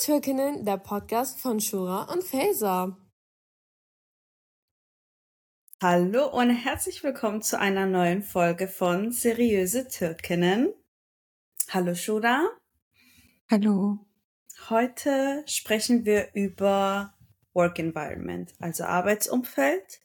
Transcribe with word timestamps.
Türkinnen, 0.00 0.64
der 0.64 0.78
Podcast 0.78 1.38
von 1.40 1.60
Shura 1.60 2.04
und 2.04 2.24
Faser. 2.24 2.96
Hallo 5.82 6.26
und 6.26 6.48
herzlich 6.48 7.04
willkommen 7.04 7.42
zu 7.42 7.58
einer 7.58 7.84
neuen 7.84 8.22
Folge 8.22 8.66
von 8.66 9.12
Seriöse 9.12 9.88
Türkinnen. 9.88 10.72
Hallo 11.68 11.94
Shura. 11.94 12.48
Hallo. 13.50 13.98
Heute 14.70 15.44
sprechen 15.46 16.06
wir 16.06 16.30
über 16.32 17.12
Work 17.52 17.78
Environment, 17.78 18.54
also 18.58 18.84
Arbeitsumfeld. 18.84 20.00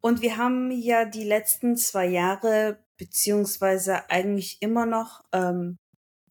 Und 0.00 0.22
wir 0.22 0.36
haben 0.36 0.70
ja 0.70 1.04
die 1.04 1.24
letzten 1.24 1.76
zwei 1.76 2.06
Jahre 2.06 2.78
beziehungsweise 2.96 4.08
eigentlich 4.08 4.62
immer 4.62 4.86
noch 4.86 5.24
ähm, 5.32 5.78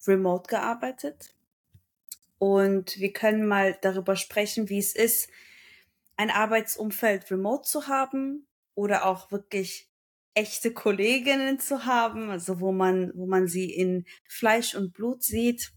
remote 0.06 0.48
gearbeitet. 0.48 1.33
Und 2.38 2.98
wir 2.98 3.12
können 3.12 3.46
mal 3.46 3.78
darüber 3.80 4.16
sprechen, 4.16 4.68
wie 4.68 4.78
es 4.78 4.94
ist, 4.94 5.28
ein 6.16 6.30
Arbeitsumfeld 6.30 7.30
remote 7.30 7.68
zu 7.68 7.86
haben 7.88 8.46
oder 8.74 9.06
auch 9.06 9.30
wirklich 9.30 9.90
echte 10.34 10.72
Kolleginnen 10.72 11.60
zu 11.60 11.86
haben, 11.86 12.30
also 12.30 12.60
wo 12.60 12.72
man, 12.72 13.12
wo 13.14 13.26
man 13.26 13.46
sie 13.46 13.72
in 13.72 14.04
Fleisch 14.28 14.74
und 14.74 14.92
Blut 14.92 15.22
sieht, 15.22 15.72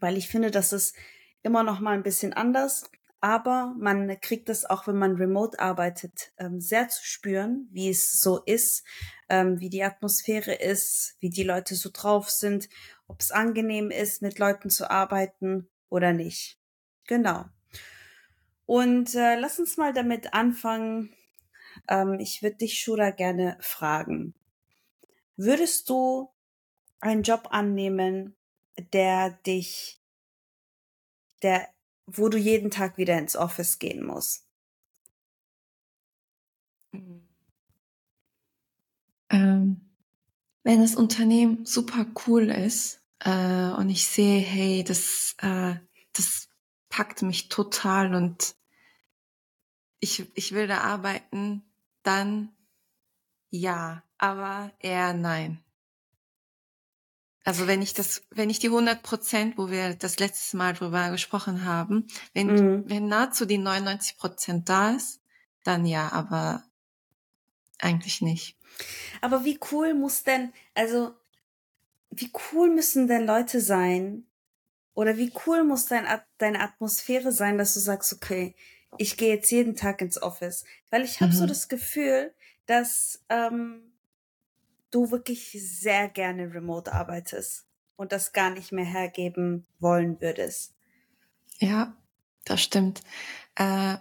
weil 0.00 0.16
ich 0.16 0.28
finde, 0.28 0.50
das 0.50 0.72
ist 0.72 0.94
immer 1.42 1.62
noch 1.62 1.80
mal 1.80 1.94
ein 1.94 2.02
bisschen 2.02 2.32
anders, 2.32 2.90
aber 3.20 3.74
man 3.78 4.18
kriegt 4.20 4.48
es 4.48 4.64
auch, 4.64 4.86
wenn 4.86 4.96
man 4.96 5.16
remote 5.16 5.58
arbeitet, 5.58 6.32
ähm, 6.38 6.60
sehr 6.60 6.88
zu 6.88 7.04
spüren, 7.04 7.68
wie 7.70 7.90
es 7.90 8.20
so 8.20 8.42
ist, 8.44 8.84
ähm, 9.28 9.60
wie 9.60 9.68
die 9.68 9.82
Atmosphäre 9.82 10.54
ist, 10.54 11.16
wie 11.20 11.30
die 11.30 11.42
Leute 11.42 11.74
so 11.74 11.90
drauf 11.92 12.30
sind, 12.30 12.68
ob 13.06 13.20
es 13.20 13.30
angenehm 13.30 13.90
ist, 13.90 14.22
mit 14.22 14.38
Leuten 14.38 14.70
zu 14.70 14.90
arbeiten 14.90 15.68
oder 15.90 16.12
nicht. 16.12 16.58
Genau. 17.06 17.44
Und 18.64 19.14
äh, 19.14 19.38
lass 19.38 19.58
uns 19.58 19.76
mal 19.76 19.92
damit 19.92 20.32
anfangen. 20.32 21.12
Ähm, 21.88 22.18
ich 22.20 22.42
würde 22.42 22.56
dich, 22.56 22.80
Shura, 22.80 23.10
gerne 23.10 23.58
fragen. 23.60 24.34
Würdest 25.36 25.90
du 25.90 26.30
einen 27.00 27.22
Job 27.22 27.48
annehmen, 27.50 28.36
der 28.92 29.30
dich, 29.30 30.00
der, 31.42 31.68
wo 32.06 32.28
du 32.28 32.38
jeden 32.38 32.70
Tag 32.70 32.98
wieder 32.98 33.18
ins 33.18 33.36
Office 33.36 33.78
gehen 33.78 34.04
musst? 34.04 34.46
Ähm, 39.30 39.80
wenn 40.62 40.80
das 40.80 40.94
Unternehmen 40.96 41.64
super 41.64 42.06
cool 42.26 42.50
ist 42.50 43.00
äh, 43.20 43.70
und 43.70 43.90
ich 43.90 44.06
sehe, 44.06 44.40
hey, 44.40 44.84
das, 44.84 45.34
äh, 45.38 45.76
das 46.12 46.48
packt 46.88 47.22
mich 47.22 47.48
total 47.48 48.14
und 48.14 48.56
ich, 50.00 50.26
ich 50.34 50.52
will 50.52 50.66
da 50.66 50.78
arbeiten, 50.78 51.62
dann 52.02 52.52
ja, 53.50 54.02
aber 54.18 54.72
eher 54.78 55.12
nein. 55.12 55.62
Also 57.44 57.66
wenn 57.66 57.80
ich 57.80 57.94
das, 57.94 58.22
wenn 58.30 58.50
ich 58.50 58.58
die 58.58 58.68
100 58.68 59.02
Prozent, 59.02 59.56
wo 59.56 59.70
wir 59.70 59.94
das 59.94 60.18
letzte 60.18 60.56
Mal 60.56 60.74
drüber 60.74 61.10
gesprochen 61.10 61.64
haben, 61.64 62.06
wenn, 62.34 62.48
mhm. 62.48 62.84
wenn 62.86 63.08
nahezu 63.08 63.46
die 63.46 63.58
99 63.58 64.18
Prozent 64.18 64.68
da 64.68 64.90
ist, 64.90 65.20
dann 65.64 65.86
ja, 65.86 66.12
aber 66.12 66.62
eigentlich 67.78 68.20
nicht. 68.20 68.56
Aber 69.20 69.44
wie 69.44 69.58
cool 69.72 69.94
muss 69.94 70.22
denn, 70.22 70.52
also 70.74 71.14
wie 72.10 72.30
cool 72.52 72.68
müssen 72.70 73.06
denn 73.08 73.26
Leute 73.26 73.60
sein, 73.60 74.26
oder 74.94 75.16
wie 75.16 75.32
cool 75.46 75.64
muss 75.64 75.86
dein, 75.86 76.06
deine 76.38 76.60
Atmosphäre 76.60 77.32
sein, 77.32 77.58
dass 77.58 77.74
du 77.74 77.80
sagst, 77.80 78.12
okay, 78.12 78.54
ich 78.98 79.16
gehe 79.16 79.34
jetzt 79.34 79.50
jeden 79.50 79.76
Tag 79.76 80.02
ins 80.02 80.20
Office. 80.20 80.64
Weil 80.90 81.04
ich 81.04 81.20
habe 81.20 81.32
mhm. 81.32 81.36
so 81.36 81.46
das 81.46 81.68
Gefühl, 81.68 82.34
dass 82.66 83.24
ähm, 83.28 83.89
du 84.90 85.10
wirklich 85.10 85.52
sehr 85.52 86.08
gerne 86.08 86.52
remote 86.52 86.92
arbeitest 86.92 87.66
und 87.96 88.12
das 88.12 88.32
gar 88.32 88.50
nicht 88.50 88.72
mehr 88.72 88.84
hergeben 88.84 89.66
wollen 89.78 90.20
würdest. 90.20 90.74
Ja, 91.58 91.96
das 92.44 92.62
stimmt. 92.62 93.02
Äh, 93.54 93.96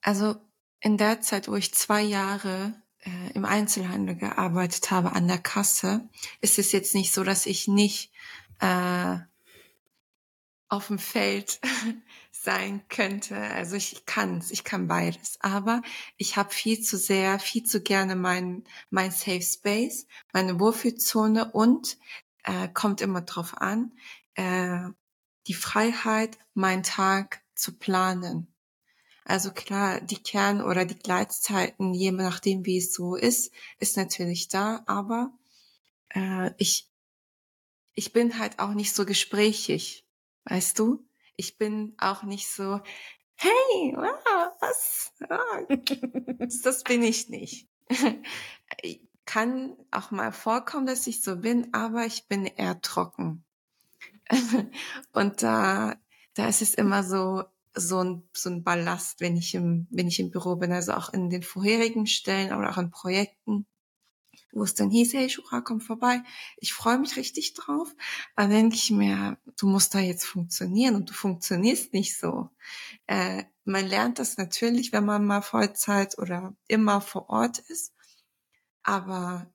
also 0.00 0.36
in 0.80 0.96
der 0.96 1.20
Zeit, 1.20 1.48
wo 1.48 1.54
ich 1.54 1.74
zwei 1.74 2.02
Jahre 2.02 2.74
äh, 3.00 3.32
im 3.34 3.44
Einzelhandel 3.44 4.16
gearbeitet 4.16 4.90
habe 4.90 5.12
an 5.12 5.28
der 5.28 5.38
Kasse, 5.38 6.08
ist 6.40 6.58
es 6.58 6.72
jetzt 6.72 6.94
nicht 6.94 7.12
so, 7.12 7.24
dass 7.24 7.46
ich 7.46 7.68
nicht 7.68 8.12
äh, 8.60 9.18
auf 10.68 10.88
dem 10.88 10.98
Feld 10.98 11.60
sein 12.46 12.82
könnte. 12.88 13.36
Also 13.36 13.74
ich 13.74 14.06
kann's, 14.06 14.52
ich 14.52 14.62
kann 14.62 14.86
beides. 14.86 15.36
Aber 15.40 15.82
ich 16.16 16.36
habe 16.36 16.54
viel 16.54 16.80
zu 16.80 16.96
sehr, 16.96 17.40
viel 17.40 17.64
zu 17.64 17.82
gerne 17.82 18.14
mein, 18.14 18.62
mein 18.88 19.10
Safe 19.10 19.42
Space, 19.42 20.06
meine 20.32 20.58
Wohlfühlzone 20.60 21.50
und 21.52 21.98
äh, 22.44 22.68
kommt 22.68 23.00
immer 23.00 23.22
drauf 23.22 23.58
an, 23.58 23.92
äh, 24.34 24.88
die 25.48 25.54
Freiheit, 25.54 26.38
meinen 26.54 26.84
Tag 26.84 27.42
zu 27.56 27.76
planen. 27.76 28.46
Also 29.24 29.50
klar, 29.50 30.00
die 30.00 30.22
Kern- 30.22 30.62
oder 30.62 30.84
die 30.84 30.98
Gleitzeiten, 30.98 31.94
je 31.94 32.12
nachdem 32.12 32.64
wie 32.64 32.78
es 32.78 32.94
so 32.94 33.16
ist, 33.16 33.52
ist 33.80 33.96
natürlich 33.96 34.46
da, 34.46 34.84
aber 34.86 35.32
äh, 36.10 36.52
ich, 36.58 36.88
ich 37.94 38.12
bin 38.12 38.38
halt 38.38 38.60
auch 38.60 38.72
nicht 38.72 38.94
so 38.94 39.04
gesprächig. 39.04 40.06
Weißt 40.44 40.78
du? 40.78 41.05
Ich 41.36 41.58
bin 41.58 41.94
auch 41.98 42.22
nicht 42.22 42.48
so, 42.48 42.80
hey, 43.36 43.94
wow, 43.94 44.52
was? 44.60 45.12
das 46.62 46.82
bin 46.84 47.02
ich 47.02 47.28
nicht. 47.28 47.68
Kann 49.26 49.76
auch 49.90 50.10
mal 50.10 50.32
vorkommen, 50.32 50.86
dass 50.86 51.06
ich 51.06 51.22
so 51.22 51.36
bin, 51.36 51.72
aber 51.74 52.06
ich 52.06 52.28
bin 52.28 52.46
eher 52.46 52.80
trocken. 52.80 53.44
Und 55.12 55.42
da, 55.42 55.96
da 56.34 56.48
ist 56.48 56.62
es 56.62 56.74
immer 56.74 57.02
so, 57.02 57.44
so 57.74 58.02
ein, 58.02 58.28
so 58.32 58.50
ein 58.50 58.62
Ballast, 58.64 59.20
wenn 59.20 59.36
ich 59.36 59.54
im, 59.54 59.86
wenn 59.90 60.08
ich 60.08 60.20
im 60.20 60.30
Büro 60.30 60.56
bin, 60.56 60.72
also 60.72 60.92
auch 60.92 61.12
in 61.12 61.28
den 61.28 61.42
vorherigen 61.42 62.06
Stellen 62.06 62.56
oder 62.56 62.70
auch 62.70 62.78
in 62.78 62.90
Projekten 62.90 63.66
wo 64.52 64.62
es 64.62 64.74
dann 64.74 64.90
hieß, 64.90 65.14
hey 65.14 65.28
Shura, 65.28 65.60
komm 65.60 65.80
vorbei. 65.80 66.22
Ich 66.58 66.72
freue 66.72 66.98
mich 66.98 67.16
richtig 67.16 67.54
drauf. 67.54 67.94
Dann 68.36 68.50
denke 68.50 68.76
ich 68.76 68.90
mir, 68.90 69.38
du 69.58 69.66
musst 69.66 69.94
da 69.94 69.98
jetzt 69.98 70.24
funktionieren 70.24 70.94
und 70.94 71.10
du 71.10 71.14
funktionierst 71.14 71.92
nicht 71.92 72.18
so. 72.18 72.50
Äh, 73.06 73.44
man 73.64 73.86
lernt 73.86 74.18
das 74.18 74.38
natürlich, 74.38 74.92
wenn 74.92 75.04
man 75.04 75.24
mal 75.24 75.42
Vollzeit 75.42 76.18
oder 76.18 76.56
immer 76.68 77.00
vor 77.00 77.28
Ort 77.28 77.58
ist. 77.58 77.92
Aber 78.82 79.52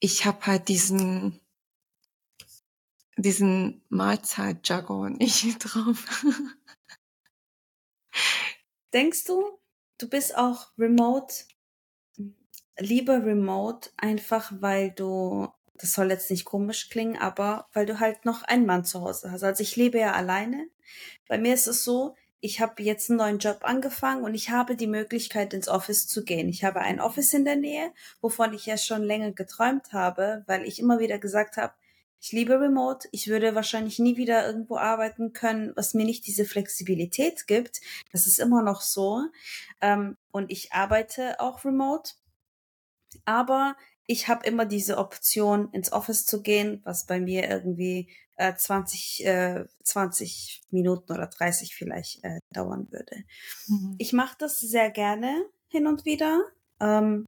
ich 0.00 0.24
habe 0.26 0.46
halt 0.46 0.68
diesen 0.68 1.40
diesen 3.16 3.82
Mahlzeit-Jargon 3.90 5.12
nicht 5.18 5.58
drauf. 5.58 6.04
Denkst 8.92 9.24
du, 9.24 9.58
du 9.98 10.08
bist 10.08 10.36
auch 10.36 10.68
remote 10.78 11.34
lieber 12.78 13.24
remote, 13.24 13.90
einfach 13.96 14.52
weil 14.60 14.90
du, 14.90 15.48
das 15.74 15.92
soll 15.92 16.10
jetzt 16.10 16.30
nicht 16.30 16.44
komisch 16.44 16.90
klingen, 16.90 17.16
aber 17.16 17.66
weil 17.72 17.86
du 17.86 18.00
halt 18.00 18.24
noch 18.24 18.42
einen 18.42 18.66
Mann 18.66 18.84
zu 18.84 19.00
Hause 19.00 19.30
hast. 19.30 19.42
Also 19.42 19.62
ich 19.62 19.76
lebe 19.76 19.98
ja 19.98 20.12
alleine. 20.12 20.66
Bei 21.28 21.38
mir 21.38 21.54
ist 21.54 21.66
es 21.66 21.84
so, 21.84 22.14
ich 22.40 22.60
habe 22.60 22.82
jetzt 22.82 23.08
einen 23.08 23.18
neuen 23.18 23.38
Job 23.38 23.60
angefangen 23.62 24.22
und 24.22 24.34
ich 24.34 24.50
habe 24.50 24.76
die 24.76 24.86
Möglichkeit, 24.86 25.54
ins 25.54 25.68
Office 25.68 26.06
zu 26.06 26.24
gehen. 26.24 26.48
Ich 26.50 26.62
habe 26.62 26.80
ein 26.80 27.00
Office 27.00 27.32
in 27.32 27.46
der 27.46 27.56
Nähe, 27.56 27.90
wovon 28.20 28.52
ich 28.52 28.66
ja 28.66 28.76
schon 28.76 29.02
länger 29.02 29.32
geträumt 29.32 29.94
habe, 29.94 30.44
weil 30.46 30.64
ich 30.64 30.78
immer 30.78 30.98
wieder 30.98 31.18
gesagt 31.18 31.56
habe, 31.56 31.72
ich 32.20 32.32
liebe 32.32 32.58
Remote. 32.58 33.06
Ich 33.12 33.28
würde 33.28 33.54
wahrscheinlich 33.54 33.98
nie 33.98 34.16
wieder 34.16 34.46
irgendwo 34.46 34.78
arbeiten 34.78 35.34
können, 35.34 35.72
was 35.76 35.92
mir 35.92 36.06
nicht 36.06 36.26
diese 36.26 36.46
Flexibilität 36.46 37.46
gibt. 37.46 37.82
Das 38.12 38.26
ist 38.26 38.38
immer 38.38 38.62
noch 38.62 38.80
so. 38.80 39.26
Ähm, 39.82 40.16
und 40.30 40.50
ich 40.50 40.72
arbeite 40.72 41.38
auch 41.38 41.66
remote. 41.66 42.12
Aber 43.24 43.76
ich 44.06 44.28
habe 44.28 44.46
immer 44.46 44.66
diese 44.66 44.98
Option, 44.98 45.70
ins 45.72 45.92
Office 45.92 46.26
zu 46.26 46.42
gehen, 46.42 46.80
was 46.84 47.06
bei 47.06 47.20
mir 47.20 47.48
irgendwie 47.48 48.10
äh, 48.36 48.54
20, 48.54 49.24
äh, 49.24 49.64
20 49.82 50.62
Minuten 50.70 51.12
oder 51.12 51.26
30 51.26 51.74
vielleicht 51.74 52.22
äh, 52.24 52.40
dauern 52.50 52.88
würde. 52.90 53.24
Mhm. 53.66 53.96
Ich 53.98 54.12
mache 54.12 54.36
das 54.38 54.60
sehr 54.60 54.90
gerne 54.90 55.46
hin 55.68 55.86
und 55.86 56.04
wieder, 56.04 56.44
ähm, 56.80 57.24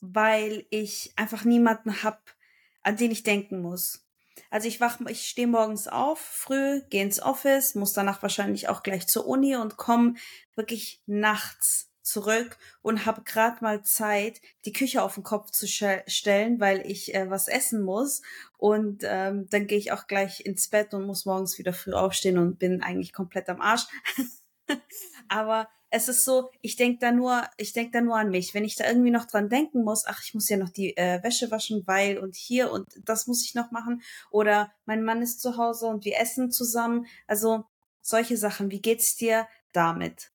weil 0.00 0.66
ich 0.70 1.12
einfach 1.16 1.44
niemanden 1.44 2.02
hab, 2.02 2.34
an 2.82 2.96
den 2.96 3.10
ich 3.10 3.22
denken 3.22 3.60
muss. 3.60 4.06
Also 4.50 4.68
ich 4.68 4.80
wach, 4.80 5.00
ich 5.08 5.28
stehe 5.28 5.46
morgens 5.46 5.88
auf, 5.88 6.20
früh, 6.20 6.82
gehe 6.90 7.02
ins 7.02 7.20
Office, 7.20 7.74
muss 7.74 7.94
danach 7.94 8.22
wahrscheinlich 8.22 8.68
auch 8.68 8.82
gleich 8.82 9.08
zur 9.08 9.26
Uni 9.26 9.56
und 9.56 9.76
komme 9.76 10.14
wirklich 10.54 11.02
nachts 11.06 11.90
zurück 12.06 12.56
und 12.82 13.04
habe 13.04 13.22
gerade 13.22 13.62
mal 13.62 13.82
Zeit, 13.82 14.40
die 14.64 14.72
Küche 14.72 15.02
auf 15.02 15.14
den 15.14 15.24
Kopf 15.24 15.50
zu 15.50 15.66
stellen, 15.66 16.60
weil 16.60 16.86
ich 16.86 17.14
äh, 17.14 17.28
was 17.28 17.48
essen 17.48 17.82
muss. 17.82 18.22
Und 18.56 19.02
ähm, 19.04 19.48
dann 19.50 19.66
gehe 19.66 19.78
ich 19.78 19.92
auch 19.92 20.06
gleich 20.06 20.46
ins 20.46 20.68
Bett 20.68 20.94
und 20.94 21.04
muss 21.04 21.26
morgens 21.26 21.58
wieder 21.58 21.72
früh 21.72 21.92
aufstehen 21.92 22.38
und 22.38 22.58
bin 22.58 22.82
eigentlich 22.82 23.12
komplett 23.12 23.48
am 23.48 23.60
Arsch. 23.60 23.86
Aber 25.28 25.68
es 25.90 26.08
ist 26.08 26.24
so, 26.24 26.50
ich 26.62 26.76
denke 26.76 26.98
da 27.00 27.10
nur, 27.10 27.42
ich 27.56 27.72
denke 27.72 27.92
da 27.92 28.00
nur 28.00 28.16
an 28.16 28.30
mich. 28.30 28.54
Wenn 28.54 28.64
ich 28.64 28.76
da 28.76 28.86
irgendwie 28.86 29.10
noch 29.10 29.26
dran 29.26 29.48
denken 29.48 29.82
muss, 29.82 30.06
ach, 30.06 30.22
ich 30.22 30.34
muss 30.34 30.48
ja 30.48 30.56
noch 30.56 30.70
die 30.70 30.96
äh, 30.96 31.22
Wäsche 31.22 31.50
waschen, 31.50 31.82
weil 31.86 32.18
und 32.18 32.36
hier 32.36 32.70
und 32.70 32.86
das 33.04 33.26
muss 33.26 33.44
ich 33.44 33.54
noch 33.54 33.72
machen. 33.72 34.02
Oder 34.30 34.72
mein 34.84 35.04
Mann 35.04 35.22
ist 35.22 35.40
zu 35.40 35.56
Hause 35.56 35.86
und 35.86 36.04
wir 36.04 36.18
essen 36.20 36.50
zusammen. 36.50 37.06
Also 37.26 37.64
solche 38.00 38.36
Sachen. 38.36 38.70
Wie 38.70 38.80
geht's 38.80 39.16
dir 39.16 39.48
damit? 39.72 40.30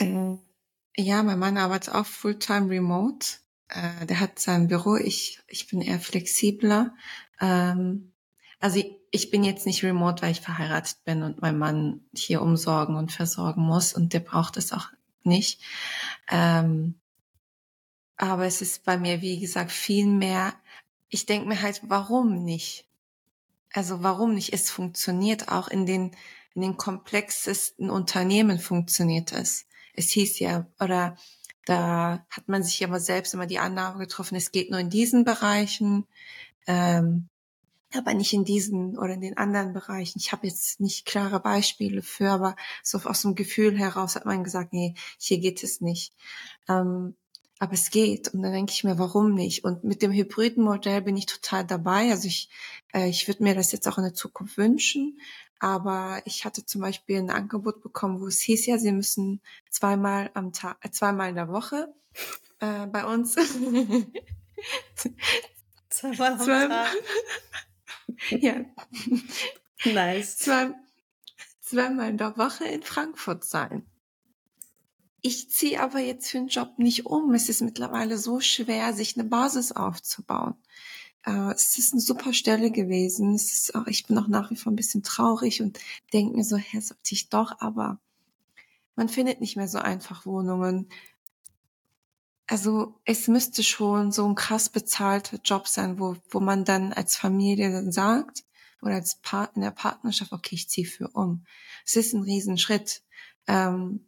Äh, 0.00 0.36
ja, 0.96 1.22
mein 1.22 1.38
Mann 1.38 1.56
arbeitet 1.56 1.94
auch 1.94 2.06
Fulltime 2.06 2.70
Remote. 2.70 3.26
Äh, 3.68 4.06
der 4.06 4.20
hat 4.20 4.38
sein 4.38 4.68
Büro. 4.68 4.96
Ich, 4.96 5.40
ich 5.46 5.68
bin 5.68 5.80
eher 5.80 6.00
flexibler. 6.00 6.94
Ähm, 7.40 8.12
also 8.58 8.82
ich, 9.10 9.30
bin 9.30 9.44
jetzt 9.44 9.66
nicht 9.66 9.82
remote, 9.82 10.22
weil 10.22 10.32
ich 10.32 10.40
verheiratet 10.40 11.02
bin 11.04 11.22
und 11.22 11.40
mein 11.40 11.56
Mann 11.58 12.00
hier 12.14 12.42
umsorgen 12.42 12.96
und 12.96 13.12
versorgen 13.12 13.62
muss 13.62 13.94
und 13.94 14.12
der 14.12 14.20
braucht 14.20 14.56
es 14.56 14.72
auch 14.72 14.88
nicht. 15.22 15.62
Ähm, 16.30 17.00
aber 18.16 18.44
es 18.44 18.60
ist 18.60 18.84
bei 18.84 18.98
mir, 18.98 19.22
wie 19.22 19.40
gesagt, 19.40 19.72
viel 19.72 20.06
mehr. 20.06 20.52
Ich 21.08 21.24
denke 21.24 21.48
mir 21.48 21.62
halt, 21.62 21.80
warum 21.84 22.44
nicht? 22.44 22.86
Also 23.72 24.02
warum 24.02 24.34
nicht? 24.34 24.52
Es 24.52 24.70
funktioniert 24.70 25.48
auch 25.48 25.68
in 25.68 25.86
den 25.86 26.14
in 26.54 26.62
den 26.62 26.76
komplexesten 26.76 27.90
Unternehmen 27.90 28.58
funktioniert 28.58 29.32
es. 29.32 29.66
Es 29.94 30.10
hieß 30.10 30.38
ja, 30.38 30.66
oder 30.78 31.16
da 31.66 32.26
hat 32.30 32.48
man 32.48 32.62
sich 32.62 32.82
aber 32.84 33.00
selbst 33.00 33.34
immer 33.34 33.46
die 33.46 33.58
Annahme 33.58 33.98
getroffen, 33.98 34.36
es 34.36 34.52
geht 34.52 34.70
nur 34.70 34.80
in 34.80 34.90
diesen 34.90 35.24
Bereichen, 35.24 36.06
ähm, 36.66 37.28
aber 37.92 38.14
nicht 38.14 38.32
in 38.32 38.44
diesen 38.44 38.96
oder 38.98 39.14
in 39.14 39.20
den 39.20 39.36
anderen 39.36 39.72
Bereichen. 39.72 40.18
Ich 40.18 40.32
habe 40.32 40.46
jetzt 40.46 40.80
nicht 40.80 41.06
klare 41.06 41.40
Beispiele 41.40 42.02
für, 42.02 42.30
aber 42.30 42.56
so 42.82 42.98
aus 42.98 43.22
dem 43.22 43.34
Gefühl 43.34 43.76
heraus 43.76 44.14
hat 44.14 44.26
man 44.26 44.44
gesagt, 44.44 44.72
nee, 44.72 44.94
hier 45.18 45.38
geht 45.38 45.62
es 45.62 45.80
nicht. 45.80 46.14
Ähm, 46.68 47.14
aber 47.58 47.74
es 47.74 47.90
geht. 47.90 48.28
Und 48.28 48.42
dann 48.42 48.52
denke 48.52 48.72
ich 48.72 48.84
mir, 48.84 48.98
warum 48.98 49.34
nicht? 49.34 49.64
Und 49.64 49.84
mit 49.84 50.02
dem 50.02 50.12
hybriden 50.12 50.64
Modell 50.64 51.02
bin 51.02 51.16
ich 51.16 51.26
total 51.26 51.64
dabei. 51.66 52.10
Also 52.10 52.26
ich, 52.26 52.48
äh, 52.94 53.08
ich 53.08 53.28
würde 53.28 53.42
mir 53.42 53.54
das 53.54 53.70
jetzt 53.70 53.86
auch 53.86 53.98
in 53.98 54.04
der 54.04 54.14
Zukunft 54.14 54.56
wünschen. 54.56 55.20
Aber 55.60 56.22
ich 56.24 56.46
hatte 56.46 56.64
zum 56.64 56.80
Beispiel 56.80 57.18
ein 57.18 57.30
Angebot 57.30 57.82
bekommen, 57.82 58.20
wo 58.20 58.26
es 58.26 58.40
hieß 58.40 58.66
ja, 58.66 58.78
sie 58.78 58.92
müssen 58.92 59.42
zweimal 59.68 60.30
am 60.32 60.52
Tag, 60.52 60.78
äh, 60.80 60.90
zweimal 60.90 61.28
in 61.28 61.34
der 61.34 61.48
Woche 61.48 61.94
äh, 62.60 62.86
bei 62.86 63.04
uns. 63.04 63.34
zweimal 65.90 66.32
am 66.32 66.40
Zwei, 66.40 66.66
Tag. 66.66 66.88
ja. 68.40 68.64
Nice. 69.84 70.38
Zwei, 70.38 70.72
zweimal 71.60 72.08
in 72.08 72.16
der 72.16 72.38
Woche 72.38 72.64
in 72.64 72.82
Frankfurt 72.82 73.44
sein. 73.44 73.86
Ich 75.20 75.50
ziehe 75.50 75.82
aber 75.82 76.00
jetzt 76.00 76.30
für 76.30 76.38
den 76.38 76.48
Job 76.48 76.78
nicht 76.78 77.04
um. 77.04 77.34
Es 77.34 77.50
ist 77.50 77.60
mittlerweile 77.60 78.16
so 78.16 78.40
schwer, 78.40 78.94
sich 78.94 79.18
eine 79.18 79.28
Basis 79.28 79.72
aufzubauen. 79.72 80.54
Äh, 81.24 81.52
es 81.52 81.78
ist 81.78 81.92
eine 81.92 82.00
super 82.00 82.32
Stelle 82.32 82.70
gewesen. 82.70 83.34
Es 83.34 83.52
ist 83.52 83.74
auch, 83.74 83.86
ich 83.86 84.06
bin 84.06 84.18
auch 84.18 84.28
nach 84.28 84.50
wie 84.50 84.56
vor 84.56 84.72
ein 84.72 84.76
bisschen 84.76 85.02
traurig 85.02 85.62
und 85.62 85.78
denke 86.12 86.36
mir 86.36 86.44
so, 86.44 86.56
Herr, 86.56 86.80
sollte 86.80 87.12
ich 87.14 87.28
doch, 87.28 87.60
aber 87.60 87.98
man 88.96 89.08
findet 89.08 89.40
nicht 89.40 89.56
mehr 89.56 89.68
so 89.68 89.78
einfach 89.78 90.26
Wohnungen. 90.26 90.88
Also 92.46 93.00
es 93.04 93.28
müsste 93.28 93.62
schon 93.62 94.12
so 94.12 94.26
ein 94.26 94.34
krass 94.34 94.68
bezahlter 94.68 95.38
Job 95.44 95.68
sein, 95.68 96.00
wo, 96.00 96.16
wo 96.30 96.40
man 96.40 96.64
dann 96.64 96.92
als 96.92 97.16
Familie 97.16 97.70
dann 97.70 97.92
sagt 97.92 98.44
oder 98.82 98.94
als 98.94 99.16
Part 99.16 99.56
in 99.56 99.62
der 99.62 99.70
Partnerschaft, 99.70 100.32
okay, 100.32 100.56
ich 100.56 100.68
ziehe 100.68 100.86
für 100.86 101.08
um. 101.08 101.44
Es 101.86 101.96
ist 101.96 102.12
ein 102.12 102.22
Riesenschritt. 102.22 103.02
Ähm, 103.46 104.06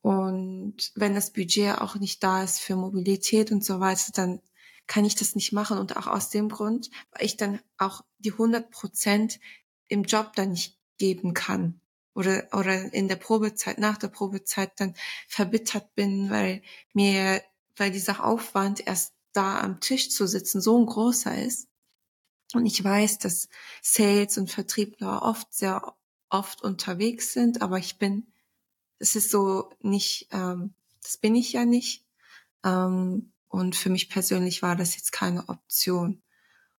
und 0.00 0.90
wenn 0.96 1.14
das 1.14 1.32
Budget 1.32 1.78
auch 1.78 1.94
nicht 1.94 2.22
da 2.24 2.42
ist 2.42 2.58
für 2.58 2.74
Mobilität 2.74 3.52
und 3.52 3.64
so 3.64 3.78
weiter, 3.78 4.10
dann 4.12 4.40
kann 4.86 5.04
ich 5.04 5.14
das 5.14 5.34
nicht 5.34 5.52
machen. 5.52 5.78
Und 5.78 5.96
auch 5.96 6.06
aus 6.06 6.30
dem 6.30 6.48
Grund, 6.48 6.90
weil 7.12 7.26
ich 7.26 7.36
dann 7.36 7.60
auch 7.78 8.02
die 8.18 8.32
100 8.32 8.70
Prozent 8.70 9.40
im 9.88 10.04
Job 10.04 10.32
dann 10.34 10.50
nicht 10.50 10.78
geben 10.98 11.34
kann. 11.34 11.80
Oder, 12.14 12.48
oder 12.52 12.92
in 12.92 13.08
der 13.08 13.16
Probezeit, 13.16 13.78
nach 13.78 13.96
der 13.96 14.08
Probezeit 14.08 14.72
dann 14.78 14.94
verbittert 15.28 15.94
bin, 15.94 16.30
weil 16.30 16.62
mir, 16.92 17.42
weil 17.76 17.90
dieser 17.90 18.24
Aufwand 18.24 18.86
erst 18.86 19.14
da 19.32 19.60
am 19.60 19.80
Tisch 19.80 20.10
zu 20.10 20.26
sitzen 20.26 20.60
so 20.60 20.78
ein 20.78 20.86
großer 20.86 21.42
ist. 21.42 21.68
Und 22.52 22.66
ich 22.66 22.84
weiß, 22.84 23.18
dass 23.18 23.48
Sales 23.80 24.36
und 24.36 24.50
Vertriebler 24.50 25.22
oft 25.22 25.52
sehr 25.54 25.94
oft 26.28 26.62
unterwegs 26.62 27.32
sind, 27.32 27.60
aber 27.62 27.78
ich 27.78 27.98
bin, 27.98 28.26
das 28.98 29.16
ist 29.16 29.30
so 29.30 29.70
nicht, 29.80 30.28
ähm, 30.32 30.74
das 31.02 31.18
bin 31.18 31.34
ich 31.34 31.52
ja 31.52 31.64
nicht. 31.64 32.06
Ähm, 32.64 33.32
und 33.52 33.76
für 33.76 33.90
mich 33.90 34.08
persönlich 34.08 34.62
war 34.62 34.76
das 34.76 34.96
jetzt 34.96 35.12
keine 35.12 35.46
Option. 35.50 36.22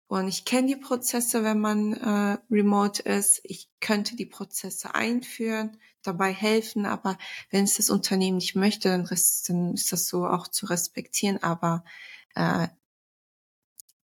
Und 0.08 0.28
ich 0.28 0.44
kenne 0.44 0.68
die 0.68 0.76
Prozesse, 0.76 1.44
wenn 1.44 1.60
man 1.60 1.94
äh, 1.94 2.40
remote 2.50 3.04
ist. 3.04 3.42
Ich 3.44 3.70
könnte 3.80 4.16
die 4.16 4.26
Prozesse 4.26 4.96
einführen, 4.96 5.78
dabei 6.02 6.34
helfen, 6.34 6.88
aber 6.88 7.20
wenn 7.52 7.64
es 7.64 7.76
das 7.76 7.92
Unternehmen 7.92 8.38
nicht 8.38 8.56
möchte, 8.56 8.90
dann, 8.90 9.06
dann 9.06 9.74
ist 9.76 9.92
das 9.92 10.08
so 10.08 10.26
auch 10.26 10.48
zu 10.48 10.66
respektieren. 10.66 11.42
Aber 11.44 11.86
äh, 12.34 12.68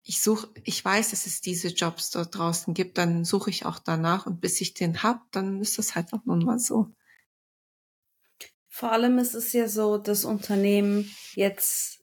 ich 0.02 0.20
suche, 0.20 0.48
ich 0.64 0.84
weiß, 0.84 1.10
dass 1.10 1.26
es 1.26 1.40
diese 1.40 1.68
Jobs 1.68 2.10
dort 2.10 2.36
draußen 2.36 2.74
gibt, 2.74 2.98
dann 2.98 3.24
suche 3.24 3.50
ich 3.50 3.64
auch 3.64 3.78
danach 3.78 4.26
und 4.26 4.40
bis 4.40 4.60
ich 4.60 4.74
den 4.74 5.04
hab, 5.04 5.30
dann 5.30 5.60
ist 5.60 5.78
das 5.78 5.94
halt 5.94 6.12
auch 6.12 6.24
nun 6.24 6.44
mal 6.44 6.58
so. 6.58 6.92
Vor 8.68 8.90
allem 8.90 9.18
ist 9.18 9.34
es 9.34 9.52
ja 9.52 9.68
so, 9.68 9.98
dass 9.98 10.24
Unternehmen 10.24 11.14
jetzt 11.34 12.02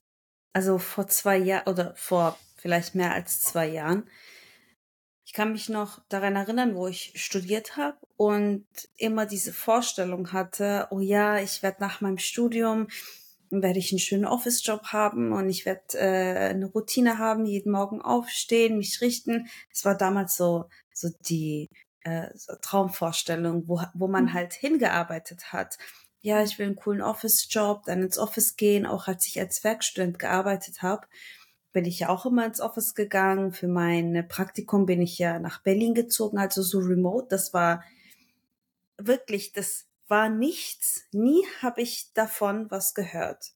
also 0.54 0.78
vor 0.78 1.08
zwei 1.08 1.36
Jahren 1.36 1.68
oder 1.68 1.94
vor 1.96 2.38
vielleicht 2.56 2.94
mehr 2.94 3.12
als 3.12 3.42
zwei 3.42 3.68
Jahren. 3.68 4.08
Ich 5.26 5.34
kann 5.34 5.52
mich 5.52 5.68
noch 5.68 6.00
daran 6.08 6.36
erinnern, 6.36 6.76
wo 6.76 6.86
ich 6.86 7.12
studiert 7.16 7.76
habe 7.76 7.98
und 8.16 8.66
immer 8.96 9.26
diese 9.26 9.52
Vorstellung 9.52 10.32
hatte, 10.32 10.86
oh 10.90 11.00
ja, 11.00 11.38
ich 11.38 11.62
werde 11.62 11.80
nach 11.80 12.00
meinem 12.00 12.18
Studium 12.18 12.86
werde 13.50 13.78
ich 13.78 13.92
einen 13.92 13.98
schönen 13.98 14.24
Office-Job 14.24 14.86
haben 14.86 15.32
und 15.32 15.48
ich 15.48 15.66
werde 15.66 15.98
äh, 15.98 16.50
eine 16.50 16.66
Routine 16.66 17.18
haben, 17.18 17.46
jeden 17.46 17.70
Morgen 17.70 18.00
aufstehen, 18.00 18.78
mich 18.78 19.00
richten. 19.00 19.48
Es 19.70 19.84
war 19.84 19.96
damals 19.96 20.36
so 20.36 20.64
so 20.92 21.08
die 21.28 21.68
äh, 22.00 22.28
so 22.34 22.54
Traumvorstellung, 22.60 23.68
wo 23.68 23.80
wo 23.94 24.08
man 24.08 24.24
mhm. 24.24 24.32
halt 24.32 24.54
hingearbeitet 24.54 25.52
hat 25.52 25.78
ja, 26.24 26.42
ich 26.42 26.58
will 26.58 26.64
einen 26.64 26.76
coolen 26.76 27.02
Office-Job, 27.02 27.84
dann 27.84 28.02
ins 28.02 28.16
Office 28.16 28.56
gehen. 28.56 28.86
Auch 28.86 29.08
als 29.08 29.26
ich 29.26 29.38
als 29.38 29.62
Werkstudent 29.62 30.18
gearbeitet 30.18 30.80
habe, 30.80 31.06
bin 31.74 31.84
ich 31.84 31.98
ja 31.98 32.08
auch 32.08 32.24
immer 32.24 32.46
ins 32.46 32.62
Office 32.62 32.94
gegangen. 32.94 33.52
Für 33.52 33.68
mein 33.68 34.26
Praktikum 34.26 34.86
bin 34.86 35.02
ich 35.02 35.18
ja 35.18 35.38
nach 35.38 35.60
Berlin 35.60 35.92
gezogen, 35.92 36.38
also 36.38 36.62
so 36.62 36.78
remote. 36.78 37.26
Das 37.28 37.52
war 37.52 37.84
wirklich, 38.96 39.52
das 39.52 39.84
war 40.08 40.30
nichts. 40.30 41.04
Nie 41.12 41.44
habe 41.60 41.82
ich 41.82 42.10
davon 42.14 42.70
was 42.70 42.94
gehört. 42.94 43.52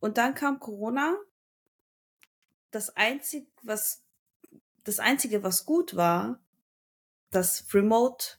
Und 0.00 0.18
dann 0.18 0.34
kam 0.34 0.58
Corona. 0.58 1.16
Das 2.72 2.96
einzige, 2.96 3.46
was, 3.62 4.02
das 4.82 4.98
einzige, 4.98 5.44
was 5.44 5.66
gut 5.66 5.94
war, 5.94 6.40
dass 7.30 7.72
Remote 7.72 8.38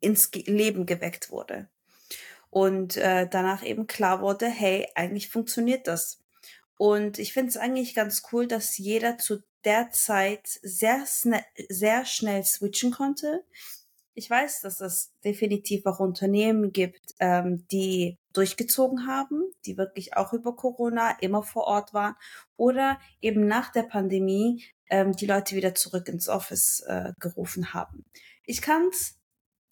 ins 0.00 0.30
Leben 0.30 0.84
geweckt 0.84 1.30
wurde 1.30 1.70
und 2.56 2.96
äh, 2.96 3.28
danach 3.30 3.62
eben 3.62 3.86
klar 3.86 4.22
wurde, 4.22 4.46
hey, 4.48 4.88
eigentlich 4.94 5.28
funktioniert 5.28 5.86
das. 5.86 6.22
Und 6.78 7.18
ich 7.18 7.34
finde 7.34 7.50
es 7.50 7.58
eigentlich 7.58 7.94
ganz 7.94 8.22
cool, 8.32 8.46
dass 8.46 8.78
jeder 8.78 9.18
zu 9.18 9.42
der 9.66 9.90
Zeit 9.90 10.48
sehr, 10.62 11.04
sehr 11.68 12.06
schnell 12.06 12.44
switchen 12.44 12.92
konnte. 12.92 13.44
Ich 14.14 14.30
weiß, 14.30 14.62
dass 14.62 14.80
es 14.80 15.12
definitiv 15.22 15.84
auch 15.84 16.00
Unternehmen 16.00 16.72
gibt, 16.72 17.14
ähm, 17.20 17.66
die 17.70 18.16
durchgezogen 18.32 19.06
haben, 19.06 19.42
die 19.66 19.76
wirklich 19.76 20.16
auch 20.16 20.32
über 20.32 20.56
Corona 20.56 21.10
immer 21.20 21.42
vor 21.42 21.64
Ort 21.64 21.92
waren 21.92 22.14
oder 22.56 22.98
eben 23.20 23.46
nach 23.46 23.70
der 23.70 23.82
Pandemie 23.82 24.64
ähm, 24.88 25.14
die 25.14 25.26
Leute 25.26 25.56
wieder 25.56 25.74
zurück 25.74 26.08
ins 26.08 26.30
Office 26.30 26.80
äh, 26.86 27.12
gerufen 27.20 27.74
haben. 27.74 28.06
Ich 28.46 28.62
kann 28.62 28.88
es 28.90 29.18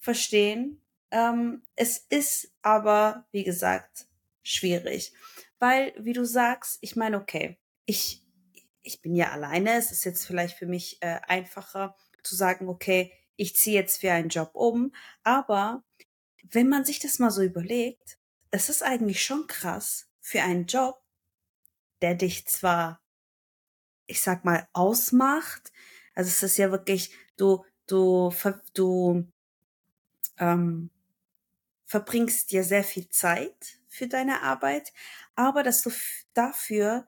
verstehen, 0.01 0.84
ähm, 1.15 1.63
es 1.77 1.99
ist 2.09 2.53
aber, 2.61 3.25
wie 3.31 3.45
gesagt, 3.45 4.09
schwierig. 4.43 5.15
Weil, 5.61 5.95
wie 5.97 6.13
du 6.13 6.27
sagst, 6.27 6.79
ich 6.81 6.97
meine, 6.97 7.19
okay, 7.21 7.57
ich, 7.87 8.27
ich 8.83 9.01
bin 9.01 9.15
ja 9.15 9.31
alleine. 9.31 9.75
Es 9.75 9.93
ist 9.93 10.05
jetzt 10.05 10.27
vielleicht 10.27 10.59
für 10.59 10.67
mich 10.67 10.99
äh, 11.03 11.21
einfacher 11.29 11.97
zu 12.25 12.35
sagen, 12.35 12.69
okay, 12.69 13.13
ich 13.37 13.55
ziehe 13.55 13.81
jetzt 13.81 14.01
für 14.01 14.11
einen 14.11 14.29
Job 14.29 14.51
um. 14.55 14.93
Aber 15.23 15.85
wenn 16.51 16.69
man 16.69 16.85
sich 16.85 16.99
das 16.99 17.21
mal 17.21 17.31
so 17.31 17.43
überlegt, 17.43 18.19
es 18.51 18.69
ist 18.69 18.83
eigentlich 18.83 19.25
schon 19.25 19.47
krass 19.47 20.09
für 20.21 20.43
einen 20.43 20.67
Job, 20.67 21.01
der 22.03 22.17
dich 22.17 22.45
zwar, 22.47 23.01
ich 24.07 24.21
sag 24.21 24.45
mal, 24.45 24.67
ausmacht. 24.73 25.73
Also 26.17 26.29
es 26.29 26.43
ist 26.43 26.57
ja 26.57 26.73
wirklich, 26.73 27.13
du, 27.37 27.65
du, 27.87 28.35
du 28.75 29.29
ähm, 30.39 30.91
verbringst 31.95 32.51
dir 32.51 32.65
sehr 32.65 32.83
viel 32.83 33.09
Zeit 33.09 33.79
für 33.87 34.09
deine 34.09 34.43
Arbeit, 34.43 34.93
aber 35.37 35.63
dass 35.63 35.81
du 35.83 35.93
dafür 36.33 37.07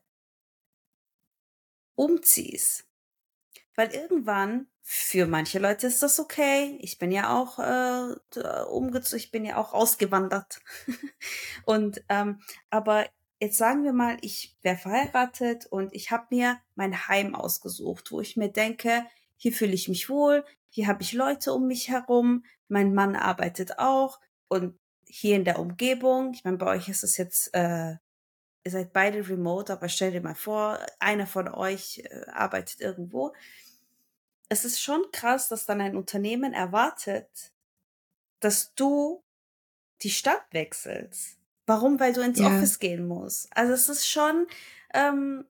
umziehst. 1.97 2.87
Weil 3.75 3.93
irgendwann, 3.93 4.69
für 4.83 5.27
manche 5.27 5.59
Leute 5.59 5.89
ist 5.89 6.05
das 6.05 6.21
okay. 6.21 6.79
Ich 6.81 6.99
bin 7.01 7.11
ja 7.11 7.37
auch 7.37 7.59
äh, 7.59 8.15
umgezogen, 8.71 9.19
ich 9.19 9.33
bin 9.33 9.45
ja 9.45 9.57
auch 9.57 9.73
ausgewandert. 9.73 10.61
und 11.65 12.05
ähm, 12.09 12.41
aber 12.71 13.09
jetzt 13.41 13.59
sagen 13.59 13.83
wir 13.83 13.93
mal, 13.93 14.19
ich 14.21 14.57
wäre 14.63 14.77
verheiratet 14.77 15.67
und 15.67 15.93
ich 15.97 16.13
habe 16.13 16.27
mir 16.31 16.61
mein 16.77 17.09
Heim 17.09 17.35
ausgesucht, 17.35 18.13
wo 18.13 18.21
ich 18.21 18.37
mir 18.37 18.53
denke, 18.53 19.05
hier 19.37 19.53
fühle 19.53 19.73
ich 19.73 19.89
mich 19.89 20.09
wohl, 20.09 20.45
hier 20.69 20.87
habe 20.87 21.03
ich 21.03 21.13
Leute 21.13 21.53
um 21.53 21.67
mich 21.67 21.89
herum, 21.89 22.45
mein 22.69 22.95
Mann 22.95 23.17
arbeitet 23.17 23.81
auch 23.81 24.21
und 24.49 24.79
hier 25.05 25.37
in 25.37 25.45
der 25.45 25.59
Umgebung, 25.59 26.33
ich 26.35 26.45
meine, 26.45 26.57
bei 26.57 26.67
euch 26.67 26.89
ist 26.89 27.05
es 27.05 27.17
jetzt, 27.17 27.55
äh, 27.55 27.93
ihr 28.65 28.71
seid 28.71 28.93
beide 28.93 29.29
remote, 29.29 29.73
aber 29.73 29.89
stell 29.89 30.11
dir 30.11 30.21
mal 30.21 30.35
vor, 30.35 30.79
einer 30.99 31.27
von 31.27 31.49
euch 31.49 32.03
äh, 32.05 32.27
arbeitet 32.31 32.81
irgendwo. 32.81 33.33
Es 34.49 34.65
ist 34.65 34.81
schon 34.81 35.05
krass, 35.13 35.49
dass 35.49 35.67
dann 35.67 35.81
ein 35.81 35.97
Unternehmen 35.97 36.53
erwartet, 36.53 37.53
dass 38.41 38.75
du 38.75 39.23
die 40.03 40.11
Stadt 40.11 40.45
wechselst. 40.51 41.39
Warum? 41.67 41.99
Weil 41.99 42.13
du 42.13 42.21
ins 42.21 42.39
ja. 42.39 42.47
Office 42.47 42.79
gehen 42.79 43.07
musst. 43.07 43.49
Also 43.57 43.73
es 43.73 43.89
ist 43.89 44.07
schon, 44.07 44.47
ähm, 44.95 45.45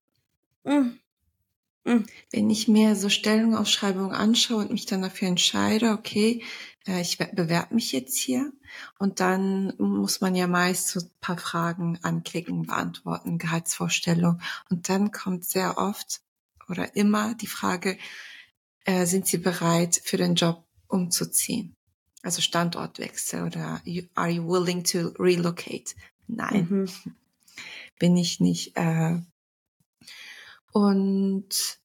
mh, 0.65 0.81
mm. 0.81 1.01
Wenn 2.33 2.51
ich 2.51 2.69
mir 2.69 2.97
so 2.97 3.09
Stellungausschreibungen 3.09 4.13
anschaue 4.13 4.63
und 4.63 4.73
mich 4.73 4.87
dann 4.87 5.03
dafür 5.03 5.29
entscheide, 5.29 5.93
okay, 5.93 6.43
äh, 6.87 7.01
ich 7.01 7.19
bewerbe 7.19 7.75
mich 7.75 7.93
jetzt 7.93 8.17
hier 8.17 8.53
und 8.99 9.21
dann 9.21 9.73
muss 9.79 10.21
man 10.21 10.35
ja 10.35 10.47
meist 10.47 10.89
so 10.89 11.01
ein 11.01 11.11
paar 11.21 11.39
Fragen 11.39 11.99
anklicken, 12.03 12.67
beantworten, 12.67 13.39
Gehaltsvorstellung 13.39 14.41
und 14.69 14.89
dann 14.89 15.13
kommt 15.13 15.45
sehr 15.45 15.79
oft 15.79 16.21
oder 16.69 16.97
immer 16.97 17.35
die 17.35 17.47
Frage, 17.47 17.97
äh, 18.85 19.07
sind 19.07 19.27
Sie 19.27 19.39
bereit 19.39 20.01
für 20.03 20.17
den 20.17 20.35
Job 20.35 20.65
umzuziehen? 20.89 21.77
Also 22.23 22.43
Standortwechsel 22.43 23.45
oder 23.45 23.81
are 24.15 24.31
you 24.31 24.49
willing 24.49 24.83
to 24.83 25.11
relocate? 25.19 25.95
Nein, 26.27 26.67
mhm. 26.69 27.15
bin 28.01 28.17
ich 28.17 28.41
nicht. 28.41 28.77
Äh, 28.77 29.21
und 30.77 31.81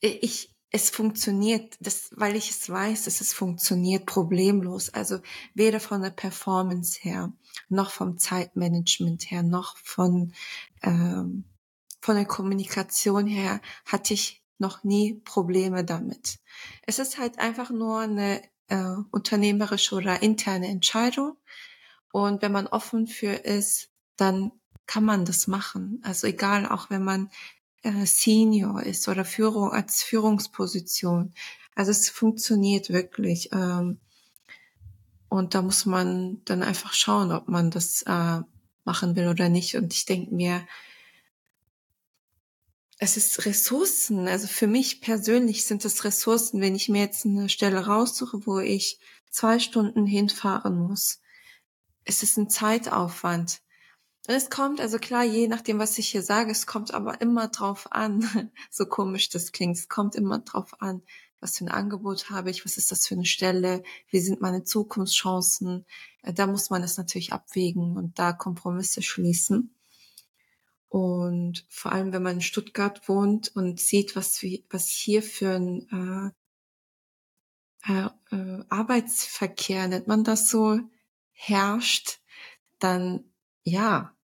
ich, 0.00 0.56
es 0.70 0.88
funktioniert, 0.88 1.76
das, 1.80 2.08
weil 2.12 2.36
ich 2.36 2.48
es 2.48 2.70
weiß, 2.70 3.04
dass 3.04 3.20
es 3.20 3.34
funktioniert 3.34 4.06
problemlos. 4.06 4.88
Also 4.88 5.18
weder 5.52 5.78
von 5.78 6.00
der 6.00 6.08
Performance 6.08 7.00
her, 7.02 7.34
noch 7.68 7.90
vom 7.90 8.16
Zeitmanagement 8.16 9.30
her, 9.30 9.42
noch 9.42 9.76
von 9.76 10.32
ähm, 10.82 11.44
von 12.00 12.14
der 12.16 12.24
Kommunikation 12.24 13.26
her 13.26 13.60
hatte 13.84 14.14
ich 14.14 14.42
noch 14.56 14.84
nie 14.84 15.20
Probleme 15.26 15.84
damit. 15.84 16.38
Es 16.86 16.98
ist 16.98 17.18
halt 17.18 17.38
einfach 17.38 17.68
nur 17.68 18.00
eine 18.00 18.40
äh, 18.68 18.94
unternehmerische 19.10 19.96
oder 19.96 20.22
interne 20.22 20.68
Entscheidung. 20.68 21.36
Und 22.10 22.40
wenn 22.40 22.52
man 22.52 22.68
offen 22.68 23.06
für 23.06 23.32
ist, 23.32 23.90
dann 24.16 24.52
kann 24.86 25.04
man 25.04 25.26
das 25.26 25.46
machen. 25.46 26.00
Also 26.02 26.26
egal, 26.26 26.66
auch 26.66 26.88
wenn 26.88 27.04
man 27.04 27.30
äh, 27.82 28.06
Senior 28.06 28.82
ist 28.82 29.08
oder 29.08 29.24
Führung 29.24 29.72
als 29.72 30.02
Führungsposition. 30.02 31.32
Also 31.74 31.90
es 31.90 32.08
funktioniert 32.08 32.90
wirklich. 32.90 33.50
Ähm, 33.52 33.98
und 35.28 35.54
da 35.54 35.62
muss 35.62 35.86
man 35.86 36.42
dann 36.44 36.62
einfach 36.62 36.92
schauen, 36.92 37.32
ob 37.32 37.48
man 37.48 37.70
das 37.70 38.02
äh, 38.02 38.40
machen 38.84 39.14
will 39.14 39.28
oder 39.28 39.48
nicht. 39.48 39.76
Und 39.76 39.92
ich 39.92 40.06
denke 40.06 40.34
mir, 40.34 40.66
es 42.98 43.16
ist 43.16 43.46
Ressourcen. 43.46 44.26
Also 44.26 44.48
für 44.48 44.66
mich 44.66 45.00
persönlich 45.00 45.64
sind 45.64 45.84
es 45.84 46.04
Ressourcen, 46.04 46.60
wenn 46.60 46.74
ich 46.74 46.88
mir 46.88 47.02
jetzt 47.02 47.24
eine 47.24 47.48
Stelle 47.48 47.86
raussuche, 47.86 48.46
wo 48.46 48.58
ich 48.58 48.98
zwei 49.30 49.58
Stunden 49.58 50.06
hinfahren 50.06 50.78
muss. 50.78 51.20
Es 52.04 52.22
ist 52.22 52.38
ein 52.38 52.50
Zeitaufwand. 52.50 53.60
Es 54.30 54.50
kommt, 54.50 54.78
also 54.78 54.98
klar, 54.98 55.24
je 55.24 55.48
nachdem, 55.48 55.78
was 55.78 55.96
ich 55.96 56.10
hier 56.10 56.22
sage, 56.22 56.50
es 56.50 56.66
kommt 56.66 56.92
aber 56.92 57.22
immer 57.22 57.48
drauf 57.48 57.90
an, 57.92 58.20
so 58.70 58.84
komisch 58.84 59.30
das 59.30 59.52
klingt, 59.52 59.78
es 59.78 59.88
kommt 59.88 60.14
immer 60.14 60.40
drauf 60.40 60.82
an, 60.82 61.02
was 61.40 61.56
für 61.56 61.64
ein 61.64 61.70
Angebot 61.70 62.28
habe 62.28 62.50
ich, 62.50 62.62
was 62.66 62.76
ist 62.76 62.92
das 62.92 63.06
für 63.06 63.14
eine 63.14 63.24
Stelle, 63.24 63.82
wie 64.10 64.20
sind 64.20 64.42
meine 64.42 64.64
Zukunftschancen. 64.64 65.86
Äh, 66.22 66.34
da 66.34 66.46
muss 66.46 66.68
man 66.68 66.82
es 66.82 66.98
natürlich 66.98 67.32
abwägen 67.32 67.96
und 67.96 68.18
da 68.18 68.34
Kompromisse 68.34 69.00
schließen. 69.00 69.74
Und 70.90 71.64
vor 71.70 71.92
allem, 71.92 72.12
wenn 72.12 72.22
man 72.22 72.36
in 72.36 72.42
Stuttgart 72.42 73.08
wohnt 73.08 73.56
und 73.56 73.80
sieht, 73.80 74.14
was, 74.14 74.44
was 74.68 74.88
hier 74.88 75.22
für 75.22 75.54
ein 75.54 76.34
äh, 77.86 77.92
äh, 77.94 78.10
äh, 78.30 78.64
Arbeitsverkehr, 78.68 79.88
nennt 79.88 80.06
man 80.06 80.22
das 80.22 80.50
so, 80.50 80.80
herrscht, 81.32 82.20
dann 82.78 83.24
ja, 83.62 84.14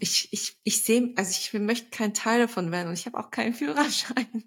ich, 0.00 0.28
ich, 0.32 0.56
ich 0.62 0.82
sehe, 0.82 1.12
also 1.16 1.30
ich 1.30 1.52
möchte 1.54 1.90
kein 1.90 2.14
Teil 2.14 2.40
davon 2.40 2.72
werden 2.72 2.88
und 2.88 2.94
ich 2.94 3.06
habe 3.06 3.18
auch 3.18 3.30
keinen 3.30 3.54
Führerschein. 3.54 4.44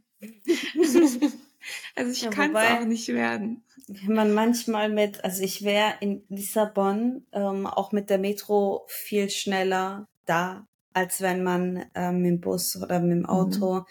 also 1.96 2.12
ich 2.12 2.22
ja, 2.22 2.30
kann 2.30 2.56
es 2.56 2.72
auch 2.72 2.86
nicht 2.86 3.08
werden. 3.10 3.64
Wenn 3.88 4.16
man 4.16 4.34
manchmal 4.34 4.90
mit, 4.90 5.24
also 5.24 5.44
ich 5.44 5.64
wäre 5.64 5.94
in 6.00 6.24
Lissabon 6.30 7.26
ähm, 7.32 7.68
auch 7.68 7.92
mit 7.92 8.10
der 8.10 8.18
Metro 8.18 8.86
viel 8.88 9.30
schneller 9.30 10.08
da 10.26 10.68
als 10.96 11.20
wenn 11.20 11.44
man 11.44 11.86
ähm, 11.94 12.22
mit 12.22 12.32
dem 12.32 12.42
Bus 12.42 12.78
oder 12.78 13.00
mit 13.02 13.12
dem 13.12 13.20
mhm. 13.20 13.26
Auto 13.26 13.74
mhm. 13.74 13.86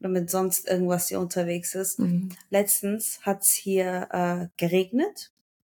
oder 0.00 0.08
mit 0.08 0.30
sonst 0.30 0.68
irgendwas 0.68 1.08
hier 1.08 1.18
unterwegs 1.18 1.74
ist. 1.74 1.98
Mhm. 1.98 2.28
Letztens 2.48 3.20
hat's 3.22 3.52
hier 3.52 4.08
äh, 4.12 4.46
geregnet 4.56 5.32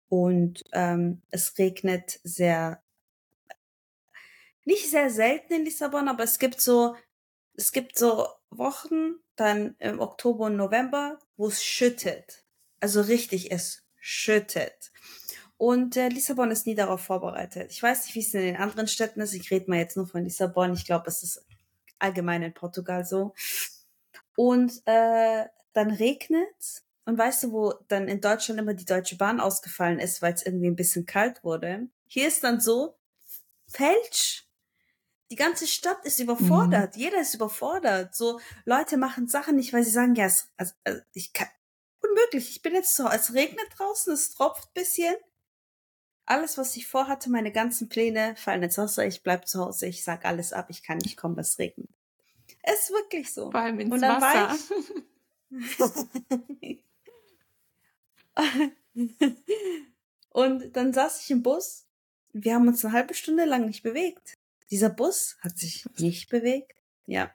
und 0.10 0.64
ähm, 0.74 1.22
es 1.32 1.58
regnet 1.58 2.20
sehr, 2.24 2.82
nicht 4.66 4.90
sehr 4.90 5.10
selten 5.10 5.54
in 5.54 5.66
Lissabon, 5.66 6.08
aber 6.08 6.24
es 6.24 6.40
gibt 6.40 6.60
so, 6.60 6.96
es 7.54 7.72
gibt 7.72 7.98
so 7.98 8.28
Wochen, 8.50 9.16
dann 9.36 9.76
im 9.80 10.00
Oktober 10.00 10.46
und 10.46 10.56
November, 10.56 11.20
wo 11.38 11.48
es 11.48 11.64
schüttet. 11.64 12.44
Also 12.80 13.02
richtig, 13.02 13.52
es 13.52 13.84
schüttet. 14.00 14.92
Und 15.58 15.96
äh, 15.96 16.10
Lissabon 16.10 16.52
ist 16.52 16.68
nie 16.68 16.76
darauf 16.76 17.02
vorbereitet. 17.02 17.72
Ich 17.72 17.82
weiß 17.82 18.06
nicht, 18.06 18.16
wie 18.16 18.20
es 18.20 18.34
in 18.34 18.42
den 18.42 18.58
anderen 18.58 18.88
Städten 18.88 19.22
ist. 19.22 19.34
Ich 19.34 19.50
rede 19.52 19.70
mal 19.70 19.80
jetzt 19.80 19.96
nur 19.96 20.08
von 20.08 20.24
Lissabon. 20.24 20.74
Ich 20.74 20.86
glaube, 20.86 21.08
es 21.08 21.24
ist 21.24 21.46
allgemein 22.00 22.44
in 22.44 22.54
Portugal 22.54 23.06
so. 23.06 23.34
Und 24.36 24.82
äh, 24.86 25.46
dann 25.74 25.92
regnet 25.92 26.84
und 27.06 27.18
weißt 27.18 27.44
du, 27.44 27.52
wo 27.52 27.74
dann 27.88 28.08
in 28.08 28.20
Deutschland 28.20 28.60
immer 28.60 28.74
die 28.74 28.86
Deutsche 28.86 29.16
Bahn 29.16 29.40
ausgefallen 29.40 30.00
ist, 30.00 30.22
weil 30.22 30.34
es 30.34 30.46
irgendwie 30.46 30.68
ein 30.68 30.76
bisschen 30.76 31.06
kalt 31.06 31.44
wurde? 31.44 31.88
Hier 32.08 32.28
ist 32.28 32.44
dann 32.44 32.60
so 32.60 32.98
Fälsch. 33.68 34.45
Die 35.36 35.44
ganze 35.44 35.68
Stadt 35.68 36.06
ist 36.06 36.22
überfordert. 36.22 36.96
Mhm. 36.96 37.02
Jeder 37.02 37.20
ist 37.20 37.34
überfordert. 37.34 38.16
So 38.16 38.40
Leute 38.64 38.96
machen 38.96 39.28
Sachen 39.28 39.58
nicht, 39.58 39.74
weil 39.74 39.84
sie 39.84 39.92
sagen, 39.92 40.16
ja, 40.16 40.28
es, 40.28 40.50
also, 40.56 40.72
also 40.86 41.02
ich 41.12 41.34
kann 41.34 41.50
unmöglich. 42.00 42.52
Ich 42.52 42.62
bin 42.62 42.74
jetzt 42.74 42.96
so, 42.96 43.06
es 43.10 43.34
regnet 43.34 43.68
draußen, 43.78 44.14
es 44.14 44.34
tropft 44.34 44.74
bisschen 44.74 45.14
alles, 46.26 46.58
was 46.58 46.78
ich 46.78 46.88
vorhatte, 46.88 47.30
meine 47.30 47.52
ganzen 47.52 47.90
Pläne 47.90 48.38
fallen 48.38 48.64
ins 48.64 48.78
Wasser. 48.78 49.06
Ich 49.06 49.24
bleib 49.24 49.46
zu 49.46 49.60
Hause, 49.60 49.88
ich 49.88 50.06
sag 50.06 50.24
alles 50.24 50.54
ab, 50.54 50.68
ich 50.70 50.84
kann 50.84 51.00
nicht 51.00 51.18
kommen, 51.18 51.38
es 51.38 51.60
regnet. 51.60 51.90
Es 52.64 52.84
ist 52.84 52.92
wirklich 52.92 53.34
so. 53.34 53.52
Vor 53.52 53.60
allem 53.60 53.82
ins 53.82 53.94
Und 53.94 54.02
dann 54.02 54.22
Wasser. 54.22 54.58
Ich 56.62 56.80
Und 60.30 60.78
dann 60.78 60.94
saß 60.94 61.22
ich 61.24 61.32
im 61.32 61.44
Bus. 61.44 61.88
Wir 62.32 62.56
haben 62.56 62.70
uns 62.70 62.86
eine 62.86 62.94
halbe 62.94 63.14
Stunde 63.14 63.44
lang 63.44 63.66
nicht 63.66 63.84
bewegt. 63.84 64.38
Dieser 64.72 64.90
Bus 64.90 65.38
hat 65.42 65.58
sich 65.58 65.86
nicht 65.98 66.30
bewegt. 66.30 66.74
Ja. 67.06 67.34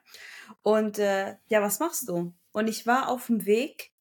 Und 0.61 0.99
äh, 0.99 1.35
ja, 1.47 1.61
was 1.61 1.79
machst 1.79 2.09
du? 2.09 2.33
Und 2.51 2.67
ich 2.67 2.85
war 2.85 3.07
auf 3.07 3.27
dem 3.27 3.45
Weg. 3.45 3.91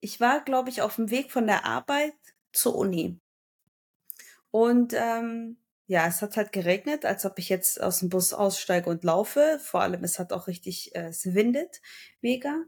Ich 0.00 0.20
war, 0.20 0.44
glaube 0.44 0.70
ich, 0.70 0.82
auf 0.82 0.96
dem 0.96 1.10
Weg 1.10 1.32
von 1.32 1.46
der 1.46 1.64
Arbeit 1.64 2.14
zur 2.52 2.76
Uni. 2.76 3.18
Und 4.50 4.94
ähm, 4.94 5.58
ja, 5.86 6.06
es 6.06 6.22
hat 6.22 6.36
halt 6.36 6.52
geregnet, 6.52 7.04
als 7.04 7.24
ob 7.24 7.38
ich 7.38 7.48
jetzt 7.48 7.80
aus 7.80 8.00
dem 8.00 8.10
Bus 8.10 8.32
aussteige 8.32 8.88
und 8.90 9.04
laufe. 9.04 9.58
Vor 9.62 9.80
allem, 9.80 10.04
es 10.04 10.18
hat 10.18 10.32
auch 10.32 10.46
richtig, 10.46 10.94
äh, 10.94 11.08
es 11.08 11.34
windet 11.34 11.80
mega. 12.20 12.64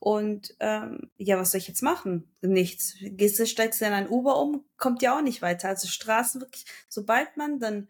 Und 0.00 0.54
ähm, 0.60 1.10
ja, 1.16 1.38
was 1.38 1.50
soll 1.50 1.58
ich 1.58 1.68
jetzt 1.68 1.82
machen? 1.82 2.30
Nichts. 2.40 2.94
Gehst 3.00 3.38
du, 3.38 3.46
steigst 3.46 3.80
du 3.80 3.84
in 3.84 3.92
ein 3.92 4.08
Uber 4.08 4.40
um, 4.40 4.64
kommt 4.76 5.02
ja 5.02 5.16
auch 5.16 5.22
nicht 5.22 5.42
weiter. 5.42 5.68
Also 5.68 5.88
Straßen 5.88 6.40
wirklich, 6.40 6.66
sobald 6.88 7.36
man 7.36 7.58
dann 7.58 7.88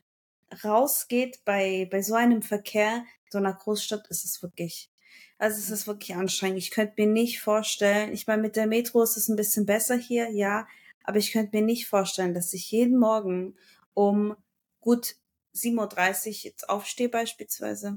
rausgeht 0.64 1.44
bei, 1.44 1.86
bei 1.90 2.02
so 2.02 2.14
einem 2.14 2.42
Verkehr, 2.42 3.04
so 3.30 3.38
einer 3.38 3.52
Großstadt, 3.52 4.08
ist 4.08 4.24
es 4.24 4.42
wirklich, 4.42 4.90
also 5.38 5.58
es 5.58 5.70
ist 5.70 5.86
wirklich 5.86 6.14
anstrengend. 6.16 6.58
Ich 6.58 6.70
könnte 6.70 6.94
mir 6.96 7.06
nicht 7.06 7.40
vorstellen, 7.40 8.12
ich 8.12 8.26
meine, 8.26 8.40
mit 8.40 8.56
der 8.56 8.66
Metro 8.66 9.02
ist 9.02 9.18
es 9.18 9.28
ein 9.28 9.36
bisschen 9.36 9.66
besser 9.66 9.96
hier, 9.96 10.30
ja, 10.30 10.66
aber 11.04 11.18
ich 11.18 11.32
könnte 11.32 11.56
mir 11.56 11.62
nicht 11.62 11.86
vorstellen, 11.86 12.34
dass 12.34 12.54
ich 12.54 12.70
jeden 12.70 12.98
Morgen 12.98 13.54
um 13.92 14.34
gut 14.80 15.16
7.30 15.54 16.26
Uhr 16.28 16.32
jetzt 16.44 16.68
aufstehe 16.68 17.08
beispielsweise 17.08 17.96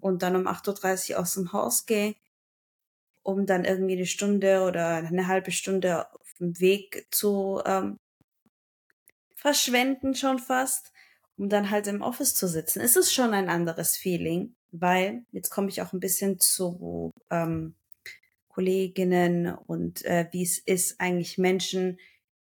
und 0.00 0.22
dann 0.22 0.36
um 0.36 0.46
8.30 0.46 1.12
Uhr 1.12 1.20
aus 1.20 1.34
dem 1.34 1.52
Haus 1.52 1.86
gehe, 1.86 2.14
um 3.22 3.46
dann 3.46 3.64
irgendwie 3.64 3.96
eine 3.96 4.06
Stunde 4.06 4.62
oder 4.62 4.96
eine 4.96 5.26
halbe 5.26 5.52
Stunde 5.52 6.12
auf 6.12 6.34
dem 6.38 6.58
Weg 6.60 7.06
zu 7.10 7.60
ähm, 7.64 7.98
verschwenden 9.34 10.14
schon 10.14 10.38
fast, 10.38 10.92
um 11.36 11.48
dann 11.48 11.70
halt 11.70 11.86
im 11.86 12.02
Office 12.02 12.34
zu 12.34 12.46
sitzen. 12.46 12.80
Es 12.80 12.96
ist 12.96 13.12
schon 13.12 13.34
ein 13.34 13.48
anderes 13.48 13.96
Feeling, 13.96 14.54
weil 14.70 15.24
jetzt 15.32 15.50
komme 15.50 15.68
ich 15.68 15.82
auch 15.82 15.92
ein 15.92 16.00
bisschen 16.00 16.38
zu 16.38 17.12
ähm, 17.30 17.74
Kolleginnen 18.48 19.54
und 19.54 20.04
äh, 20.04 20.28
wie 20.30 20.42
es 20.42 20.58
ist, 20.58 21.00
eigentlich 21.00 21.38
Menschen 21.38 21.98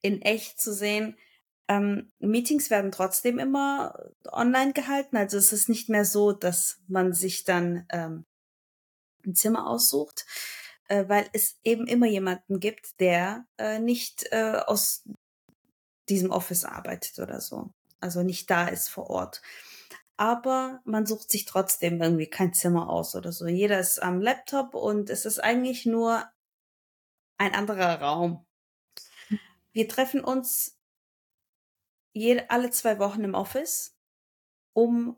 in 0.02 0.22
echt 0.22 0.60
zu 0.60 0.72
sehen. 0.72 1.16
Ähm, 1.68 2.10
Meetings 2.18 2.70
werden 2.70 2.90
trotzdem 2.90 3.38
immer 3.38 4.10
online 4.24 4.72
gehalten. 4.72 5.16
Also 5.16 5.36
es 5.36 5.52
ist 5.52 5.68
nicht 5.68 5.88
mehr 5.88 6.04
so, 6.04 6.32
dass 6.32 6.80
man 6.88 7.12
sich 7.12 7.44
dann 7.44 7.86
ähm, 7.90 8.24
ein 9.24 9.34
Zimmer 9.34 9.68
aussucht, 9.68 10.26
äh, 10.90 11.08
weil 11.08 11.30
es 11.32 11.58
eben 11.62 11.86
immer 11.86 12.06
jemanden 12.06 12.58
gibt, 12.58 12.98
der 12.98 13.46
äh, 13.58 13.78
nicht 13.78 14.26
äh, 14.32 14.60
aus 14.66 15.08
diesem 16.08 16.30
Office 16.30 16.64
arbeitet 16.64 17.18
oder 17.20 17.40
so. 17.40 17.72
Also 18.00 18.24
nicht 18.24 18.50
da 18.50 18.66
ist 18.66 18.88
vor 18.88 19.08
Ort. 19.08 19.40
Aber 20.16 20.80
man 20.84 21.06
sucht 21.06 21.30
sich 21.30 21.44
trotzdem 21.44 22.02
irgendwie 22.02 22.26
kein 22.28 22.52
Zimmer 22.52 22.90
aus 22.90 23.14
oder 23.14 23.30
so. 23.30 23.46
Jeder 23.46 23.78
ist 23.78 24.02
am 24.02 24.20
Laptop 24.20 24.74
und 24.74 25.10
es 25.10 25.24
ist 25.24 25.38
eigentlich 25.38 25.86
nur 25.86 26.28
ein 27.38 27.54
anderer 27.54 28.00
Raum. 28.00 28.44
Wir 29.72 29.88
treffen 29.88 30.22
uns 30.22 30.76
jede, 32.12 32.50
alle 32.50 32.70
zwei 32.70 32.98
Wochen 32.98 33.22
im 33.22 33.34
Office, 33.34 33.96
um 34.72 35.16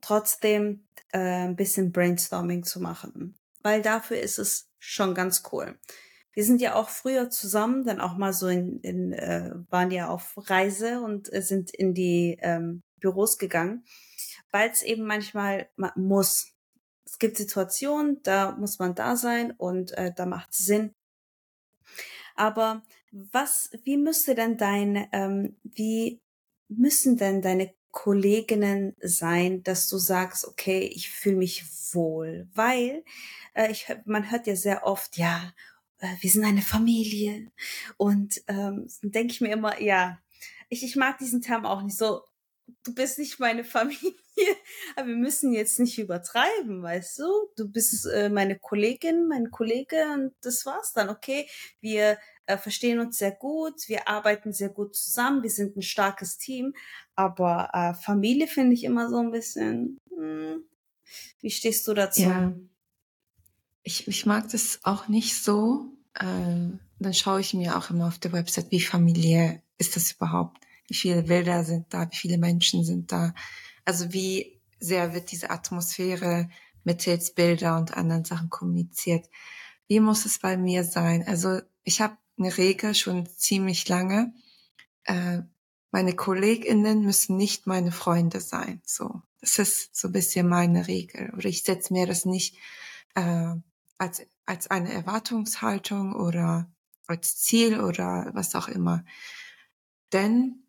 trotzdem 0.00 0.88
äh, 1.12 1.18
ein 1.18 1.56
bisschen 1.56 1.92
Brainstorming 1.92 2.64
zu 2.64 2.80
machen. 2.80 3.38
Weil 3.62 3.82
dafür 3.82 4.20
ist 4.20 4.38
es 4.38 4.68
schon 4.78 5.14
ganz 5.14 5.42
cool. 5.52 5.78
Wir 6.32 6.44
sind 6.44 6.60
ja 6.60 6.74
auch 6.74 6.88
früher 6.88 7.30
zusammen, 7.30 7.84
dann 7.84 8.00
auch 8.00 8.16
mal 8.16 8.32
so 8.32 8.48
in, 8.48 8.80
in 8.80 9.12
äh, 9.12 9.52
waren 9.68 9.90
ja 9.90 10.08
auf 10.08 10.32
Reise 10.36 11.02
und 11.02 11.32
äh, 11.32 11.42
sind 11.42 11.70
in 11.74 11.94
die 11.94 12.38
ähm, 12.40 12.82
Büros 12.98 13.36
gegangen, 13.36 13.84
weil 14.50 14.70
es 14.70 14.82
eben 14.82 15.04
manchmal 15.04 15.68
man 15.76 15.92
muss. 15.96 16.48
Es 17.04 17.18
gibt 17.18 17.36
Situationen, 17.36 18.22
da 18.22 18.52
muss 18.52 18.78
man 18.78 18.94
da 18.94 19.16
sein 19.16 19.52
und 19.52 19.92
äh, 19.98 20.12
da 20.14 20.24
macht 20.24 20.52
es 20.52 20.58
Sinn. 20.58 20.94
Aber 22.34 22.82
was, 23.10 23.70
wie 23.84 23.98
müsste 23.98 24.34
denn 24.34 24.56
dein, 24.56 25.08
ähm, 25.12 25.56
wie 25.62 26.22
müssen 26.68 27.18
denn 27.18 27.42
deine 27.42 27.74
Kolleginnen 27.92 28.96
sein, 29.00 29.62
dass 29.62 29.88
du 29.88 29.98
sagst, 29.98 30.46
okay, 30.46 30.80
ich 30.80 31.10
fühle 31.10 31.36
mich 31.36 31.64
wohl, 31.92 32.48
weil 32.54 33.04
äh, 33.54 33.70
ich, 33.70 33.86
man 34.06 34.30
hört 34.30 34.46
ja 34.46 34.56
sehr 34.56 34.84
oft, 34.86 35.16
ja, 35.18 35.52
äh, 35.98 36.08
wir 36.20 36.30
sind 36.30 36.44
eine 36.44 36.62
Familie 36.62 37.52
und 37.98 38.42
ähm, 38.48 38.88
denke 39.02 39.32
ich 39.32 39.40
mir 39.40 39.52
immer, 39.52 39.80
ja, 39.80 40.18
ich, 40.68 40.82
ich 40.82 40.96
mag 40.96 41.18
diesen 41.18 41.42
Term 41.42 41.66
auch 41.66 41.82
nicht 41.82 41.96
so. 41.96 42.22
Du 42.84 42.94
bist 42.94 43.18
nicht 43.18 43.38
meine 43.38 43.64
Familie, 43.64 44.14
aber 44.96 45.08
wir 45.08 45.16
müssen 45.16 45.52
jetzt 45.52 45.78
nicht 45.78 45.98
übertreiben, 45.98 46.82
weißt 46.82 47.18
du? 47.20 47.24
Du 47.56 47.68
bist 47.68 48.06
äh, 48.06 48.28
meine 48.28 48.58
Kollegin, 48.58 49.28
mein 49.28 49.50
Kollege 49.50 50.04
und 50.14 50.32
das 50.40 50.64
war's 50.66 50.92
dann, 50.92 51.08
okay? 51.08 51.48
Wir 51.80 52.18
äh, 52.46 52.56
verstehen 52.56 52.98
uns 52.98 53.18
sehr 53.18 53.32
gut, 53.32 53.88
wir 53.88 54.08
arbeiten 54.08 54.52
sehr 54.52 54.68
gut 54.68 54.96
zusammen, 54.96 55.42
wir 55.42 55.50
sind 55.50 55.76
ein 55.76 55.82
starkes 55.82 56.38
Team, 56.38 56.74
aber 57.14 57.70
äh, 57.72 57.94
Familie 57.94 58.46
finde 58.46 58.74
ich 58.74 58.84
immer 58.84 59.08
so 59.08 59.18
ein 59.18 59.30
bisschen, 59.30 59.98
hm, 60.10 60.64
wie 61.40 61.50
stehst 61.50 61.86
du 61.86 61.94
dazu? 61.94 62.22
Ja. 62.22 62.52
Ich, 63.82 64.06
ich 64.06 64.26
mag 64.26 64.48
das 64.50 64.80
auch 64.84 65.08
nicht 65.08 65.42
so. 65.42 65.86
Ähm, 66.20 66.78
dann 66.98 67.14
schaue 67.14 67.40
ich 67.40 67.52
mir 67.54 67.76
auch 67.76 67.90
immer 67.90 68.06
auf 68.06 68.18
der 68.18 68.32
Website, 68.32 68.70
wie 68.70 68.80
familiär 68.80 69.60
ist 69.78 69.96
das 69.96 70.12
überhaupt? 70.12 70.58
Wie 70.92 70.96
viele 70.96 71.22
Bilder 71.22 71.64
sind 71.64 71.86
da? 71.94 72.06
Wie 72.10 72.16
viele 72.16 72.36
Menschen 72.36 72.84
sind 72.84 73.12
da? 73.12 73.32
Also 73.86 74.12
wie 74.12 74.60
sehr 74.78 75.14
wird 75.14 75.32
diese 75.32 75.48
Atmosphäre 75.48 76.50
mittels 76.84 77.32
Bilder 77.32 77.78
und 77.78 77.96
anderen 77.96 78.26
Sachen 78.26 78.50
kommuniziert? 78.50 79.26
Wie 79.88 80.00
muss 80.00 80.26
es 80.26 80.38
bei 80.38 80.58
mir 80.58 80.84
sein? 80.84 81.26
Also 81.26 81.60
ich 81.82 82.02
habe 82.02 82.18
eine 82.38 82.58
Regel 82.58 82.94
schon 82.94 83.26
ziemlich 83.26 83.88
lange. 83.88 84.34
Äh, 85.04 85.38
meine 85.92 86.14
KollegInnen 86.14 87.00
müssen 87.00 87.38
nicht 87.38 87.66
meine 87.66 87.90
Freunde 87.90 88.40
sein. 88.40 88.82
So, 88.84 89.22
das 89.40 89.58
ist 89.58 89.96
so 89.96 90.08
ein 90.08 90.12
bisschen 90.12 90.46
meine 90.46 90.88
Regel. 90.88 91.32
Oder 91.34 91.46
ich 91.46 91.62
setze 91.62 91.94
mir 91.94 92.06
das 92.06 92.26
nicht 92.26 92.58
äh, 93.14 93.54
als 93.96 94.26
als 94.44 94.70
eine 94.70 94.92
Erwartungshaltung 94.92 96.14
oder 96.14 96.70
als 97.06 97.38
Ziel 97.38 97.80
oder 97.80 98.30
was 98.34 98.54
auch 98.54 98.68
immer. 98.68 99.06
Denn 100.12 100.62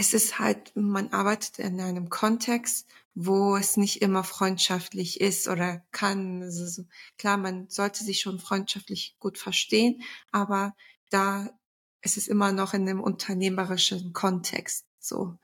es 0.00 0.14
ist 0.14 0.38
halt, 0.38 0.76
man 0.76 1.08
arbeitet 1.08 1.58
in 1.58 1.80
einem 1.80 2.08
Kontext, 2.08 2.86
wo 3.16 3.56
es 3.56 3.76
nicht 3.76 4.00
immer 4.00 4.22
freundschaftlich 4.22 5.20
ist 5.20 5.48
oder 5.48 5.84
kann. 5.90 6.40
Also 6.40 6.84
klar, 7.18 7.36
man 7.36 7.68
sollte 7.68 8.04
sich 8.04 8.20
schon 8.20 8.38
freundschaftlich 8.38 9.16
gut 9.18 9.38
verstehen, 9.38 10.00
aber 10.30 10.76
da 11.10 11.50
ist 12.00 12.16
es 12.16 12.28
immer 12.28 12.52
noch 12.52 12.74
in 12.74 12.82
einem 12.82 13.00
unternehmerischen 13.00 14.12
Kontext 14.12 14.86
so. 15.00 15.36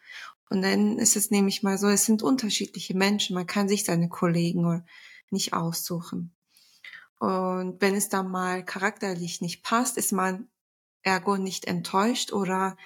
Und 0.50 0.62
dann 0.62 1.00
ist 1.00 1.16
es 1.16 1.32
nämlich 1.32 1.64
mal 1.64 1.76
so, 1.76 1.88
es 1.88 2.04
sind 2.04 2.22
unterschiedliche 2.22 2.96
Menschen, 2.96 3.34
man 3.34 3.48
kann 3.48 3.68
sich 3.68 3.82
seine 3.84 4.08
Kollegen 4.08 4.84
nicht 5.30 5.52
aussuchen. 5.52 6.32
Und 7.18 7.80
wenn 7.80 7.96
es 7.96 8.08
dann 8.08 8.30
mal 8.30 8.64
charakterlich 8.64 9.40
nicht 9.40 9.64
passt, 9.64 9.96
ist 9.96 10.12
man 10.12 10.48
ergo 11.04 11.36
nicht 11.36 11.66
enttäuscht 11.66 12.32
oder 12.32 12.76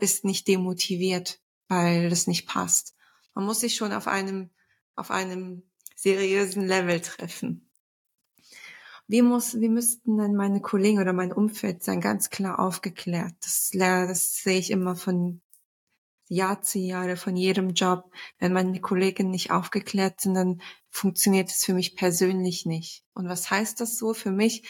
ist 0.00 0.24
nicht 0.24 0.46
demotiviert, 0.48 1.40
weil 1.68 2.10
das 2.10 2.26
nicht 2.26 2.46
passt. 2.46 2.94
Man 3.34 3.44
muss 3.44 3.60
sich 3.60 3.76
schon 3.76 3.92
auf 3.92 4.06
einem, 4.06 4.50
auf 4.96 5.10
einem 5.10 5.62
seriösen 5.94 6.66
Level 6.66 7.00
treffen. 7.00 7.70
Wie 9.06 9.22
muss, 9.22 9.58
wie 9.58 9.70
müssten 9.70 10.18
denn 10.18 10.34
meine 10.34 10.60
Kollegen 10.60 11.00
oder 11.00 11.14
mein 11.14 11.32
Umfeld 11.32 11.82
sein? 11.82 12.02
Ganz 12.02 12.28
klar 12.28 12.58
aufgeklärt. 12.58 13.34
Das, 13.40 13.70
das 13.72 14.34
sehe 14.42 14.58
ich 14.58 14.70
immer 14.70 14.96
von 14.96 15.40
Jahr 16.28 16.60
zu 16.60 16.78
Jahr 16.78 17.16
von 17.16 17.34
jedem 17.36 17.70
Job. 17.70 18.12
Wenn 18.38 18.52
meine 18.52 18.80
Kollegen 18.80 19.30
nicht 19.30 19.50
aufgeklärt 19.50 20.20
sind, 20.20 20.34
dann 20.34 20.60
funktioniert 20.90 21.48
es 21.48 21.64
für 21.64 21.72
mich 21.72 21.96
persönlich 21.96 22.66
nicht. 22.66 23.04
Und 23.14 23.28
was 23.28 23.50
heißt 23.50 23.80
das 23.80 23.96
so 23.96 24.12
für 24.12 24.30
mich? 24.30 24.68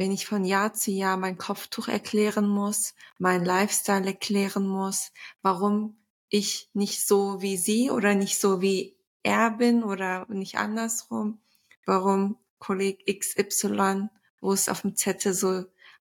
Wenn 0.00 0.12
ich 0.12 0.24
von 0.26 0.46
Jahr 0.46 0.72
zu 0.72 0.92
Jahr 0.92 1.18
mein 1.18 1.36
Kopftuch 1.36 1.86
erklären 1.86 2.48
muss, 2.48 2.94
mein 3.18 3.44
Lifestyle 3.44 4.06
erklären 4.06 4.66
muss, 4.66 5.12
warum 5.42 5.98
ich 6.30 6.70
nicht 6.72 7.06
so 7.06 7.42
wie 7.42 7.58
sie 7.58 7.90
oder 7.90 8.14
nicht 8.14 8.40
so 8.40 8.62
wie 8.62 8.96
er 9.22 9.50
bin 9.50 9.84
oder 9.84 10.24
nicht 10.30 10.56
andersrum, 10.56 11.42
warum 11.84 12.38
Kolleg 12.58 13.04
XY, 13.06 14.08
wo 14.40 14.54
es 14.54 14.70
auf 14.70 14.80
dem 14.80 14.96
Zettel 14.96 15.34
so 15.34 15.66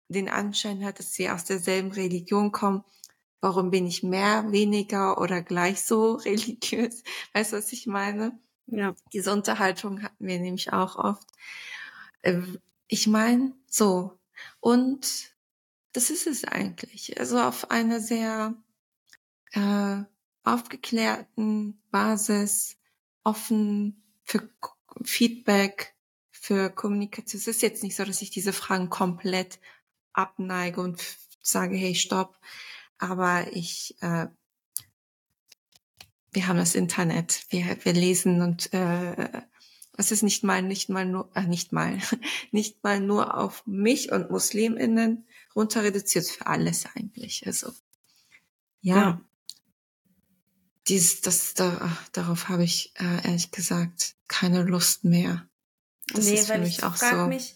den 0.07 0.29
Anschein 0.29 0.85
hat, 0.85 0.99
dass 0.99 1.11
sie 1.11 1.29
aus 1.29 1.43
derselben 1.43 1.91
Religion 1.91 2.53
kommen, 2.53 2.85
warum 3.41 3.69
bin 3.69 3.85
ich 3.85 4.01
mehr, 4.01 4.49
weniger 4.53 5.19
oder 5.19 5.41
gleich 5.41 5.81
so 5.81 6.13
religiös? 6.25 7.03
Weißt 7.33 7.51
du, 7.51 7.57
was 7.57 7.73
ich 7.73 7.85
meine? 7.85 8.39
Ja. 8.65 8.95
Diese 9.11 9.33
Unterhaltung 9.33 10.03
hatten 10.03 10.25
wir 10.25 10.39
nämlich 10.39 10.71
auch 10.71 10.95
oft. 10.95 11.27
Ich 12.87 13.07
meine, 13.07 13.53
so. 13.67 14.19
Und 14.59 15.33
das 15.93 16.09
ist 16.09 16.27
es 16.27 16.43
eigentlich. 16.43 17.19
Also 17.19 17.39
auf 17.39 17.71
einer 17.71 17.99
sehr 17.99 18.55
äh, 19.51 20.03
aufgeklärten 20.43 21.81
Basis, 21.91 22.77
offen 23.23 24.03
für 24.23 24.49
Feedback, 25.03 25.95
für 26.31 26.69
Kommunikation. 26.69 27.39
Es 27.39 27.47
ist 27.47 27.61
jetzt 27.61 27.83
nicht 27.83 27.95
so, 27.95 28.03
dass 28.03 28.21
ich 28.21 28.31
diese 28.31 28.53
Fragen 28.53 28.89
komplett 28.89 29.59
abneige 30.13 30.81
und 30.81 31.01
sage, 31.41 31.75
hey, 31.75 31.95
stopp. 31.95 32.39
Aber 32.97 33.53
ich 33.53 33.95
äh, 34.01 34.27
wir 36.33 36.47
haben 36.47 36.57
das 36.57 36.75
Internet, 36.75 37.45
wir, 37.49 37.77
wir 37.83 37.93
lesen 37.93 38.41
und 38.41 38.73
äh, 38.73 39.42
es 39.97 40.11
ist 40.11 40.23
nicht 40.23 40.43
mal, 40.43 40.61
nicht 40.61 40.89
mal 40.89 41.05
nur, 41.05 41.29
äh, 41.35 41.43
nicht 41.43 41.71
mal, 41.71 41.99
nicht 42.51 42.83
mal 42.83 42.99
nur 42.99 43.37
auf 43.37 43.65
mich 43.65 44.11
und 44.11 44.31
MuslimInnen 44.31 45.27
runter 45.55 45.83
reduziert 45.83 46.27
für 46.27 46.47
alles 46.47 46.85
eigentlich. 46.95 47.45
Also 47.45 47.71
ja, 48.81 48.95
ja. 48.95 49.21
dieses, 50.87 51.21
das, 51.21 51.53
da, 51.53 51.95
darauf 52.11 52.49
habe 52.49 52.63
ich 52.63 52.93
äh, 52.95 53.27
ehrlich 53.27 53.51
gesagt 53.51 54.15
keine 54.27 54.63
Lust 54.63 55.03
mehr. 55.03 55.47
Das 56.07 56.25
nee, 56.25 56.35
ist 56.35 56.51
für 56.51 56.57
mich 56.57 56.83
auch 56.83 56.95
so. 56.95 57.27
Mich, 57.27 57.55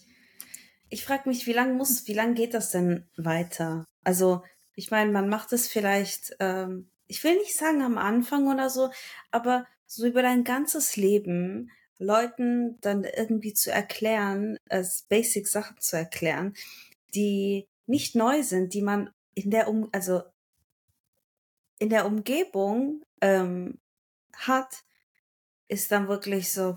ich 0.88 1.04
frage 1.04 1.28
mich, 1.28 1.46
wie 1.46 1.52
lange 1.52 1.74
muss, 1.74 2.06
wie 2.06 2.14
lange 2.14 2.34
geht 2.34 2.54
das 2.54 2.70
denn 2.70 3.06
weiter? 3.16 3.84
Also 4.04 4.42
ich 4.74 4.90
meine, 4.90 5.10
man 5.10 5.28
macht 5.28 5.52
es 5.52 5.68
vielleicht, 5.68 6.36
ähm, 6.38 6.90
ich 7.08 7.24
will 7.24 7.34
nicht 7.36 7.56
sagen 7.56 7.82
am 7.82 7.98
Anfang 7.98 8.46
oder 8.46 8.70
so, 8.70 8.90
aber 9.30 9.66
so 9.86 10.06
über 10.06 10.22
dein 10.22 10.44
ganzes 10.44 10.96
Leben 10.96 11.70
Leuten 11.98 12.80
dann 12.80 13.04
irgendwie 13.04 13.54
zu 13.54 13.70
erklären, 13.70 14.56
als 14.68 15.02
Basic 15.02 15.48
Sachen 15.48 15.78
zu 15.80 15.96
erklären, 15.96 16.54
die 17.14 17.66
nicht 17.86 18.14
neu 18.14 18.42
sind, 18.42 18.74
die 18.74 18.82
man 18.82 19.10
in 19.34 19.50
der 19.50 19.68
um 19.68 19.88
also 19.92 20.22
in 21.78 21.90
der 21.90 22.06
Umgebung 22.06 23.02
ähm, 23.20 23.78
hat, 24.34 24.84
ist 25.68 25.92
dann 25.92 26.08
wirklich 26.08 26.52
so, 26.52 26.76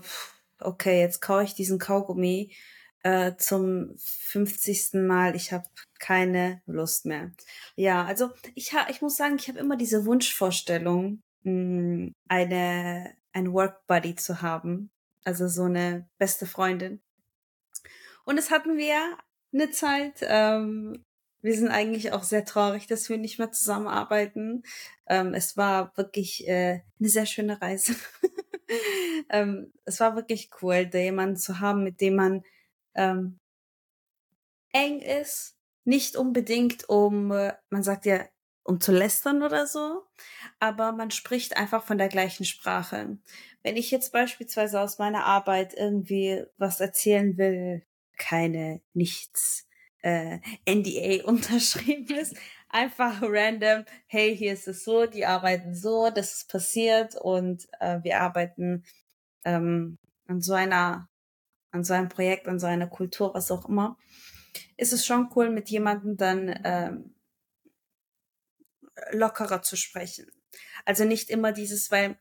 okay, 0.60 1.00
jetzt 1.00 1.20
kaue 1.20 1.44
ich 1.44 1.54
diesen 1.54 1.78
Kaugummi 1.78 2.54
äh, 3.02 3.32
zum 3.36 3.94
50. 3.98 4.94
Mal. 4.94 5.34
Ich 5.34 5.52
habe 5.52 5.64
keine 5.98 6.62
Lust 6.66 7.04
mehr. 7.06 7.32
Ja, 7.76 8.04
also 8.04 8.30
ich, 8.54 8.72
ha 8.74 8.86
ich 8.90 9.02
muss 9.02 9.16
sagen, 9.16 9.36
ich 9.36 9.48
habe 9.48 9.58
immer 9.58 9.76
diese 9.76 10.06
Wunschvorstellung, 10.06 11.22
mh, 11.42 11.50
hm, 11.50 12.14
eine 12.28 13.14
ein 13.34 13.52
Work 13.52 13.86
Buddy 13.86 14.14
zu 14.14 14.42
haben, 14.42 14.90
also 15.24 15.48
so 15.48 15.64
eine 15.64 16.08
beste 16.18 16.46
Freundin. 16.46 17.00
Und 18.24 18.36
das 18.36 18.50
hatten 18.50 18.76
wir 18.76 19.18
eine 19.52 19.70
Zeit. 19.70 20.20
Ähm, 20.22 21.04
wir 21.42 21.54
sind 21.56 21.70
eigentlich 21.70 22.12
auch 22.12 22.22
sehr 22.22 22.44
traurig, 22.44 22.86
dass 22.86 23.08
wir 23.08 23.18
nicht 23.18 23.38
mehr 23.38 23.50
zusammenarbeiten. 23.50 24.62
Ähm, 25.06 25.34
es 25.34 25.56
war 25.56 25.96
wirklich 25.96 26.46
äh, 26.46 26.82
eine 26.98 27.08
sehr 27.08 27.26
schöne 27.26 27.60
Reise. 27.60 27.96
ähm, 29.28 29.72
es 29.84 29.98
war 29.98 30.14
wirklich 30.14 30.50
cool, 30.62 30.86
da 30.86 30.98
jemanden 30.98 31.36
zu 31.36 31.58
haben, 31.58 31.82
mit 31.82 32.00
dem 32.00 32.14
man 32.14 32.42
ähm, 32.94 33.40
eng 34.72 35.00
ist. 35.00 35.56
Nicht 35.84 36.16
unbedingt 36.16 36.88
um, 36.88 37.32
äh, 37.32 37.54
man 37.70 37.82
sagt 37.82 38.06
ja, 38.06 38.24
um 38.64 38.80
zu 38.80 38.92
lästern 38.92 39.42
oder 39.42 39.66
so, 39.66 40.02
aber 40.60 40.92
man 40.92 41.10
spricht 41.10 41.56
einfach 41.56 41.82
von 41.84 41.98
der 41.98 42.08
gleichen 42.08 42.44
Sprache. 42.44 43.18
Wenn 43.62 43.76
ich 43.76 43.90
jetzt 43.90 44.12
beispielsweise 44.12 44.80
aus 44.80 44.98
meiner 44.98 45.24
Arbeit 45.24 45.74
irgendwie 45.74 46.44
was 46.58 46.80
erzählen 46.80 47.36
will, 47.36 47.84
keine, 48.16 48.80
nichts, 48.94 49.66
äh, 50.02 50.38
NDA 50.68 51.24
unterschrieben 51.28 52.16
ist, 52.16 52.36
einfach 52.68 53.20
random, 53.22 53.84
hey, 54.06 54.36
hier 54.36 54.52
ist 54.52 54.68
es 54.68 54.84
so, 54.84 55.06
die 55.06 55.26
arbeiten 55.26 55.74
so, 55.74 56.10
das 56.10 56.32
ist 56.34 56.50
passiert 56.50 57.16
und 57.16 57.66
äh, 57.80 58.02
wir 58.02 58.20
arbeiten 58.20 58.84
ähm, 59.44 59.98
an 60.26 60.40
so 60.40 60.54
einer, 60.54 61.08
an 61.70 61.84
so 61.84 61.94
einem 61.94 62.08
Projekt, 62.08 62.48
an 62.48 62.58
so 62.58 62.66
einer 62.66 62.86
Kultur, 62.86 63.34
was 63.34 63.50
auch 63.50 63.68
immer, 63.68 63.96
ist 64.76 64.92
es 64.92 65.06
schon 65.06 65.30
cool, 65.34 65.50
mit 65.50 65.68
jemandem 65.70 66.16
dann 66.16 66.60
ähm, 66.64 67.14
lockerer 69.10 69.62
zu 69.62 69.76
sprechen. 69.76 70.30
Also 70.84 71.04
nicht 71.04 71.30
immer 71.30 71.52
dieses, 71.52 71.90
weil 71.90 72.18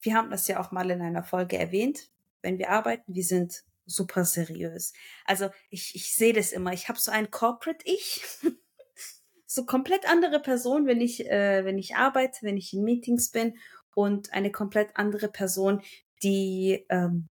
wir 0.00 0.14
haben 0.14 0.30
das 0.30 0.48
ja 0.48 0.60
auch 0.60 0.72
mal 0.72 0.90
in 0.90 1.00
einer 1.00 1.24
Folge 1.24 1.58
erwähnt, 1.58 2.10
wenn 2.42 2.58
wir 2.58 2.70
arbeiten, 2.70 3.14
wir 3.14 3.24
sind 3.24 3.64
super 3.86 4.24
seriös. 4.24 4.92
Also 5.24 5.50
ich, 5.70 5.94
ich 5.94 6.14
sehe 6.14 6.32
das 6.32 6.52
immer. 6.52 6.72
Ich 6.72 6.88
habe 6.88 6.98
so 6.98 7.10
ein 7.10 7.30
Corporate-Ich, 7.30 8.24
so 9.46 9.64
komplett 9.64 10.08
andere 10.08 10.40
Person, 10.40 10.86
wenn 10.86 11.00
ich, 11.00 11.28
äh, 11.28 11.64
wenn 11.64 11.78
ich 11.78 11.96
arbeite, 11.96 12.38
wenn 12.42 12.56
ich 12.56 12.72
in 12.72 12.84
Meetings 12.84 13.30
bin 13.30 13.56
und 13.94 14.32
eine 14.32 14.50
komplett 14.50 14.96
andere 14.96 15.28
Person, 15.28 15.82
die, 16.22 16.86
ähm, 16.88 17.28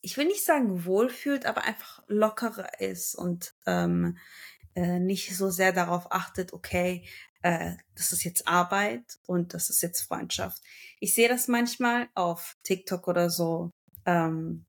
ich 0.00 0.16
will 0.16 0.26
nicht 0.26 0.44
sagen 0.44 0.84
wohlfühlt, 0.84 1.46
aber 1.46 1.64
einfach 1.64 2.02
lockerer 2.06 2.80
ist 2.80 3.14
und 3.14 3.54
ähm, 3.66 4.18
äh, 4.78 5.00
nicht 5.00 5.36
so 5.36 5.50
sehr 5.50 5.72
darauf 5.72 6.12
achtet, 6.12 6.52
okay, 6.52 7.04
äh, 7.42 7.74
das 7.96 8.12
ist 8.12 8.22
jetzt 8.22 8.46
Arbeit 8.46 9.18
und 9.26 9.52
das 9.52 9.70
ist 9.70 9.82
jetzt 9.82 10.02
Freundschaft. 10.02 10.62
Ich 11.00 11.14
sehe 11.14 11.28
das 11.28 11.48
manchmal 11.48 12.08
auf 12.14 12.56
TikTok 12.62 13.08
oder 13.08 13.28
so, 13.28 13.72
ähm, 14.06 14.66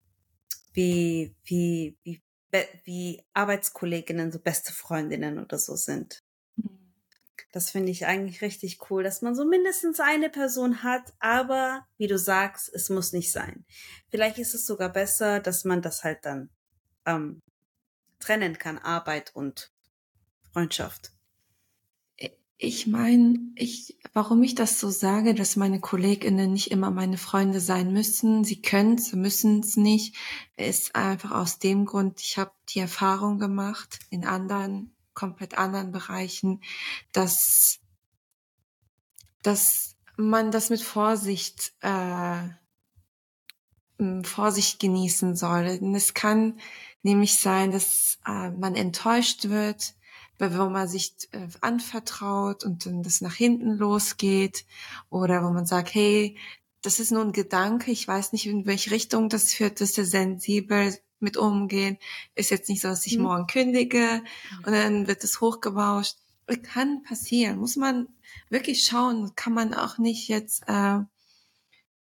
wie, 0.74 1.36
wie, 1.44 1.96
wie, 2.02 2.24
wie 2.86 3.24
Arbeitskolleginnen 3.36 4.32
so 4.32 4.40
beste 4.40 4.74
Freundinnen 4.74 5.38
oder 5.38 5.60
so 5.60 5.76
sind. 5.76 6.24
Mhm. 6.56 6.92
Das 7.52 7.70
finde 7.70 7.92
ich 7.92 8.08
eigentlich 8.08 8.42
richtig 8.42 8.90
cool, 8.90 9.04
dass 9.04 9.22
man 9.22 9.36
so 9.36 9.46
mindestens 9.46 10.00
eine 10.00 10.32
Person 10.32 10.82
hat, 10.82 11.14
aber 11.20 11.86
wie 11.98 12.08
du 12.08 12.18
sagst, 12.18 12.68
es 12.74 12.90
muss 12.90 13.14
nicht 13.14 13.32
sein. 13.32 13.64
Vielleicht 14.10 14.40
ist 14.40 14.56
es 14.56 14.66
sogar 14.66 14.90
besser, 14.90 15.40
dass 15.40 15.66
man 15.66 15.84
das 15.84 16.04
halt 16.04 16.26
dann 16.26 16.50
ähm, 17.06 17.44
trennen 18.20 18.58
kann, 18.58 18.80
Arbeit 18.80 19.36
und 19.36 19.72
Freundschaft. 20.54 21.12
Ich 22.62 22.88
meine, 22.88 23.40
ich, 23.56 23.98
warum 24.12 24.44
ich 24.44 24.54
das 24.54 24.82
so 24.82 24.90
sage, 24.90 25.34
dass 25.34 25.56
meine 25.56 25.80
KollegInnen 25.80 26.52
nicht 26.52 26.72
immer 26.72 26.92
meine 26.92 27.18
Freunde 27.18 27.62
sein 27.62 27.94
müssen, 27.94 28.44
sie 28.44 28.62
können 28.62 28.96
es, 28.96 29.14
müssen 29.14 29.62
es 29.62 29.78
nicht, 29.78 30.18
ist 30.58 30.94
einfach 30.94 31.32
aus 31.32 31.60
dem 31.60 31.86
Grund, 31.86 32.20
ich 32.20 32.38
habe 32.38 32.52
die 32.68 32.80
Erfahrung 32.80 33.40
gemacht 33.40 34.00
in 34.10 34.26
anderen, 34.26 34.94
komplett 35.14 35.58
anderen 35.58 35.94
Bereichen, 35.94 36.62
dass, 37.14 37.80
dass 39.42 39.96
man 40.18 40.52
das 40.52 40.70
mit 40.70 40.82
Vorsicht, 40.82 41.72
äh, 41.80 42.50
Vorsicht 44.24 44.82
genießen 44.82 45.38
soll. 45.38 45.80
Denn 45.80 45.96
es 45.96 46.14
kann 46.14 46.60
nämlich 47.04 47.40
sein, 47.40 47.72
dass 47.72 48.20
äh, 48.28 48.50
man 48.52 48.76
enttäuscht 48.76 49.48
wird, 49.48 49.96
wo 50.40 50.70
man 50.70 50.88
sich 50.88 51.14
äh, 51.32 51.48
anvertraut 51.62 52.64
und 52.64 52.86
dann 52.86 53.04
das 53.04 53.22
nach 53.22 53.36
hinten 53.36 53.78
losgeht 53.78 54.66
oder 55.10 55.44
wo 55.44 55.50
man 55.50 55.66
sagt, 55.66 55.94
hey, 55.94 56.38
das 56.82 57.00
ist 57.00 57.12
nur 57.12 57.24
ein 57.24 57.34
Gedanke, 57.34 57.92
ich 57.92 58.08
weiß 58.08 58.32
nicht, 58.32 58.46
in 58.48 58.66
welche 58.66 58.92
Richtung 58.92 59.28
das 59.30 59.54
führt, 59.54 59.82
dass 59.82 59.98
wir 59.98 60.06
sensibel 60.06 60.98
mit 61.20 61.36
umgehen. 61.36 61.98
Ist 62.36 62.52
jetzt 62.52 62.70
nicht 62.70 62.82
so, 62.82 62.88
dass 62.88 63.06
ich 63.06 63.18
mhm. 63.18 63.24
morgen 63.24 63.48
kündige 63.48 64.24
und 64.66 64.72
dann 64.72 65.08
wird 65.08 65.24
es 65.24 65.42
hochgebauscht. 65.42 66.16
Kann 66.64 67.04
passieren, 67.04 67.60
muss 67.60 67.76
man 67.76 68.08
wirklich 68.50 68.84
schauen, 68.84 69.36
kann 69.36 69.54
man 69.54 69.76
auch 69.76 70.00
nicht 70.00 70.30
jetzt 70.30 70.64
äh, 70.68 71.00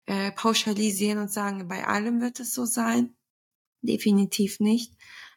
äh, 0.08 0.32
pauschalisieren 0.32 1.20
und 1.20 1.32
sagen, 1.32 1.68
bei 1.68 1.86
allem 1.86 2.20
wird 2.20 2.40
es 2.40 2.54
so 2.56 2.66
sein. 2.66 3.16
Definitiv 3.82 4.60
nicht. 4.60 4.94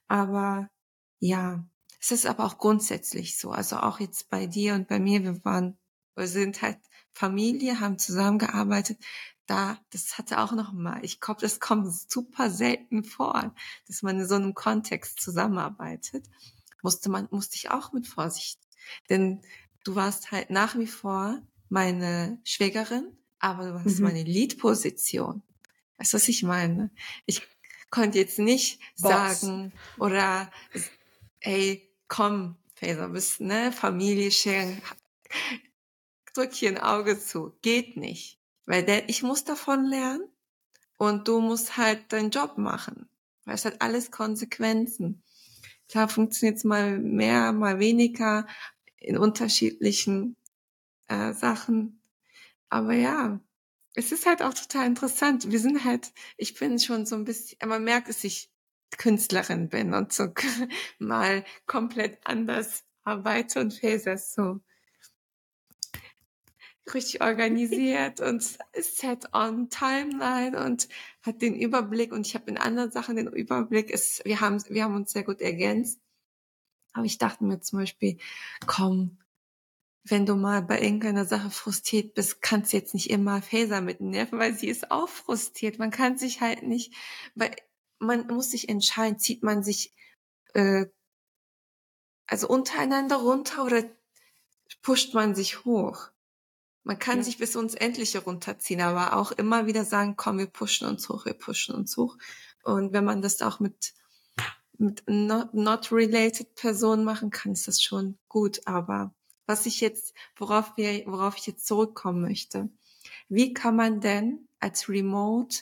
Aber 0.08 0.70
ja, 1.18 1.66
es 2.02 2.10
ist 2.10 2.26
aber 2.26 2.44
auch 2.44 2.58
grundsätzlich 2.58 3.38
so. 3.38 3.52
Also 3.52 3.76
auch 3.76 4.00
jetzt 4.00 4.28
bei 4.28 4.46
dir 4.46 4.74
und 4.74 4.88
bei 4.88 4.98
mir, 4.98 5.22
wir 5.22 5.44
waren, 5.44 5.78
wir 6.16 6.26
sind 6.26 6.60
halt 6.60 6.78
Familie, 7.12 7.78
haben 7.78 7.96
zusammengearbeitet. 7.96 8.98
Da, 9.46 9.78
das 9.90 10.18
hatte 10.18 10.40
auch 10.40 10.50
noch 10.50 10.72
mal. 10.72 11.04
Ich 11.04 11.20
glaube, 11.20 11.40
das 11.40 11.60
kommt 11.60 11.92
super 11.92 12.50
selten 12.50 13.04
vor, 13.04 13.54
dass 13.86 14.02
man 14.02 14.18
in 14.18 14.26
so 14.26 14.34
einem 14.34 14.52
Kontext 14.54 15.20
zusammenarbeitet. 15.20 16.28
Musste 16.82 17.08
man, 17.08 17.28
musste 17.30 17.54
ich 17.54 17.70
auch 17.70 17.92
mit 17.92 18.08
Vorsicht. 18.08 18.58
Denn 19.08 19.40
du 19.84 19.94
warst 19.94 20.32
halt 20.32 20.50
nach 20.50 20.76
wie 20.76 20.88
vor 20.88 21.40
meine 21.68 22.40
Schwägerin, 22.42 23.16
aber 23.38 23.70
du 23.70 23.84
hast 23.84 23.98
mhm. 23.98 24.06
meine 24.06 24.24
Lead-Position. 24.24 25.42
Weißt 25.98 26.12
du, 26.12 26.16
was 26.16 26.26
ich 26.26 26.42
meine? 26.42 26.90
Ich 27.26 27.42
konnte 27.90 28.18
jetzt 28.18 28.40
nicht 28.40 28.80
Boss. 29.00 29.40
sagen 29.40 29.72
oder 29.98 30.50
ey, 31.38 31.91
komm, 32.12 32.56
Faser, 32.74 33.08
bist, 33.08 33.40
ne, 33.40 33.72
Familie 33.72 34.30
scheren, 34.30 34.82
drück 36.34 36.52
hier 36.52 36.68
ein 36.68 36.78
Auge 36.78 37.18
zu. 37.18 37.56
Geht 37.62 37.96
nicht. 37.96 38.38
Weil 38.66 38.84
der, 38.84 39.08
ich 39.08 39.22
muss 39.22 39.44
davon 39.44 39.86
lernen 39.86 40.28
und 40.98 41.26
du 41.26 41.40
musst 41.40 41.78
halt 41.78 42.12
deinen 42.12 42.28
Job 42.28 42.58
machen. 42.58 43.08
Weil 43.46 43.54
es 43.54 43.64
hat 43.64 43.80
alles 43.80 44.10
Konsequenzen. 44.10 45.22
Klar 45.88 46.10
funktioniert 46.10 46.58
es 46.58 46.64
mal 46.64 46.98
mehr, 46.98 47.52
mal 47.52 47.78
weniger 47.78 48.46
in 48.98 49.16
unterschiedlichen 49.16 50.36
äh, 51.08 51.32
Sachen. 51.32 52.02
Aber 52.68 52.92
ja, 52.92 53.40
es 53.94 54.12
ist 54.12 54.26
halt 54.26 54.42
auch 54.42 54.52
total 54.52 54.86
interessant. 54.86 55.50
Wir 55.50 55.60
sind 55.60 55.82
halt, 55.84 56.12
ich 56.36 56.52
bin 56.58 56.78
schon 56.78 57.06
so 57.06 57.16
ein 57.16 57.24
bisschen, 57.24 57.56
man 57.66 57.84
merkt 57.84 58.10
es 58.10 58.20
sich 58.20 58.51
Künstlerin 58.98 59.68
bin 59.68 59.94
und 59.94 60.12
so 60.12 60.28
mal 60.98 61.44
komplett 61.66 62.18
anders 62.24 62.84
arbeite 63.04 63.60
und 63.60 63.74
Faser 63.74 64.18
so. 64.18 64.60
richtig 66.92 67.22
organisiert 67.22 68.20
und 68.20 68.42
set 68.74 69.32
on 69.32 69.70
Timeline 69.70 70.64
und 70.64 70.88
hat 71.22 71.40
den 71.42 71.54
Überblick 71.54 72.12
und 72.12 72.26
ich 72.26 72.34
habe 72.34 72.50
in 72.50 72.58
anderen 72.58 72.90
Sachen 72.90 73.16
den 73.16 73.28
Überblick. 73.28 73.90
Es, 73.90 74.20
wir 74.24 74.40
haben, 74.40 74.62
wir 74.68 74.84
haben 74.84 74.96
uns 74.96 75.12
sehr 75.12 75.24
gut 75.24 75.40
ergänzt. 75.40 76.00
Aber 76.92 77.04
ich 77.04 77.18
dachte 77.18 77.44
mir 77.44 77.60
zum 77.60 77.78
Beispiel, 77.78 78.18
komm, 78.66 79.18
wenn 80.04 80.26
du 80.26 80.34
mal 80.34 80.62
bei 80.62 80.80
irgendeiner 80.80 81.24
Sache 81.24 81.50
frustriert 81.50 82.14
bist, 82.14 82.42
kannst 82.42 82.72
du 82.72 82.76
jetzt 82.76 82.94
nicht 82.94 83.10
immer 83.10 83.40
Faser 83.40 83.80
mitnerven, 83.80 84.38
weil 84.38 84.54
sie 84.54 84.68
ist 84.68 84.90
auch 84.90 85.08
frustriert. 85.08 85.78
Man 85.78 85.90
kann 85.90 86.18
sich 86.18 86.40
halt 86.40 86.64
nicht, 86.64 86.94
weil 87.34 87.54
man 88.02 88.26
muss 88.26 88.50
sich 88.50 88.68
entscheiden, 88.68 89.18
zieht 89.18 89.42
man 89.42 89.62
sich 89.62 89.94
äh, 90.54 90.86
also 92.26 92.48
untereinander 92.48 93.16
runter 93.16 93.64
oder 93.64 93.84
pusht 94.82 95.14
man 95.14 95.34
sich 95.34 95.64
hoch? 95.64 96.10
Man 96.84 96.98
kann 96.98 97.18
ja. 97.18 97.24
sich 97.24 97.38
bis 97.38 97.54
ins 97.54 97.74
Endliche 97.74 98.20
runterziehen, 98.20 98.80
aber 98.80 99.16
auch 99.16 99.30
immer 99.32 99.66
wieder 99.66 99.84
sagen, 99.84 100.16
komm, 100.16 100.38
wir 100.38 100.46
pushen 100.46 100.88
uns 100.88 101.08
hoch, 101.08 101.26
wir 101.26 101.34
pushen 101.34 101.74
uns 101.74 101.96
hoch. 101.96 102.18
Und 102.64 102.92
wenn 102.92 103.04
man 103.04 103.22
das 103.22 103.40
auch 103.40 103.60
mit, 103.60 103.94
mit 104.78 105.04
not, 105.06 105.54
not 105.54 105.92
related 105.92 106.54
Personen 106.56 107.04
machen 107.04 107.30
kann, 107.30 107.52
ist 107.52 107.68
das 107.68 107.80
schon 107.80 108.18
gut. 108.28 108.62
Aber 108.66 109.14
was 109.46 109.66
ich 109.66 109.80
jetzt, 109.80 110.12
worauf 110.36 110.76
wir, 110.76 111.04
worauf 111.06 111.36
ich 111.36 111.46
jetzt 111.46 111.66
zurückkommen 111.66 112.22
möchte, 112.22 112.68
wie 113.28 113.54
kann 113.54 113.76
man 113.76 114.00
denn 114.00 114.48
als 114.58 114.88
Remote 114.88 115.58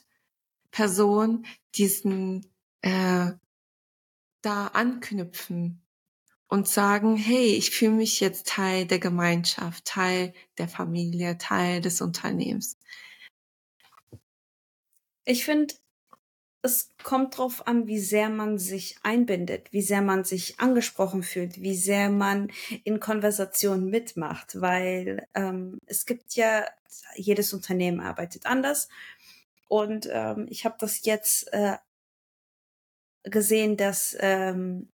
Person 0.71 1.47
diesen 1.75 2.47
äh, 2.83 3.33
da 4.43 4.67
anknüpfen? 4.69 5.83
und 6.51 6.69
sagen, 6.69 7.17
hey, 7.17 7.55
ich 7.55 7.71
fühle 7.71 7.93
mich 7.93 8.19
jetzt 8.19 8.49
Teil 8.49 8.85
der 8.85 8.99
Gemeinschaft, 8.99 9.85
Teil 9.85 10.35
der 10.59 10.69
Familie, 10.69 11.39
Teil 11.39 11.81
des 11.81 12.01
Unternehmens. 12.01 12.77
Ich 15.25 15.45
finde, 15.45 15.75
es 16.63 16.91
kommt 17.05 17.35
darauf 17.35 17.69
an, 17.69 17.87
wie 17.87 18.01
sehr 18.01 18.29
man 18.29 18.59
sich 18.59 18.97
einbindet, 19.05 19.73
wie 19.73 19.81
sehr 19.81 20.03
man 20.03 20.25
sich 20.25 20.59
angesprochen 20.59 21.23
fühlt, 21.23 21.63
wie 21.63 21.77
sehr 21.77 22.11
man 22.11 22.51
in 22.83 22.99
Konversationen 22.99 23.89
mitmacht, 23.89 24.61
weil 24.61 25.27
ähm, 25.35 25.79
es 25.87 26.05
gibt 26.05 26.35
ja, 26.35 26.67
jedes 27.15 27.53
Unternehmen 27.53 28.01
arbeitet 28.01 28.45
anders. 28.47 28.89
Und 29.71 30.09
ähm, 30.11 30.49
ich 30.51 30.65
habe 30.65 30.75
das 30.81 31.05
jetzt 31.05 31.53
äh, 31.53 31.77
gesehen, 33.23 33.77
dass 33.77 34.17
ähm, 34.19 34.91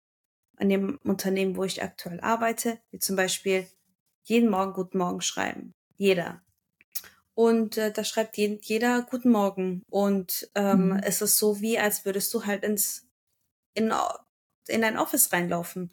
an 0.57 0.69
dem 0.69 0.99
Unternehmen, 1.05 1.55
wo 1.55 1.63
ich 1.63 1.81
aktuell 1.81 2.19
arbeite, 2.21 2.81
wie 2.91 2.99
zum 2.99 3.15
Beispiel 3.15 3.69
jeden 4.25 4.51
Morgen 4.51 4.73
Guten 4.73 4.99
Morgen 4.99 5.21
schreiben. 5.21 5.75
Jeder. 5.95 6.43
Und 7.35 7.79
äh, 7.79 7.93
da 7.93 8.03
schreibt 8.03 8.37
jeden, 8.37 8.59
jeder 8.63 9.03
Guten 9.03 9.31
Morgen. 9.31 9.85
Und 9.91 10.51
ähm, 10.57 10.89
mhm. 10.89 11.01
es 11.05 11.23
ist 11.23 11.39
so 11.39 11.61
wie, 11.61 11.79
als 11.79 12.05
würdest 12.05 12.35
du 12.35 12.45
halt 12.45 12.65
ins 12.65 13.07
in, 13.75 13.93
in 14.67 14.83
ein 14.83 14.99
Office 14.99 15.33
reinlaufen. 15.33 15.93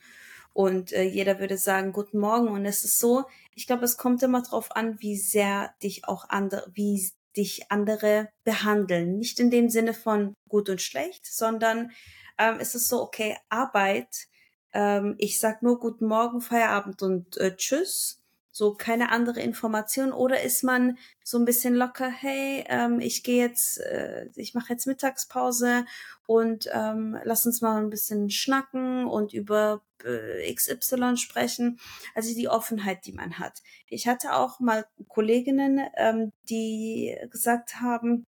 Und 0.54 0.92
äh, 0.92 1.04
jeder 1.04 1.38
würde 1.38 1.60
sagen 1.60 1.94
Guten 1.94 2.18
Morgen. 2.18 2.48
Und 2.48 2.66
es 2.66 2.84
ist 2.84 2.98
so, 2.98 3.26
ich 3.54 3.68
glaube, 3.68 3.86
es 3.86 3.98
kommt 3.98 4.24
immer 4.24 4.42
drauf 4.42 4.76
an, 4.76 5.00
wie 5.02 5.18
sehr 5.18 5.76
dich 5.84 6.08
auch 6.08 6.30
andere, 6.30 6.66
wie 6.74 7.12
dich 7.38 7.72
andere 7.72 8.30
behandeln. 8.44 9.18
Nicht 9.18 9.40
in 9.40 9.52
dem 9.52 9.70
Sinne 9.70 9.94
von 9.94 10.34
gut 10.50 10.70
und 10.70 10.82
schlecht, 10.82 11.26
sondern 11.26 11.92
ähm, 12.38 12.58
es 12.60 12.76
ist 12.76 12.88
so, 12.88 13.02
okay, 13.02 13.38
Arbeit 13.50 14.28
ähm, 14.74 15.16
ich 15.18 15.40
sag 15.40 15.62
nur 15.62 15.80
guten 15.80 16.08
Morgen, 16.08 16.42
Feierabend 16.42 17.02
und 17.02 17.38
äh, 17.38 17.56
Tschüss. 17.56 18.21
So 18.52 18.74
keine 18.74 19.12
andere 19.12 19.42
Information 19.42 20.12
oder 20.12 20.42
ist 20.42 20.64
man 20.64 20.98
so 21.24 21.38
ein 21.38 21.46
bisschen 21.46 21.74
locker, 21.76 22.10
hey, 22.10 22.66
ähm, 22.68 23.00
ich 23.00 23.24
gehe 23.24 23.46
jetzt, 23.46 23.80
äh, 23.80 24.28
ich 24.36 24.54
mache 24.54 24.74
jetzt 24.74 24.88
Mittagspause 24.88 25.86
und 26.28 26.70
ähm, 26.74 27.18
lass 27.24 27.46
uns 27.46 27.62
mal 27.62 27.82
ein 27.82 27.90
bisschen 27.90 28.30
schnacken 28.30 29.06
und 29.06 29.34
über 29.34 29.82
äh, 30.04 30.54
XY 30.54 31.18
sprechen. 31.18 31.80
Also 32.14 32.34
die 32.36 32.50
Offenheit, 32.50 33.06
die 33.06 33.14
man 33.14 33.40
hat. 33.40 33.62
Ich 33.88 34.08
hatte 34.08 34.36
auch 34.36 34.60
mal 34.60 34.86
Kolleginnen, 35.08 35.82
ähm, 35.96 36.32
die 36.50 37.18
gesagt 37.30 37.82
haben, 37.82 38.26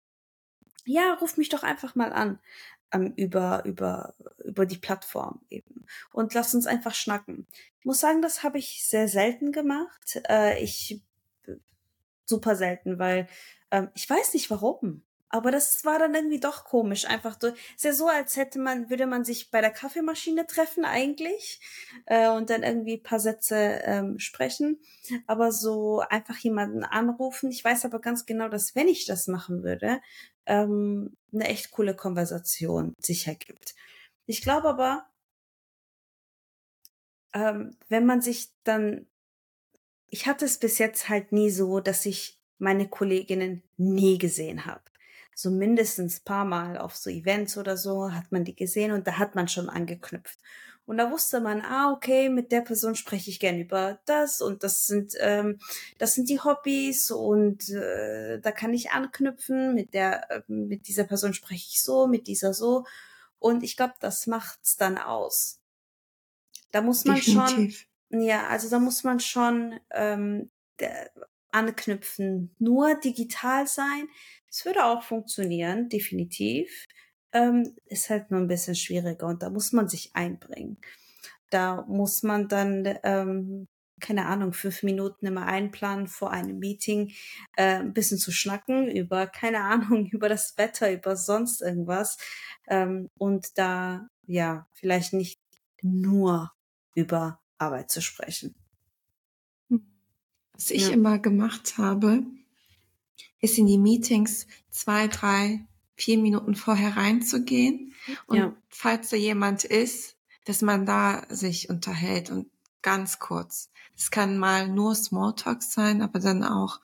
ja, 0.84 1.14
ruf 1.14 1.36
mich 1.36 1.48
doch 1.48 1.64
einfach 1.64 1.94
mal 1.94 2.12
an 2.12 2.38
ähm, 2.92 3.12
über, 3.16 3.64
über, 3.64 4.14
über 4.44 4.66
die 4.66 4.78
Plattform 4.78 5.40
eben. 5.50 5.86
Und 6.12 6.34
lass 6.34 6.54
uns 6.54 6.66
einfach 6.66 6.94
schnacken. 6.94 7.46
Ich 7.78 7.84
muss 7.84 8.00
sagen, 8.00 8.22
das 8.22 8.42
habe 8.42 8.58
ich 8.58 8.86
sehr 8.86 9.08
selten 9.08 9.52
gemacht. 9.52 10.20
Äh, 10.28 10.62
ich 10.62 11.02
super 12.26 12.56
selten, 12.56 12.98
weil 12.98 13.28
ähm, 13.70 13.88
ich 13.94 14.08
weiß 14.08 14.34
nicht 14.34 14.50
warum. 14.50 15.02
Aber 15.36 15.50
das 15.50 15.84
war 15.84 15.98
dann 15.98 16.14
irgendwie 16.14 16.40
doch 16.40 16.64
komisch. 16.64 17.04
Einfach 17.04 17.36
so, 17.38 17.48
ist 17.48 17.84
ja 17.84 17.92
so, 17.92 18.08
als 18.08 18.36
hätte 18.36 18.58
man, 18.58 18.88
würde 18.88 19.06
man 19.06 19.22
sich 19.22 19.50
bei 19.50 19.60
der 19.60 19.70
Kaffeemaschine 19.70 20.46
treffen 20.46 20.86
eigentlich 20.86 21.60
äh, 22.06 22.30
und 22.30 22.48
dann 22.48 22.62
irgendwie 22.62 22.96
paar 22.96 23.20
Sätze 23.20 23.82
ähm, 23.84 24.18
sprechen. 24.18 24.80
Aber 25.26 25.52
so 25.52 26.00
einfach 26.00 26.38
jemanden 26.38 26.84
anrufen. 26.84 27.50
Ich 27.50 27.62
weiß 27.62 27.84
aber 27.84 28.00
ganz 28.00 28.24
genau, 28.24 28.48
dass 28.48 28.74
wenn 28.74 28.88
ich 28.88 29.04
das 29.04 29.26
machen 29.28 29.62
würde, 29.62 30.00
ähm, 30.46 31.16
eine 31.34 31.48
echt 31.48 31.70
coole 31.70 31.94
Konversation 31.94 32.94
sich 32.98 33.26
ergibt. 33.26 33.74
Ich 34.24 34.40
glaube 34.40 34.68
aber, 34.68 35.06
ähm, 37.34 37.76
wenn 37.90 38.06
man 38.06 38.22
sich 38.22 38.48
dann, 38.64 39.06
ich 40.08 40.26
hatte 40.26 40.46
es 40.46 40.56
bis 40.56 40.78
jetzt 40.78 41.10
halt 41.10 41.32
nie 41.32 41.50
so, 41.50 41.80
dass 41.80 42.06
ich 42.06 42.40
meine 42.58 42.88
Kolleginnen 42.88 43.62
nie 43.76 44.16
gesehen 44.16 44.64
habe. 44.64 44.80
So 45.38 45.50
mindestens 45.50 46.20
paar 46.20 46.46
Mal 46.46 46.78
auf 46.78 46.96
so 46.96 47.10
Events 47.10 47.58
oder 47.58 47.76
so 47.76 48.10
hat 48.10 48.32
man 48.32 48.44
die 48.44 48.56
gesehen 48.56 48.92
und 48.92 49.06
da 49.06 49.18
hat 49.18 49.34
man 49.34 49.48
schon 49.48 49.68
angeknüpft. 49.68 50.38
Und 50.86 50.96
da 50.96 51.10
wusste 51.10 51.40
man, 51.40 51.60
ah, 51.60 51.92
okay, 51.92 52.30
mit 52.30 52.52
der 52.52 52.62
Person 52.62 52.94
spreche 52.94 53.28
ich 53.28 53.38
gern 53.38 53.58
über 53.58 53.98
das 54.06 54.40
und 54.40 54.62
das 54.62 54.86
sind, 54.86 55.12
ähm, 55.18 55.58
das 55.98 56.14
sind 56.14 56.30
die 56.30 56.40
Hobbys 56.40 57.10
und 57.10 57.68
äh, 57.68 58.40
da 58.40 58.50
kann 58.50 58.72
ich 58.72 58.92
anknüpfen. 58.92 59.74
Mit 59.74 59.92
der, 59.92 60.30
äh, 60.30 60.42
mit 60.46 60.88
dieser 60.88 61.04
Person 61.04 61.34
spreche 61.34 61.66
ich 61.68 61.82
so, 61.82 62.06
mit 62.06 62.28
dieser 62.28 62.54
so. 62.54 62.86
Und 63.38 63.62
ich 63.62 63.76
glaube, 63.76 63.94
das 64.00 64.26
macht's 64.26 64.76
dann 64.76 64.96
aus. 64.96 65.60
Da 66.70 66.80
muss 66.80 67.04
man 67.04 67.16
Definitiv. 67.16 67.86
schon, 68.10 68.22
ja, 68.22 68.46
also 68.46 68.70
da 68.70 68.78
muss 68.78 69.04
man 69.04 69.20
schon 69.20 69.78
ähm, 69.90 70.50
der, 70.78 71.10
anknüpfen. 71.50 72.54
Nur 72.58 72.94
digital 73.00 73.66
sein, 73.66 74.08
es 74.50 74.64
würde 74.64 74.84
auch 74.84 75.02
funktionieren, 75.02 75.88
definitiv 75.88 76.86
ähm, 77.36 77.76
ist 77.86 78.10
halt 78.10 78.30
nur 78.30 78.40
ein 78.40 78.48
bisschen 78.48 78.74
schwieriger 78.74 79.26
und 79.26 79.42
da 79.42 79.50
muss 79.50 79.72
man 79.72 79.88
sich 79.88 80.14
einbringen. 80.14 80.78
Da 81.50 81.84
muss 81.88 82.22
man 82.22 82.48
dann, 82.48 82.98
ähm, 83.04 83.68
keine 84.00 84.26
Ahnung, 84.26 84.52
fünf 84.52 84.82
Minuten 84.82 85.26
immer 85.26 85.46
einplanen 85.46 86.06
vor 86.08 86.30
einem 86.30 86.58
Meeting, 86.58 87.12
äh, 87.56 87.76
ein 87.76 87.94
bisschen 87.94 88.18
zu 88.18 88.32
schnacken 88.32 88.88
über, 88.90 89.26
keine 89.26 89.62
Ahnung, 89.62 90.06
über 90.12 90.28
das 90.28 90.56
Wetter, 90.58 90.92
über 90.92 91.16
sonst 91.16 91.62
irgendwas. 91.62 92.18
Ähm, 92.68 93.10
und 93.18 93.58
da, 93.58 94.08
ja, 94.26 94.66
vielleicht 94.74 95.12
nicht 95.12 95.40
nur 95.82 96.52
über 96.94 97.40
Arbeit 97.58 97.90
zu 97.90 98.02
sprechen. 98.02 98.54
Was 100.56 100.70
ich 100.70 100.88
ja. 100.88 100.90
immer 100.90 101.18
gemacht 101.18 101.78
habe, 101.78 102.24
ist 103.40 103.58
in 103.58 103.66
die 103.66 103.78
Meetings 103.78 104.46
zwei, 104.70 105.08
drei, 105.08 105.64
vier 105.94 106.18
Minuten 106.18 106.54
vorher 106.54 106.96
reinzugehen. 106.96 107.94
Und 108.26 108.36
ja. 108.36 108.56
falls 108.68 109.10
da 109.10 109.16
jemand 109.16 109.64
ist, 109.64 110.16
dass 110.44 110.62
man 110.62 110.86
da 110.86 111.26
sich 111.28 111.68
unterhält 111.68 112.30
und 112.30 112.48
ganz 112.82 113.18
kurz. 113.18 113.70
Es 113.96 114.10
kann 114.10 114.38
mal 114.38 114.68
nur 114.68 114.94
Smalltalk 114.94 115.62
sein, 115.62 116.02
aber 116.02 116.20
dann 116.20 116.44
auch, 116.44 116.80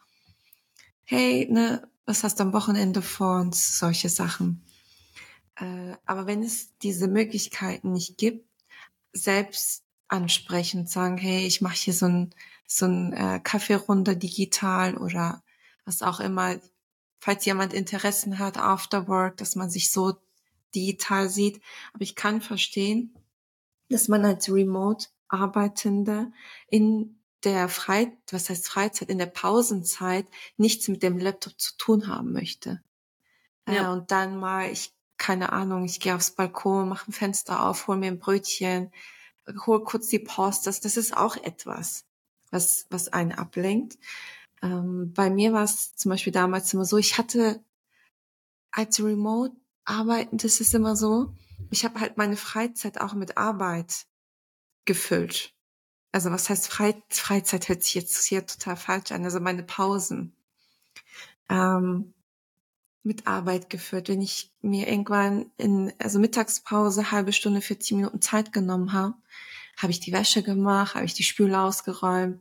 hey, 1.04 1.46
ne, 1.50 1.88
was 2.04 2.24
hast 2.24 2.40
du 2.40 2.44
am 2.44 2.52
Wochenende 2.52 3.02
vor 3.02 3.40
uns? 3.40 3.78
Solche 3.78 4.08
Sachen. 4.08 4.64
Äh, 5.56 5.94
aber 6.06 6.26
wenn 6.26 6.42
es 6.42 6.76
diese 6.78 7.06
Möglichkeiten 7.06 7.92
nicht 7.92 8.18
gibt, 8.18 8.48
selbst 9.12 9.84
ansprechend 10.08 10.90
sagen, 10.90 11.18
hey, 11.18 11.46
ich 11.46 11.60
mache 11.60 11.76
hier 11.76 11.94
so 11.94 12.06
ein, 12.06 12.34
so 12.76 12.86
ein 12.86 13.12
äh, 13.12 13.40
Kaffeerunde 13.42 14.16
digital 14.16 14.96
oder 14.96 15.42
was 15.84 16.02
auch 16.02 16.20
immer 16.20 16.56
falls 17.22 17.44
jemand 17.44 17.72
Interessen 17.72 18.40
hat, 18.40 18.58
after 18.58 19.06
work, 19.06 19.36
dass 19.36 19.54
man 19.54 19.70
sich 19.70 19.92
so 19.92 20.14
digital 20.74 21.28
sieht. 21.28 21.62
Aber 21.92 22.02
ich 22.02 22.16
kann 22.16 22.40
verstehen, 22.40 23.14
dass 23.88 24.08
man 24.08 24.24
als 24.24 24.52
Remote 24.52 25.06
Arbeitende 25.28 26.32
in 26.66 27.20
der 27.44 27.68
Freizeit, 27.68 28.18
was 28.32 28.50
heißt 28.50 28.66
Freizeit, 28.66 29.08
in 29.08 29.18
der 29.18 29.26
Pausenzeit 29.26 30.26
nichts 30.56 30.88
mit 30.88 31.04
dem 31.04 31.16
Laptop 31.16 31.58
zu 31.60 31.76
tun 31.76 32.08
haben 32.08 32.32
möchte. 32.32 32.82
Ja. 33.68 33.88
Äh, 33.88 33.92
und 33.92 34.10
dann 34.10 34.36
mal, 34.36 34.72
ich, 34.72 34.92
keine 35.16 35.52
Ahnung, 35.52 35.84
ich 35.84 36.00
gehe 36.00 36.16
aufs 36.16 36.32
Balkon, 36.32 36.88
mache 36.88 37.08
ein 37.08 37.12
Fenster 37.12 37.64
auf, 37.64 37.86
hol 37.86 37.96
mir 37.96 38.08
ein 38.08 38.18
Brötchen, 38.18 38.92
hol 39.64 39.84
kurz 39.84 40.08
die 40.08 40.18
Post, 40.18 40.66
das, 40.66 40.80
das 40.80 40.96
ist 40.96 41.16
auch 41.16 41.36
etwas, 41.36 42.04
was, 42.52 42.86
was 42.90 43.08
einen 43.08 43.32
ablenkt. 43.32 43.98
Ähm, 44.62 45.12
bei 45.12 45.30
mir 45.30 45.52
war 45.52 45.64
es 45.64 45.96
zum 45.96 46.10
Beispiel 46.10 46.32
damals 46.32 46.72
immer 46.72 46.84
so, 46.84 46.98
ich 46.98 47.18
hatte 47.18 47.64
als 48.70 49.02
Remote 49.02 49.56
arbeiten, 49.84 50.38
das 50.38 50.60
ist 50.60 50.74
immer 50.74 50.94
so, 50.94 51.34
ich 51.70 51.84
habe 51.84 52.00
halt 52.00 52.16
meine 52.16 52.36
Freizeit 52.36 53.00
auch 53.00 53.14
mit 53.14 53.36
Arbeit 53.36 54.06
gefüllt. 54.84 55.54
Also 56.12 56.30
was 56.30 56.48
heißt 56.50 56.68
Fre 56.68 57.02
Freizeit 57.08 57.68
hört 57.68 57.82
sich 57.82 57.94
jetzt 57.94 58.24
hier 58.26 58.46
total 58.46 58.76
falsch 58.76 59.12
an, 59.12 59.24
also 59.24 59.40
meine 59.40 59.62
Pausen. 59.62 60.36
Ähm, 61.48 62.14
mit 63.02 63.26
Arbeit 63.26 63.68
geführt. 63.68 64.08
Wenn 64.08 64.22
ich 64.22 64.52
mir 64.60 64.88
irgendwann 64.88 65.50
in, 65.56 65.92
also 65.98 66.18
Mittagspause, 66.18 67.10
halbe 67.10 67.32
Stunde, 67.32 67.60
40 67.60 67.96
Minuten 67.96 68.22
Zeit 68.22 68.52
genommen 68.52 68.92
habe, 68.92 69.14
habe 69.82 69.92
ich 69.92 70.00
die 70.00 70.12
Wäsche 70.12 70.42
gemacht, 70.42 70.94
habe 70.94 71.04
ich 71.04 71.14
die 71.14 71.24
Spüle 71.24 71.60
ausgeräumt, 71.60 72.40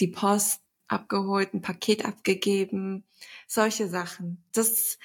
die 0.00 0.08
Post 0.08 0.60
abgeholt, 0.88 1.54
ein 1.54 1.62
Paket 1.62 2.04
abgegeben, 2.04 3.04
solche 3.46 3.88
Sachen. 3.88 4.42
Das, 4.52 4.98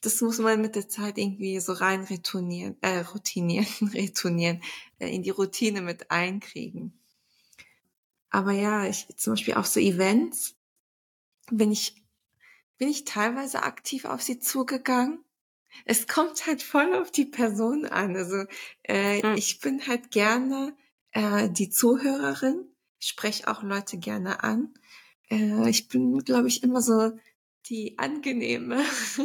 das 0.00 0.20
muss 0.20 0.38
man 0.38 0.60
mit 0.60 0.74
der 0.74 0.88
Zeit 0.88 1.18
irgendwie 1.18 1.58
so 1.60 1.72
rein 1.72 2.02
retournieren, 2.02 2.76
äh, 2.80 3.00
routinieren, 3.00 3.88
retournieren, 3.94 4.62
äh, 4.98 5.14
in 5.14 5.22
die 5.22 5.30
Routine 5.30 5.82
mit 5.82 6.10
einkriegen. 6.10 6.92
Aber 8.30 8.52
ja, 8.52 8.86
ich, 8.86 9.06
zum 9.16 9.34
Beispiel 9.34 9.54
auch 9.54 9.64
so 9.64 9.80
Events, 9.80 10.56
wenn 11.50 11.70
ich 11.70 11.94
bin 12.78 12.88
ich 12.88 13.04
teilweise 13.04 13.62
aktiv 13.62 14.04
auf 14.04 14.22
sie 14.22 14.40
zugegangen. 14.40 15.24
Es 15.84 16.06
kommt 16.06 16.46
halt 16.46 16.62
voll 16.62 16.94
auf 16.94 17.10
die 17.10 17.24
Person 17.24 17.86
an. 17.86 18.16
Also 18.16 18.44
äh, 18.82 19.22
hm. 19.22 19.36
ich 19.36 19.60
bin 19.60 19.86
halt 19.86 20.10
gerne 20.10 20.76
äh, 21.14 21.48
die 21.48 21.70
Zuhörerin, 21.70 22.68
ich 23.00 23.08
spreche 23.08 23.48
auch 23.48 23.62
Leute 23.62 23.98
gerne 23.98 24.44
an. 24.44 24.74
Äh, 25.30 25.70
ich 25.70 25.88
bin, 25.88 26.18
glaube 26.18 26.48
ich, 26.48 26.62
immer 26.62 26.82
so 26.82 27.12
die 27.66 27.98
angenehme. 27.98 28.84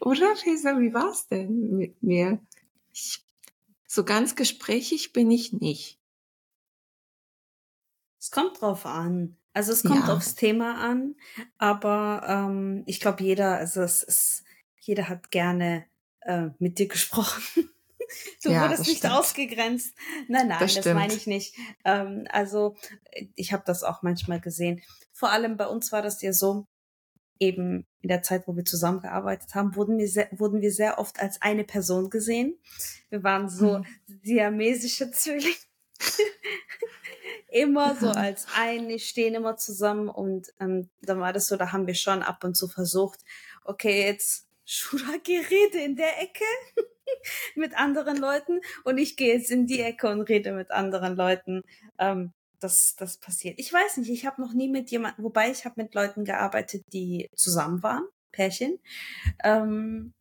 Oder 0.00 0.36
Fesa, 0.36 0.78
wie 0.78 0.94
war's 0.94 1.26
denn 1.26 1.76
mit 1.76 2.02
mir? 2.02 2.40
Ich, 2.92 3.24
so 3.86 4.04
ganz 4.04 4.36
gesprächig 4.36 5.12
bin 5.12 5.30
ich 5.30 5.52
nicht. 5.52 5.98
Es 8.20 8.30
kommt 8.30 8.60
drauf 8.60 8.86
an. 8.86 9.36
Also 9.52 9.72
es 9.72 9.82
kommt 9.82 10.08
ja. 10.08 10.14
aufs 10.14 10.34
Thema 10.34 10.78
an, 10.80 11.14
aber 11.58 12.24
ähm, 12.26 12.82
ich 12.86 12.98
glaube 12.98 13.22
jeder, 13.22 13.56
also 13.56 13.82
es 13.82 14.02
ist, 14.02 14.44
jeder 14.80 15.08
hat 15.08 15.30
gerne 15.30 15.86
äh, 16.20 16.48
mit 16.58 16.78
dir 16.78 16.88
gesprochen. 16.88 17.70
du 18.42 18.50
ja, 18.50 18.62
wurdest 18.62 18.86
nicht 18.86 18.98
stimmt. 18.98 19.14
ausgegrenzt. 19.14 19.94
Nein, 20.28 20.48
nein, 20.48 20.58
das, 20.60 20.74
das 20.74 20.94
meine 20.94 21.14
ich 21.14 21.26
nicht. 21.26 21.54
Ähm, 21.84 22.26
also 22.30 22.76
ich 23.34 23.52
habe 23.52 23.62
das 23.66 23.82
auch 23.82 24.02
manchmal 24.02 24.40
gesehen. 24.40 24.82
Vor 25.12 25.30
allem 25.30 25.56
bei 25.56 25.66
uns 25.66 25.92
war 25.92 26.02
das 26.02 26.20
ja 26.22 26.32
so, 26.32 26.66
eben 27.38 27.86
in 28.00 28.08
der 28.08 28.22
Zeit, 28.22 28.46
wo 28.46 28.56
wir 28.56 28.64
zusammengearbeitet 28.64 29.54
haben, 29.54 29.74
wurden 29.76 29.98
wir 29.98 30.08
sehr, 30.08 30.28
wurden 30.32 30.60
wir 30.60 30.72
sehr 30.72 30.98
oft 30.98 31.20
als 31.20 31.42
eine 31.42 31.64
Person 31.64 32.10
gesehen. 32.10 32.58
Wir 33.10 33.22
waren 33.22 33.48
so 33.48 33.78
mhm. 33.78 33.86
siamesische 34.22 35.10
Zwillinge 35.10 35.54
immer 37.48 37.96
so 37.96 38.08
als 38.08 38.46
ein, 38.56 38.98
stehen 38.98 39.34
immer 39.34 39.56
zusammen 39.56 40.08
und 40.08 40.52
ähm, 40.60 40.90
dann 41.02 41.20
war 41.20 41.32
das 41.32 41.48
so, 41.48 41.56
da 41.56 41.72
haben 41.72 41.86
wir 41.86 41.94
schon 41.94 42.22
ab 42.22 42.44
und 42.44 42.56
zu 42.56 42.68
versucht, 42.68 43.20
okay, 43.64 44.04
jetzt 44.04 44.43
Shura 44.64 45.16
gerede 45.22 45.78
in 45.78 45.96
der 45.96 46.20
Ecke 46.22 46.44
mit 47.54 47.76
anderen 47.76 48.16
Leuten 48.16 48.60
und 48.84 48.98
ich 48.98 49.16
gehe 49.16 49.34
jetzt 49.34 49.50
in 49.50 49.66
die 49.66 49.80
Ecke 49.80 50.08
und 50.08 50.22
rede 50.22 50.52
mit 50.52 50.70
anderen 50.70 51.16
Leuten. 51.16 51.62
Ähm, 51.98 52.32
das, 52.60 52.96
das 52.96 53.18
passiert. 53.18 53.58
Ich 53.58 53.72
weiß 53.72 53.98
nicht, 53.98 54.10
ich 54.10 54.24
habe 54.24 54.40
noch 54.40 54.54
nie 54.54 54.68
mit 54.68 54.90
jemandem, 54.90 55.24
wobei 55.24 55.50
ich 55.50 55.64
habe 55.66 55.82
mit 55.82 55.94
Leuten 55.94 56.24
gearbeitet, 56.24 56.84
die 56.92 57.28
zusammen 57.36 57.82
waren, 57.82 58.06
Pärchen. 58.32 58.78
Ähm, 59.42 60.14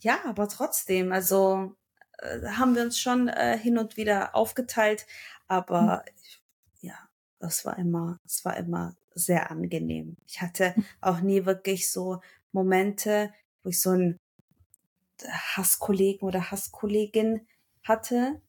ja, 0.00 0.18
aber 0.24 0.48
trotzdem, 0.48 1.12
also 1.12 1.74
äh, 2.18 2.46
haben 2.48 2.74
wir 2.74 2.82
uns 2.82 2.98
schon 2.98 3.28
äh, 3.28 3.58
hin 3.58 3.78
und 3.78 3.96
wieder 3.96 4.34
aufgeteilt, 4.34 5.06
aber 5.46 6.04
hm. 6.06 6.88
ja, 6.88 7.08
das 7.38 7.64
war 7.64 7.78
immer, 7.78 8.18
es 8.24 8.44
war 8.44 8.56
immer 8.56 8.96
sehr 9.14 9.50
angenehm. 9.50 10.16
Ich 10.26 10.40
hatte 10.40 10.74
hm. 10.74 10.84
auch 11.00 11.20
nie 11.20 11.44
wirklich 11.44 11.90
so 11.90 12.20
Momente, 12.56 13.32
wo 13.62 13.68
ich 13.68 13.80
so 13.80 13.90
einen 13.90 14.18
Hasskollegen 15.22 16.26
oder 16.26 16.50
Hasskollegin 16.50 17.46
hatte. 17.84 18.40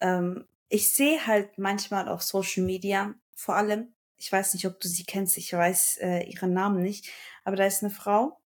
Ähm, 0.00 0.46
ich 0.68 0.92
sehe 0.92 1.26
halt 1.26 1.58
manchmal 1.58 2.08
auf 2.08 2.22
Social 2.22 2.64
Media, 2.64 3.14
vor 3.34 3.56
allem, 3.56 3.94
ich 4.16 4.30
weiß 4.30 4.54
nicht, 4.54 4.66
ob 4.66 4.80
du 4.80 4.88
sie 4.88 5.04
kennst, 5.04 5.38
ich 5.38 5.52
weiß 5.52 5.98
äh, 5.98 6.24
ihren 6.24 6.52
Namen 6.52 6.82
nicht, 6.82 7.08
aber 7.44 7.56
da 7.56 7.64
ist 7.64 7.82
eine 7.82 7.90
Frau, 7.90 8.40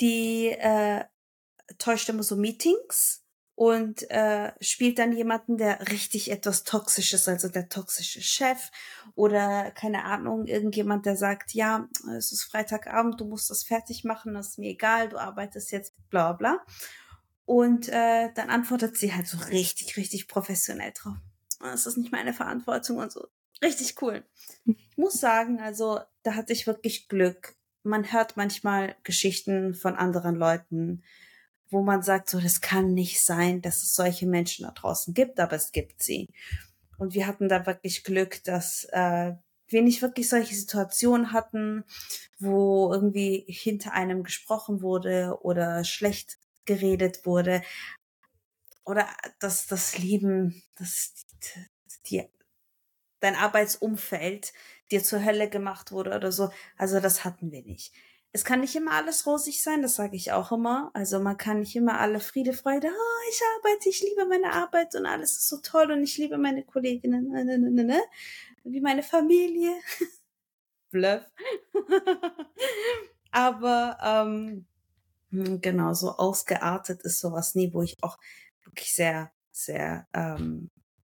die 0.00 0.48
äh, 0.48 1.04
täuscht 1.78 2.08
immer 2.08 2.22
so 2.22 2.36
Meetings 2.36 3.23
und 3.54 4.10
äh, 4.10 4.52
spielt 4.60 4.98
dann 4.98 5.12
jemanden, 5.12 5.56
der 5.56 5.88
richtig 5.90 6.30
etwas 6.30 6.64
Toxisches, 6.64 7.28
also 7.28 7.48
der 7.48 7.68
toxische 7.68 8.20
Chef 8.20 8.70
oder 9.14 9.70
keine 9.70 10.04
Ahnung, 10.04 10.46
irgendjemand, 10.46 11.06
der 11.06 11.16
sagt, 11.16 11.54
ja, 11.54 11.88
es 12.16 12.32
ist 12.32 12.42
Freitagabend, 12.44 13.20
du 13.20 13.26
musst 13.26 13.50
das 13.50 13.62
fertig 13.62 14.04
machen, 14.04 14.34
das 14.34 14.50
ist 14.50 14.58
mir 14.58 14.70
egal, 14.70 15.08
du 15.08 15.18
arbeitest 15.18 15.70
jetzt, 15.70 15.94
bla 16.10 16.32
bla. 16.32 16.64
Und 17.46 17.88
äh, 17.88 18.32
dann 18.34 18.50
antwortet 18.50 18.96
sie 18.96 19.14
halt 19.14 19.26
so 19.26 19.38
richtig, 19.38 19.96
richtig 19.96 20.28
professionell 20.28 20.92
drauf. 20.92 21.16
Das 21.60 21.86
ist 21.86 21.96
nicht 21.96 22.10
meine 22.10 22.32
Verantwortung 22.32 22.98
und 22.98 23.12
so. 23.12 23.28
Richtig 23.62 24.00
cool. 24.02 24.24
Ich 24.64 24.96
muss 24.96 25.14
sagen, 25.14 25.60
also 25.60 26.00
da 26.22 26.34
hatte 26.34 26.52
ich 26.52 26.66
wirklich 26.66 27.08
Glück. 27.08 27.54
Man 27.82 28.12
hört 28.12 28.36
manchmal 28.36 28.96
Geschichten 29.04 29.74
von 29.74 29.94
anderen 29.94 30.34
Leuten, 30.34 31.02
wo 31.74 31.82
man 31.82 32.02
sagt, 32.02 32.30
so, 32.30 32.40
das 32.40 32.60
kann 32.60 32.94
nicht 32.94 33.20
sein, 33.20 33.60
dass 33.60 33.82
es 33.82 33.96
solche 33.96 34.26
Menschen 34.26 34.64
da 34.64 34.70
draußen 34.70 35.12
gibt, 35.12 35.40
aber 35.40 35.56
es 35.56 35.72
gibt 35.72 36.04
sie. 36.04 36.28
Und 36.98 37.14
wir 37.14 37.26
hatten 37.26 37.48
da 37.48 37.66
wirklich 37.66 38.04
Glück, 38.04 38.44
dass 38.44 38.84
äh, 38.92 39.32
wir 39.66 39.82
nicht 39.82 40.00
wirklich 40.00 40.28
solche 40.28 40.54
Situationen 40.54 41.32
hatten, 41.32 41.82
wo 42.38 42.92
irgendwie 42.92 43.44
hinter 43.48 43.92
einem 43.92 44.22
gesprochen 44.22 44.82
wurde 44.82 45.36
oder 45.42 45.82
schlecht 45.82 46.38
geredet 46.64 47.26
wurde 47.26 47.60
oder 48.84 49.08
dass 49.40 49.66
das 49.66 49.98
Leben, 49.98 50.62
dass 50.76 51.12
die, 52.06 52.22
dein 53.18 53.34
Arbeitsumfeld 53.34 54.52
dir 54.92 55.02
zur 55.02 55.24
Hölle 55.24 55.50
gemacht 55.50 55.90
wurde 55.90 56.14
oder 56.14 56.30
so. 56.30 56.50
Also 56.78 57.00
das 57.00 57.24
hatten 57.24 57.50
wir 57.50 57.64
nicht 57.64 57.92
es 58.34 58.44
kann 58.44 58.60
nicht 58.60 58.74
immer 58.74 58.90
alles 58.90 59.26
rosig 59.26 59.62
sein, 59.62 59.80
das 59.80 59.94
sage 59.94 60.16
ich 60.16 60.32
auch 60.32 60.50
immer. 60.50 60.90
Also 60.92 61.20
man 61.20 61.36
kann 61.36 61.60
nicht 61.60 61.76
immer 61.76 62.00
alle 62.00 62.18
Friede, 62.18 62.52
Freude, 62.52 62.88
oh, 62.88 63.30
ich 63.30 63.40
arbeite, 63.56 63.88
ich 63.88 64.02
liebe 64.02 64.26
meine 64.26 64.52
Arbeit 64.52 64.96
und 64.96 65.06
alles 65.06 65.36
ist 65.36 65.48
so 65.48 65.58
toll 65.58 65.92
und 65.92 66.02
ich 66.02 66.18
liebe 66.18 66.36
meine 66.36 66.64
Kolleginnen, 66.64 67.28
ne, 67.30 67.44
ne, 67.44 67.58
ne, 67.58 67.84
ne, 67.84 68.02
wie 68.64 68.80
meine 68.80 69.04
Familie. 69.04 69.72
Bluff. 70.90 71.22
Aber 73.30 73.98
ähm, 74.02 74.66
hm, 75.30 75.60
genau, 75.60 75.94
so 75.94 76.10
ausgeartet 76.16 77.02
ist 77.02 77.20
sowas 77.20 77.54
nie, 77.54 77.72
wo 77.72 77.82
ich 77.82 77.96
auch 78.02 78.18
wirklich 78.64 78.92
sehr, 78.96 79.30
sehr 79.52 80.08
ähm, 80.12 80.70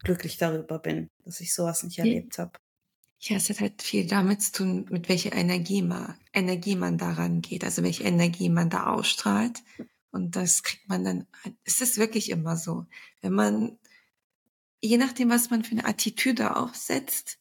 glücklich 0.04 0.38
darüber 0.38 0.78
bin, 0.78 1.10
dass 1.26 1.42
ich 1.42 1.52
sowas 1.52 1.82
nicht 1.82 1.98
erlebt 1.98 2.38
habe. 2.38 2.52
Ja, 3.20 3.38
es 3.38 3.50
hat 3.50 3.60
halt 3.60 3.82
viel 3.82 4.06
damit 4.06 4.42
zu 4.42 4.52
tun, 4.52 4.86
mit 4.90 5.10
welcher 5.10 5.34
Energie 5.34 5.82
man, 5.82 6.16
Energie 6.34 6.76
man 6.76 6.98
daran 6.98 7.42
geht, 7.42 7.64
also 7.64 7.82
welche 7.84 8.04
Energie 8.04 8.50
man 8.50 8.70
da 8.70 8.88
ausstrahlt. 8.88 9.64
Und 10.12 10.36
das 10.36 10.64
kriegt 10.64 10.88
man 10.88 11.04
dann, 11.04 11.28
es 11.64 11.82
ist 11.82 11.98
wirklich 11.98 12.30
immer 12.30 12.58
so. 12.58 12.86
Wenn 13.22 13.34
man, 13.34 13.80
je 14.82 14.98
nachdem, 14.98 15.30
was 15.30 15.50
man 15.50 15.64
für 15.64 15.72
eine 15.72 15.86
Attitüde 15.86 16.56
aufsetzt, 16.56 17.40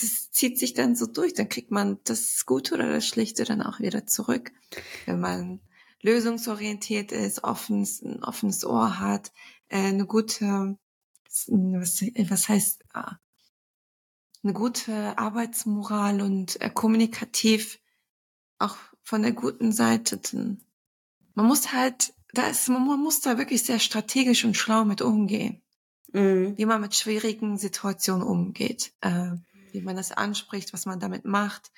das 0.00 0.30
zieht 0.30 0.58
sich 0.58 0.72
dann 0.72 0.96
so 0.96 1.06
durch, 1.06 1.34
dann 1.34 1.48
kriegt 1.48 1.70
man 1.70 1.98
das 2.04 2.46
Gute 2.46 2.74
oder 2.74 2.90
das 2.90 3.06
Schlechte 3.06 3.44
dann 3.44 3.62
auch 3.62 3.80
wieder 3.80 4.06
zurück. 4.06 4.52
Wenn 5.04 5.20
man 5.20 5.60
lösungsorientiert 6.00 7.12
ist, 7.12 7.44
offenes, 7.44 8.02
ein 8.02 8.24
offenes 8.24 8.64
Ohr 8.64 8.98
hat, 8.98 9.32
äh, 9.68 9.78
eine 9.78 10.06
gute, 10.06 10.78
was, 11.24 11.48
was 11.50 12.48
heißt, 12.48 12.84
ah, 12.94 13.18
eine 14.42 14.52
gute 14.52 15.18
Arbeitsmoral 15.18 16.20
und 16.20 16.60
äh, 16.60 16.70
kommunikativ 16.70 17.78
auch 18.58 18.76
von 19.02 19.22
der 19.22 19.32
guten 19.32 19.72
Seite. 19.72 20.20
Man 21.34 21.46
muss 21.46 21.72
halt, 21.72 22.14
da 22.32 22.48
ist, 22.48 22.68
man 22.68 23.00
muss 23.00 23.20
da 23.20 23.38
wirklich 23.38 23.62
sehr 23.62 23.78
strategisch 23.78 24.44
und 24.44 24.56
schlau 24.56 24.84
mit 24.84 25.02
umgehen. 25.02 25.62
Mhm. 26.12 26.56
Wie 26.56 26.66
man 26.66 26.80
mit 26.80 26.94
schwierigen 26.94 27.56
Situationen 27.56 28.26
umgeht, 28.26 28.92
äh, 29.00 29.32
wie 29.72 29.80
man 29.80 29.96
das 29.96 30.12
anspricht, 30.12 30.72
was 30.72 30.86
man 30.86 31.00
damit 31.00 31.24
macht, 31.24 31.72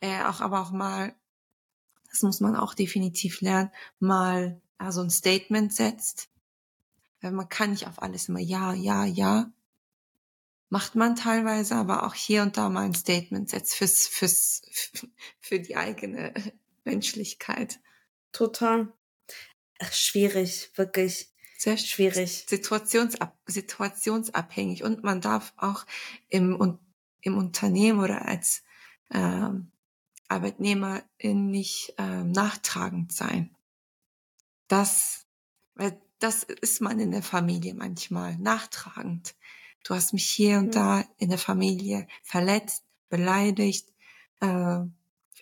äh, 0.00 0.22
auch 0.24 0.40
aber 0.40 0.60
auch 0.60 0.70
mal, 0.70 1.14
das 2.10 2.22
muss 2.22 2.40
man 2.40 2.56
auch 2.56 2.74
definitiv 2.74 3.40
lernen, 3.40 3.70
mal 3.98 4.60
also 4.78 5.00
ein 5.00 5.10
Statement 5.10 5.72
setzt. 5.72 6.28
Weil 7.20 7.32
man 7.32 7.48
kann 7.48 7.70
nicht 7.70 7.86
auf 7.86 8.02
alles 8.02 8.28
immer 8.28 8.40
ja, 8.40 8.72
ja, 8.72 9.04
ja 9.04 9.52
macht 10.70 10.94
man 10.94 11.16
teilweise, 11.16 11.74
aber 11.74 12.06
auch 12.06 12.14
hier 12.14 12.42
und 12.42 12.56
da 12.56 12.68
mal 12.68 12.84
ein 12.84 12.94
Statement 12.94 13.50
setzt 13.50 13.74
fürs, 13.74 14.06
fürs, 14.06 14.62
für 15.40 15.60
die 15.60 15.76
eigene 15.76 16.32
Menschlichkeit. 16.84 17.80
Total. 18.32 18.92
Ach, 19.80 19.92
schwierig, 19.92 20.70
wirklich. 20.76 21.28
Sehr 21.58 21.76
schwierig. 21.76 22.46
Situationsab 22.48 23.36
situationsabhängig. 23.46 24.82
Und 24.82 25.02
man 25.02 25.20
darf 25.20 25.52
auch 25.58 25.84
im, 26.28 26.78
im 27.20 27.36
Unternehmen 27.36 28.00
oder 28.00 28.26
als 28.26 28.62
ähm, 29.12 29.70
Arbeitnehmerin 30.28 31.50
nicht 31.50 31.94
ähm, 31.98 32.30
nachtragend 32.30 33.12
sein. 33.12 33.54
Das, 34.68 35.26
weil 35.74 36.00
das 36.20 36.44
ist 36.44 36.80
man 36.80 37.00
in 37.00 37.10
der 37.10 37.22
Familie 37.22 37.74
manchmal, 37.74 38.38
nachtragend. 38.38 39.34
Du 39.84 39.94
hast 39.94 40.12
mich 40.12 40.28
hier 40.28 40.58
und 40.58 40.66
mhm. 40.66 40.72
da 40.72 41.04
in 41.18 41.28
der 41.30 41.38
Familie 41.38 42.06
verletzt, 42.22 42.84
beleidigt, 43.08 43.88
äh, 44.40 44.80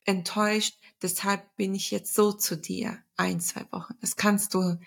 enttäuscht. 0.05 0.79
Deshalb 1.03 1.57
bin 1.57 1.75
ich 1.75 1.91
jetzt 1.91 2.15
so 2.15 2.33
zu 2.33 2.57
dir 2.57 2.99
ein, 3.17 3.41
zwei 3.41 3.67
Wochen. 3.71 3.95
Das 4.01 4.17
kannst 4.17 4.55
du 4.55 4.79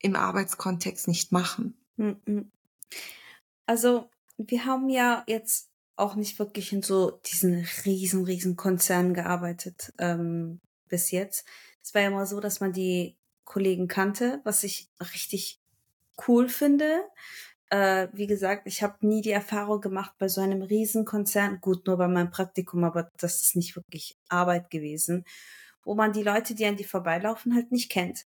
im 0.00 0.16
Arbeitskontext 0.16 1.08
nicht 1.08 1.32
machen. 1.32 1.76
Mhm. 1.96 2.50
Also 3.66 4.08
wir 4.36 4.64
haben 4.64 4.88
ja 4.88 5.24
jetzt 5.26 5.68
auch 5.96 6.14
nicht 6.14 6.38
wirklich 6.38 6.72
in 6.72 6.82
so 6.82 7.10
diesen 7.10 7.66
riesen, 7.84 8.24
riesen 8.24 8.56
Konzernen 8.56 9.14
gearbeitet 9.14 9.92
ähm, 9.98 10.60
bis 10.88 11.10
jetzt. 11.10 11.44
Es 11.82 11.94
war 11.94 12.02
ja 12.02 12.08
immer 12.08 12.26
so, 12.26 12.40
dass 12.40 12.60
man 12.60 12.72
die 12.72 13.16
Kollegen 13.44 13.88
kannte, 13.88 14.40
was 14.44 14.62
ich 14.62 14.88
richtig 15.00 15.60
cool 16.26 16.48
finde. 16.48 17.02
Äh, 17.70 18.08
wie 18.12 18.26
gesagt, 18.26 18.62
ich 18.66 18.82
habe 18.82 19.06
nie 19.06 19.20
die 19.20 19.30
Erfahrung 19.30 19.80
gemacht 19.80 20.14
bei 20.18 20.28
so 20.28 20.40
einem 20.40 20.62
Riesenkonzern, 20.62 21.60
gut, 21.60 21.86
nur 21.86 21.98
bei 21.98 22.08
meinem 22.08 22.30
Praktikum, 22.30 22.84
aber 22.84 23.10
das 23.18 23.42
ist 23.42 23.56
nicht 23.56 23.76
wirklich 23.76 24.16
Arbeit 24.28 24.70
gewesen, 24.70 25.24
wo 25.84 25.94
man 25.94 26.12
die 26.12 26.22
Leute, 26.22 26.54
die 26.54 26.66
an 26.66 26.76
die 26.76 26.84
vorbeilaufen, 26.84 27.54
halt 27.54 27.70
nicht 27.70 27.90
kennt. 27.90 28.24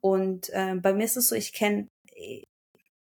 Und 0.00 0.50
äh, 0.50 0.74
bei 0.76 0.92
mir 0.92 1.04
ist 1.04 1.16
es 1.16 1.28
so, 1.28 1.36
ich 1.36 1.52
kenne, 1.52 1.88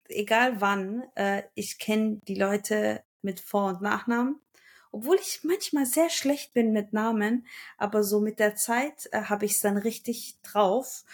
egal 0.09 0.61
wann, 0.61 1.03
äh, 1.15 1.43
ich 1.55 1.79
kenne 1.79 2.21
die 2.27 2.35
Leute 2.35 3.03
mit 3.23 3.41
Vor- 3.41 3.69
und 3.69 3.83
Nachnamen. 3.83 4.41
Obwohl 4.93 5.17
ich 5.17 5.41
manchmal 5.43 5.85
sehr 5.85 6.09
schlecht 6.09 6.55
bin 6.55 6.73
mit 6.73 6.93
Namen, 6.93 7.47
aber 7.77 8.03
so 8.03 8.21
mit 8.21 8.39
der 8.39 8.55
Zeit 8.55 9.09
äh, 9.13 9.23
habe 9.23 9.45
ich 9.45 9.53
es 9.53 9.61
dann 9.61 9.77
richtig 9.77 10.37
drauf. 10.43 11.05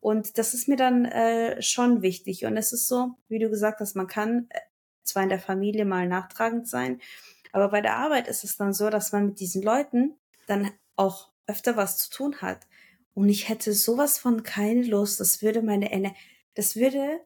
Und 0.00 0.38
das 0.38 0.54
ist 0.54 0.68
mir 0.68 0.76
dann 0.76 1.04
äh, 1.04 1.60
schon 1.62 2.02
wichtig. 2.02 2.44
Und 2.44 2.56
es 2.56 2.72
ist 2.72 2.86
so, 2.88 3.14
wie 3.28 3.38
du 3.38 3.50
gesagt 3.50 3.80
hast, 3.80 3.96
man 3.96 4.06
kann 4.06 4.46
äh, 4.50 4.60
zwar 5.02 5.22
in 5.22 5.28
der 5.28 5.40
Familie 5.40 5.84
mal 5.84 6.06
nachtragend 6.06 6.68
sein, 6.68 7.00
aber 7.52 7.68
bei 7.68 7.80
der 7.80 7.96
Arbeit 7.96 8.28
ist 8.28 8.44
es 8.44 8.56
dann 8.56 8.72
so, 8.72 8.90
dass 8.90 9.12
man 9.12 9.26
mit 9.26 9.40
diesen 9.40 9.62
Leuten 9.62 10.14
dann 10.46 10.70
auch 10.96 11.30
öfter 11.46 11.76
was 11.76 11.98
zu 11.98 12.10
tun 12.10 12.36
hat. 12.42 12.66
Und 13.14 13.28
ich 13.28 13.48
hätte 13.48 13.72
sowas 13.72 14.18
von 14.18 14.42
keine 14.42 14.82
Lust. 14.82 15.18
Das 15.18 15.42
würde 15.42 15.62
meine 15.62 15.90
Ende, 15.90 16.12
das 16.54 16.76
würde, 16.76 17.20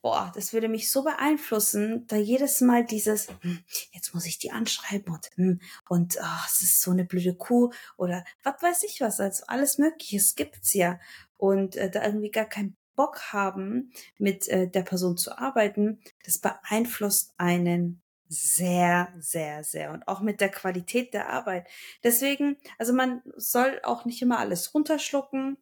boah, 0.00 0.32
das 0.34 0.52
würde 0.52 0.68
mich 0.68 0.90
so 0.90 1.02
beeinflussen, 1.02 2.06
da 2.06 2.16
jedes 2.16 2.60
Mal 2.60 2.84
dieses, 2.84 3.28
hm, 3.40 3.58
jetzt 3.92 4.14
muss 4.14 4.24
ich 4.24 4.38
die 4.38 4.52
anschreiben 4.52 5.12
und, 5.12 5.30
hm, 5.34 5.60
und, 5.88 6.16
oh, 6.20 6.44
es 6.46 6.62
ist 6.62 6.80
so 6.80 6.92
eine 6.92 7.04
blöde 7.04 7.34
Kuh 7.34 7.72
oder 7.96 8.24
was 8.42 8.62
weiß 8.62 8.82
ich 8.84 9.00
was, 9.00 9.20
also 9.20 9.44
alles 9.48 9.78
Mögliche, 9.78 10.16
es 10.16 10.34
gibt's 10.34 10.72
ja 10.72 10.98
und 11.36 11.76
äh, 11.76 11.90
da 11.90 12.04
irgendwie 12.04 12.30
gar 12.30 12.46
keinen 12.46 12.76
Bock 12.96 13.32
haben, 13.32 13.92
mit 14.18 14.48
äh, 14.48 14.68
der 14.68 14.82
Person 14.82 15.16
zu 15.16 15.36
arbeiten, 15.38 16.00
das 16.24 16.38
beeinflusst 16.38 17.34
einen 17.36 18.02
sehr, 18.28 19.12
sehr, 19.18 19.62
sehr 19.62 19.92
und 19.92 20.08
auch 20.08 20.20
mit 20.20 20.40
der 20.40 20.48
Qualität 20.48 21.14
der 21.14 21.30
Arbeit. 21.30 21.68
Deswegen, 22.02 22.56
also 22.78 22.92
man 22.92 23.22
soll 23.36 23.80
auch 23.84 24.04
nicht 24.04 24.20
immer 24.22 24.38
alles 24.38 24.74
runterschlucken. 24.74 25.58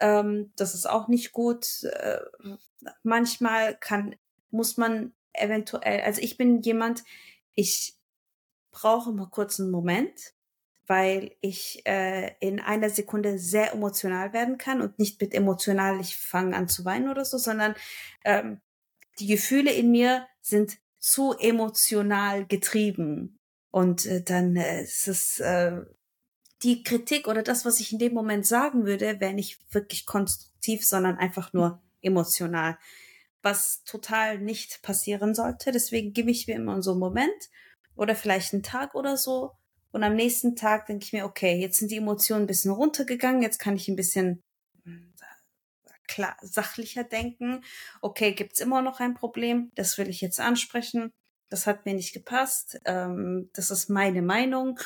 Ähm, 0.00 0.52
das 0.56 0.74
ist 0.74 0.88
auch 0.88 1.08
nicht 1.08 1.32
gut. 1.32 1.82
Äh, 1.84 2.20
manchmal 3.02 3.76
kann, 3.76 4.16
muss 4.50 4.76
man 4.76 5.12
eventuell, 5.34 6.00
also 6.02 6.22
ich 6.22 6.38
bin 6.38 6.62
jemand, 6.62 7.04
ich 7.54 7.96
brauche 8.70 9.12
mal 9.12 9.28
kurz 9.28 9.60
einen 9.60 9.70
Moment, 9.70 10.34
weil 10.86 11.32
ich 11.40 11.82
äh, 11.86 12.32
in 12.40 12.60
einer 12.60 12.90
Sekunde 12.90 13.38
sehr 13.38 13.72
emotional 13.72 14.32
werden 14.32 14.58
kann 14.58 14.80
und 14.80 14.98
nicht 14.98 15.20
mit 15.20 15.34
emotional, 15.34 16.00
ich 16.00 16.16
fange 16.16 16.56
an 16.56 16.68
zu 16.68 16.84
weinen 16.84 17.08
oder 17.08 17.24
so, 17.24 17.38
sondern 17.38 17.74
ähm, 18.24 18.60
die 19.18 19.26
Gefühle 19.26 19.72
in 19.72 19.90
mir 19.90 20.26
sind 20.40 20.78
zu 20.98 21.34
emotional 21.38 22.46
getrieben. 22.46 23.38
Und 23.70 24.06
äh, 24.06 24.22
dann 24.22 24.56
äh, 24.56 24.82
ist 24.82 25.08
es 25.08 25.40
äh, 25.40 25.82
die 26.62 26.82
Kritik 26.82 27.28
oder 27.28 27.42
das, 27.42 27.64
was 27.64 27.80
ich 27.80 27.92
in 27.92 27.98
dem 27.98 28.14
Moment 28.14 28.46
sagen 28.46 28.86
würde, 28.86 29.20
wäre 29.20 29.34
nicht 29.34 29.60
wirklich 29.74 30.06
konstruktiv, 30.06 30.86
sondern 30.86 31.18
einfach 31.18 31.52
nur 31.52 31.82
emotional. 32.00 32.78
Was 33.42 33.84
total 33.84 34.38
nicht 34.38 34.82
passieren 34.82 35.34
sollte. 35.34 35.72
Deswegen 35.72 36.12
gebe 36.12 36.30
ich 36.30 36.46
mir 36.46 36.56
immer 36.56 36.82
so 36.82 36.92
einen 36.92 37.00
Moment 37.00 37.50
oder 37.94 38.14
vielleicht 38.14 38.52
einen 38.52 38.62
Tag 38.62 38.94
oder 38.94 39.16
so, 39.16 39.52
und 39.96 40.04
am 40.04 40.14
nächsten 40.14 40.56
Tag 40.56 40.84
denke 40.84 41.06
ich 41.06 41.14
mir, 41.14 41.24
okay, 41.24 41.58
jetzt 41.58 41.78
sind 41.78 41.90
die 41.90 41.96
Emotionen 41.96 42.44
ein 42.44 42.46
bisschen 42.46 42.70
runtergegangen, 42.70 43.40
jetzt 43.40 43.58
kann 43.58 43.76
ich 43.76 43.88
ein 43.88 43.96
bisschen 43.96 44.42
hm, 44.84 45.14
klar, 46.06 46.36
sachlicher 46.42 47.02
denken. 47.02 47.64
Okay, 48.02 48.34
gibt's 48.34 48.60
immer 48.60 48.82
noch 48.82 49.00
ein 49.00 49.14
Problem, 49.14 49.72
das 49.74 49.96
will 49.96 50.10
ich 50.10 50.20
jetzt 50.20 50.38
ansprechen. 50.38 51.12
Das 51.48 51.66
hat 51.66 51.86
mir 51.86 51.94
nicht 51.94 52.12
gepasst. 52.12 52.78
Ähm, 52.84 53.48
das 53.54 53.70
ist 53.70 53.88
meine 53.88 54.20
Meinung. 54.20 54.78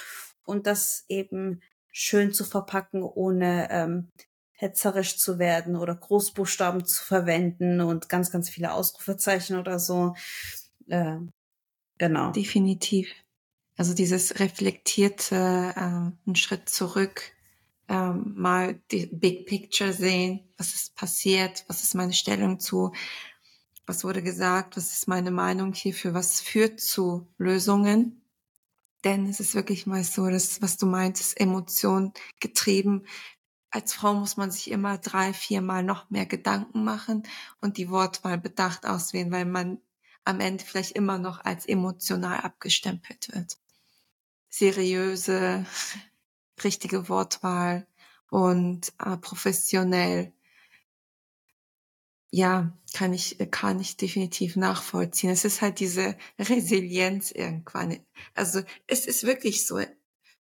Und 0.44 0.68
das 0.68 1.06
eben 1.08 1.60
schön 1.90 2.32
zu 2.32 2.44
verpacken, 2.44 3.02
ohne 3.02 3.66
ähm, 3.68 4.10
hetzerisch 4.52 5.18
zu 5.18 5.40
werden 5.40 5.74
oder 5.74 5.96
Großbuchstaben 5.96 6.84
zu 6.84 7.02
verwenden 7.02 7.80
und 7.80 8.08
ganz, 8.08 8.30
ganz 8.30 8.48
viele 8.48 8.74
Ausrufezeichen 8.74 9.58
oder 9.58 9.80
so. 9.80 10.14
Äh, 10.86 11.16
genau. 11.98 12.30
Definitiv. 12.30 13.08
Also 13.80 13.94
dieses 13.94 14.40
reflektierte, 14.40 15.72
äh, 15.74 15.80
einen 15.80 16.36
Schritt 16.36 16.68
zurück, 16.68 17.32
äh, 17.88 18.10
mal 18.12 18.78
die 18.90 19.06
Big 19.06 19.46
Picture 19.46 19.94
sehen, 19.94 20.52
was 20.58 20.74
ist 20.74 20.94
passiert, 20.96 21.64
was 21.66 21.82
ist 21.82 21.94
meine 21.94 22.12
Stellung 22.12 22.60
zu, 22.60 22.92
was 23.86 24.04
wurde 24.04 24.22
gesagt, 24.22 24.76
was 24.76 24.92
ist 24.92 25.08
meine 25.08 25.30
Meinung 25.30 25.72
hierfür, 25.72 26.12
was 26.12 26.42
führt 26.42 26.78
zu 26.78 27.26
Lösungen. 27.38 28.20
Denn 29.02 29.26
es 29.26 29.40
ist 29.40 29.54
wirklich 29.54 29.86
mal 29.86 30.04
so, 30.04 30.28
dass, 30.28 30.60
was 30.60 30.76
du 30.76 30.84
meintest, 30.84 31.40
Emotion 31.40 32.12
getrieben. 32.38 33.06
Als 33.70 33.94
Frau 33.94 34.12
muss 34.12 34.36
man 34.36 34.50
sich 34.50 34.70
immer 34.70 34.98
drei, 34.98 35.32
viermal 35.32 35.82
noch 35.84 36.10
mehr 36.10 36.26
Gedanken 36.26 36.84
machen 36.84 37.22
und 37.62 37.78
die 37.78 37.88
Wortwahl 37.88 38.36
bedacht 38.36 38.84
auswählen, 38.84 39.32
weil 39.32 39.46
man 39.46 39.78
am 40.26 40.38
Ende 40.40 40.62
vielleicht 40.62 40.92
immer 40.92 41.16
noch 41.16 41.42
als 41.46 41.64
emotional 41.64 42.40
abgestempelt 42.40 43.32
wird 43.32 43.56
seriöse, 44.50 45.64
richtige 46.64 47.08
Wortwahl 47.08 47.86
und 48.28 48.92
äh, 48.98 49.16
professionell. 49.16 50.32
Ja, 52.32 52.78
kann 52.92 53.12
ich, 53.12 53.38
kann 53.50 53.80
ich 53.80 53.96
definitiv 53.96 54.54
nachvollziehen. 54.56 55.30
Es 55.30 55.44
ist 55.44 55.62
halt 55.62 55.80
diese 55.80 56.16
Resilienz 56.38 57.32
irgendwann. 57.32 57.98
Also 58.34 58.62
es 58.86 59.06
ist 59.06 59.24
wirklich 59.24 59.66
so, 59.66 59.80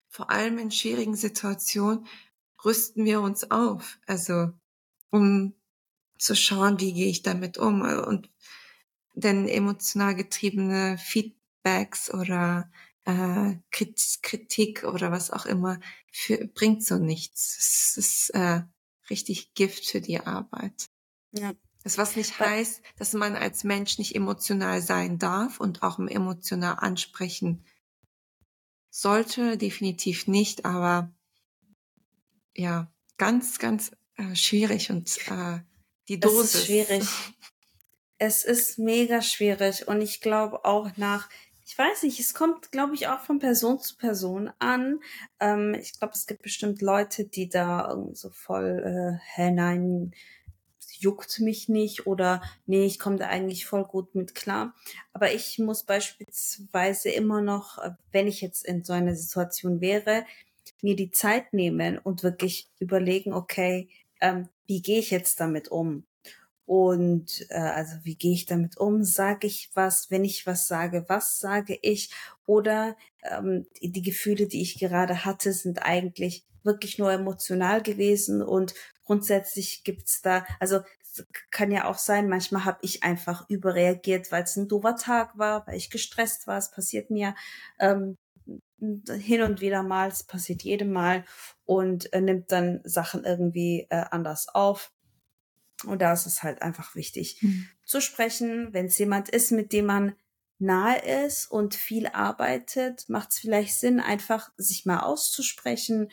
vor 0.09 0.29
allem 0.29 0.57
in 0.57 0.71
schwierigen 0.71 1.15
Situationen 1.15 2.05
rüsten 2.65 3.05
wir 3.05 3.21
uns 3.21 3.49
auf. 3.51 3.99
Also 4.07 4.51
um 5.09 5.53
zu 6.17 6.35
schauen, 6.35 6.79
wie 6.79 6.93
gehe 6.93 7.07
ich 7.07 7.23
damit 7.23 7.57
um. 7.57 7.81
Und 7.81 8.29
denn 9.13 9.47
emotional 9.47 10.15
getriebene 10.15 10.97
Feedbacks 10.97 12.13
oder 12.13 12.69
äh, 13.09 13.57
Kritik 14.21 14.83
oder 14.83 15.11
was 15.11 15.31
auch 15.31 15.45
immer 15.45 15.79
für, 16.11 16.47
bringt 16.47 16.85
so 16.85 16.97
nichts. 16.97 17.57
Es 17.57 17.97
ist 17.97 18.29
äh, 18.31 18.61
richtig 19.09 19.53
Gift 19.53 19.85
für 19.85 20.01
die 20.01 20.19
Arbeit. 20.19 20.89
Ja. 21.31 21.53
Das 21.83 21.97
was 21.97 22.15
nicht 22.15 22.39
heißt, 22.39 22.81
dass 22.97 23.13
man 23.13 23.35
als 23.35 23.63
Mensch 23.63 23.99
nicht 23.99 24.13
emotional 24.13 24.81
sein 24.81 25.17
darf 25.17 25.59
und 25.59 25.81
auch 25.81 25.97
emotional 25.97 26.75
ansprechen 26.77 27.63
sollte, 28.89 29.57
definitiv 29.57 30.27
nicht, 30.27 30.65
aber 30.65 31.13
ja, 32.55 32.91
ganz, 33.17 33.59
ganz 33.59 33.91
äh, 34.15 34.35
schwierig 34.35 34.89
und 34.89 35.17
äh, 35.27 35.59
die 36.09 36.19
Dosis. 36.19 36.53
Es 36.53 36.55
ist 36.55 36.65
schwierig. 36.65 37.03
Es 38.21 38.43
ist 38.43 38.77
mega 38.77 39.21
schwierig 39.21 39.87
und 39.87 40.01
ich 40.01 40.19
glaube 40.19 40.65
auch 40.65 40.97
nach 40.97 41.29
ich 41.69 41.77
weiß 41.77 42.01
nicht, 42.01 42.19
es 42.19 42.33
kommt, 42.33 42.71
glaube 42.71 42.95
ich, 42.95 43.07
auch 43.09 43.19
von 43.19 43.37
Person 43.37 43.79
zu 43.79 43.95
Person 43.95 44.49
an. 44.57 45.01
Ähm, 45.39 45.75
ich 45.79 45.99
glaube, 45.99 46.15
es 46.15 46.25
gibt 46.25 46.41
bestimmt 46.41 46.81
Leute, 46.81 47.25
die 47.25 47.47
da 47.47 47.87
irgendwie 47.87 48.15
so 48.15 48.31
voll, 48.31 49.19
äh, 49.37 49.51
nein, 49.51 50.11
juckt 50.97 51.39
mich 51.39 51.69
nicht 51.69 52.07
oder 52.07 52.41
nee, 52.65 52.87
ich 52.87 52.97
komme 52.97 53.17
da 53.17 53.27
eigentlich 53.27 53.67
voll 53.67 53.83
gut 53.83 54.15
mit 54.15 54.33
klar. 54.33 54.73
Aber 55.13 55.31
ich 55.31 55.59
muss 55.59 55.83
beispielsweise 55.83 57.09
immer 57.09 57.39
noch, 57.39 57.77
äh, 57.77 57.91
wenn 58.11 58.27
ich 58.27 58.41
jetzt 58.41 58.65
in 58.65 58.83
so 58.83 58.93
einer 58.93 59.15
Situation 59.15 59.79
wäre, 59.79 60.25
mir 60.81 60.95
die 60.95 61.11
Zeit 61.11 61.53
nehmen 61.53 61.99
und 61.99 62.23
wirklich 62.23 62.71
überlegen, 62.79 63.31
okay, 63.31 63.89
ähm, 64.21 64.49
wie 64.65 64.81
gehe 64.81 64.97
ich 64.97 65.11
jetzt 65.11 65.39
damit 65.39 65.67
um? 65.67 66.03
Und 66.69 67.47
äh, 67.49 67.57
also 67.57 67.95
wie 68.03 68.13
gehe 68.13 68.35
ich 68.35 68.45
damit 68.45 68.77
um? 68.77 69.03
Sage 69.03 69.47
ich 69.47 69.71
was? 69.73 70.11
Wenn 70.11 70.23
ich 70.23 70.45
was 70.45 70.67
sage, 70.67 71.03
was 71.07 71.39
sage 71.39 71.79
ich? 71.81 72.11
Oder 72.45 72.95
ähm, 73.23 73.65
die, 73.81 74.03
Gefühle, 74.03 74.45
die 74.45 74.61
ich 74.61 74.77
gerade 74.77 75.25
hatte, 75.25 75.51
sind 75.51 75.81
eigentlich 75.81 76.45
wirklich 76.61 76.99
nur 76.99 77.11
emotional 77.11 77.81
gewesen 77.81 78.43
und 78.43 78.75
grundsätzlich 79.03 79.83
gibt's 79.83 80.21
da, 80.21 80.45
also 80.59 80.81
kann 81.49 81.71
ja 81.71 81.85
auch 81.85 81.97
sein, 81.97 82.29
manchmal 82.29 82.65
habe 82.65 82.77
ich 82.83 83.01
einfach 83.01 83.49
überreagiert, 83.49 84.31
weil 84.31 84.43
es 84.43 84.55
ein 84.55 84.67
doofer 84.67 84.95
Tag 84.95 85.39
war, 85.39 85.65
weil 85.65 85.75
ich 85.75 85.89
gestresst 85.89 86.45
war. 86.45 86.59
Es 86.59 86.69
passiert 86.69 87.09
mir 87.09 87.33
ähm, 87.79 88.15
hin 88.79 89.41
und 89.41 89.59
wieder 89.59 89.81
mal, 89.81 90.09
es 90.09 90.21
passiert 90.21 90.61
jedem 90.61 90.91
Mal 90.91 91.25
und 91.65 92.13
äh, 92.13 92.21
nimmt 92.21 92.51
dann 92.51 92.81
Sachen 92.83 93.23
irgendwie 93.23 93.87
äh, 93.89 94.05
anders 94.11 94.49
auf. 94.53 94.91
Und 95.85 96.01
da 96.01 96.13
ist 96.13 96.25
es 96.25 96.43
halt 96.43 96.61
einfach 96.61 96.95
wichtig 96.95 97.41
mhm. 97.41 97.67
zu 97.85 98.01
sprechen. 98.01 98.73
Wenn 98.73 98.87
es 98.87 98.97
jemand 98.97 99.29
ist, 99.29 99.51
mit 99.51 99.71
dem 99.73 99.85
man 99.85 100.15
nahe 100.59 100.99
ist 101.25 101.49
und 101.49 101.73
viel 101.73 102.07
arbeitet, 102.07 103.07
macht 103.07 103.31
es 103.31 103.39
vielleicht 103.39 103.79
Sinn, 103.79 103.99
einfach 103.99 104.51
sich 104.57 104.85
mal 104.85 104.99
auszusprechen, 104.99 106.09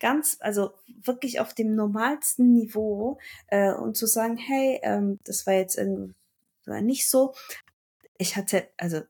ganz, 0.00 0.36
also 0.40 0.72
wirklich 0.86 1.40
auf 1.40 1.52
dem 1.54 1.74
normalsten 1.74 2.52
Niveau 2.52 3.18
äh, 3.48 3.72
und 3.72 3.96
zu 3.96 4.06
sagen, 4.06 4.36
hey, 4.36 4.78
ähm, 4.82 5.18
das 5.24 5.46
war 5.46 5.54
jetzt 5.54 5.76
irgendwie 5.76 6.14
nicht 6.80 7.10
so. 7.10 7.34
Ich 8.18 8.36
hatte, 8.36 8.68
also 8.76 9.02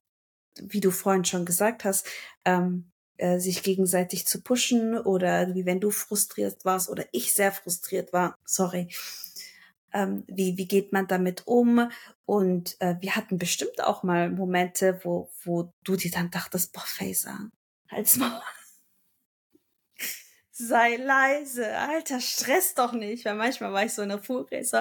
wie 0.61 0.81
du 0.81 0.91
vorhin 0.91 1.25
schon 1.25 1.45
gesagt 1.45 1.85
hast, 1.85 2.07
ähm, 2.45 2.91
äh, 3.17 3.39
sich 3.39 3.63
gegenseitig 3.63 4.27
zu 4.27 4.41
pushen 4.41 4.97
oder 4.97 5.55
wie 5.55 5.67
wenn 5.67 5.81
du 5.81 5.91
frustriert 5.91 6.65
warst 6.65 6.89
oder 6.89 7.05
ich 7.13 7.35
sehr 7.35 7.53
frustriert 7.53 8.13
war, 8.13 8.37
sorry, 8.45 8.89
ähm, 9.93 10.25
wie, 10.27 10.57
wie 10.57 10.67
geht 10.67 10.93
man 10.93 11.07
damit 11.07 11.47
um? 11.47 11.91
Und 12.27 12.81
äh, 12.81 12.97
wir 13.01 13.17
hatten 13.17 13.39
bestimmt 13.39 13.83
auch 13.83 14.03
mal 14.03 14.31
Momente, 14.31 15.01
wo, 15.03 15.31
wo 15.45 15.73
du 15.85 15.97
dir 15.97 16.11
dann 16.11 16.31
dachtest, 16.31 16.73
boah, 16.73 16.85
Faser, 16.87 17.51
halt's 17.89 18.17
mal. 18.17 18.43
Sei 20.51 20.97
leise, 20.97 21.77
Alter, 21.77 22.21
stress 22.21 22.75
doch 22.75 22.93
nicht, 22.93 23.25
weil 23.25 23.37
manchmal 23.37 23.73
war 23.73 23.85
ich 23.85 23.95
so 23.95 24.03
in 24.03 24.09
der 24.09 24.23
Furie, 24.23 24.65
so, 24.65 24.79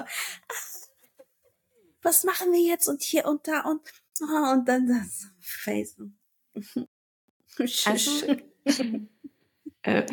was 2.02 2.24
machen 2.24 2.52
wir 2.52 2.60
jetzt 2.60 2.88
und 2.88 3.02
hier 3.02 3.26
und 3.26 3.46
da 3.46 3.60
und, 3.60 3.80
oh, 4.20 4.52
und 4.52 4.68
dann 4.68 4.88
das 4.88 5.28
Faser. 5.40 6.10
Also, 7.86 8.36
äh, 9.82 10.06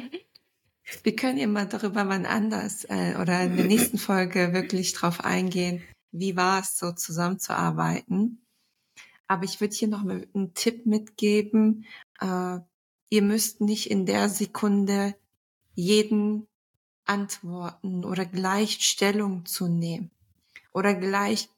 wir 1.03 1.15
können 1.15 1.37
ja 1.37 1.47
mal 1.47 1.67
darüber 1.67 2.07
wann 2.07 2.25
anders 2.25 2.85
äh, 2.85 3.15
oder 3.19 3.41
in 3.43 3.57
der 3.57 3.65
nächsten 3.65 3.97
Folge 3.97 4.53
wirklich 4.53 4.93
drauf 4.93 5.23
eingehen, 5.23 5.83
wie 6.11 6.35
war 6.35 6.61
es 6.61 6.77
so 6.77 6.91
zusammenzuarbeiten. 6.91 8.45
Aber 9.27 9.43
ich 9.45 9.59
würde 9.59 9.75
hier 9.75 9.87
noch 9.87 10.03
mal 10.03 10.27
einen 10.33 10.53
Tipp 10.53 10.85
mitgeben. 10.85 11.85
Äh, 12.19 12.59
ihr 13.09 13.21
müsst 13.21 13.61
nicht 13.61 13.89
in 13.89 14.05
der 14.05 14.29
Sekunde 14.29 15.15
jeden 15.73 16.47
antworten 17.05 18.05
oder 18.05 18.25
gleich 18.25 18.79
Stellung 18.81 19.45
zu 19.45 19.67
nehmen 19.67 20.11
oder 20.73 20.93
gleich, 20.93 21.49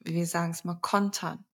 wie 0.00 0.14
wir 0.14 0.26
sagen 0.26 0.52
es 0.52 0.64
mal, 0.64 0.78
kontern. 0.80 1.44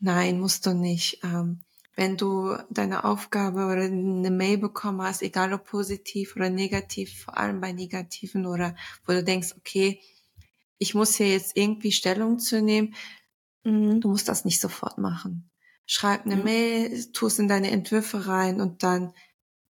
Nein, 0.00 0.40
musst 0.40 0.66
du 0.66 0.74
nicht. 0.74 1.22
Ähm, 1.24 1.60
wenn 1.98 2.16
du 2.16 2.56
deine 2.70 3.02
Aufgabe 3.02 3.64
oder 3.66 3.82
eine 3.82 4.30
Mail 4.30 4.58
bekommen 4.58 5.02
hast, 5.02 5.20
egal 5.20 5.52
ob 5.52 5.64
positiv 5.64 6.36
oder 6.36 6.48
negativ, 6.48 7.24
vor 7.24 7.36
allem 7.36 7.60
bei 7.60 7.72
negativen 7.72 8.46
oder 8.46 8.76
wo 9.04 9.14
du 9.14 9.24
denkst, 9.24 9.54
okay, 9.56 10.00
ich 10.78 10.94
muss 10.94 11.16
hier 11.16 11.32
jetzt 11.32 11.56
irgendwie 11.56 11.90
Stellung 11.90 12.38
zu 12.38 12.62
nehmen, 12.62 12.94
mhm. 13.64 14.00
du 14.00 14.10
musst 14.10 14.28
das 14.28 14.44
nicht 14.44 14.60
sofort 14.60 14.98
machen. 14.98 15.50
Schreib 15.86 16.24
eine 16.24 16.36
mhm. 16.36 16.44
Mail, 16.44 17.12
tu 17.12 17.26
es 17.26 17.40
in 17.40 17.48
deine 17.48 17.72
Entwürfe 17.72 18.28
rein 18.28 18.60
und 18.60 18.84
dann 18.84 19.12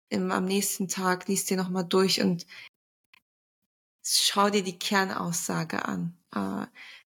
im, 0.10 0.30
am 0.32 0.44
nächsten 0.44 0.90
Tag 0.90 1.30
liest 1.30 1.50
dir 1.50 1.56
nochmal 1.56 1.86
durch 1.86 2.22
und 2.22 2.46
schau 4.04 4.50
dir 4.50 4.64
die 4.64 4.78
Kernaussage 4.78 5.86
an. 5.86 6.18
Äh, 6.36 6.66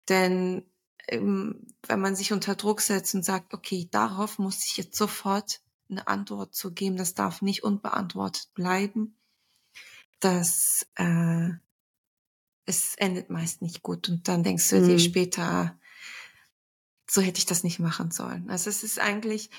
denn 0.08 0.64
ähm, 1.08 1.66
wenn 1.86 2.00
man 2.00 2.16
sich 2.16 2.32
unter 2.32 2.54
Druck 2.54 2.80
setzt 2.80 3.14
und 3.14 3.24
sagt, 3.24 3.54
okay, 3.54 3.88
darauf 3.90 4.38
muss 4.38 4.64
ich 4.66 4.76
jetzt 4.76 4.96
sofort 4.96 5.60
eine 5.90 6.06
Antwort 6.08 6.54
zu 6.54 6.72
geben, 6.72 6.96
das 6.96 7.14
darf 7.14 7.42
nicht 7.42 7.62
unbeantwortet 7.62 8.52
bleiben, 8.54 9.16
das 10.20 10.86
äh, 10.96 11.50
es 12.66 12.94
endet 12.96 13.30
meist 13.30 13.62
nicht 13.62 13.82
gut 13.82 14.08
und 14.08 14.28
dann 14.28 14.42
denkst 14.42 14.70
du 14.70 14.80
dir 14.80 14.94
mhm. 14.94 14.98
später, 14.98 15.78
so 17.08 17.20
hätte 17.20 17.38
ich 17.38 17.46
das 17.46 17.62
nicht 17.62 17.78
machen 17.78 18.10
sollen. 18.10 18.48
Also 18.48 18.70
es 18.70 18.82
ist 18.82 18.98
eigentlich, 18.98 19.50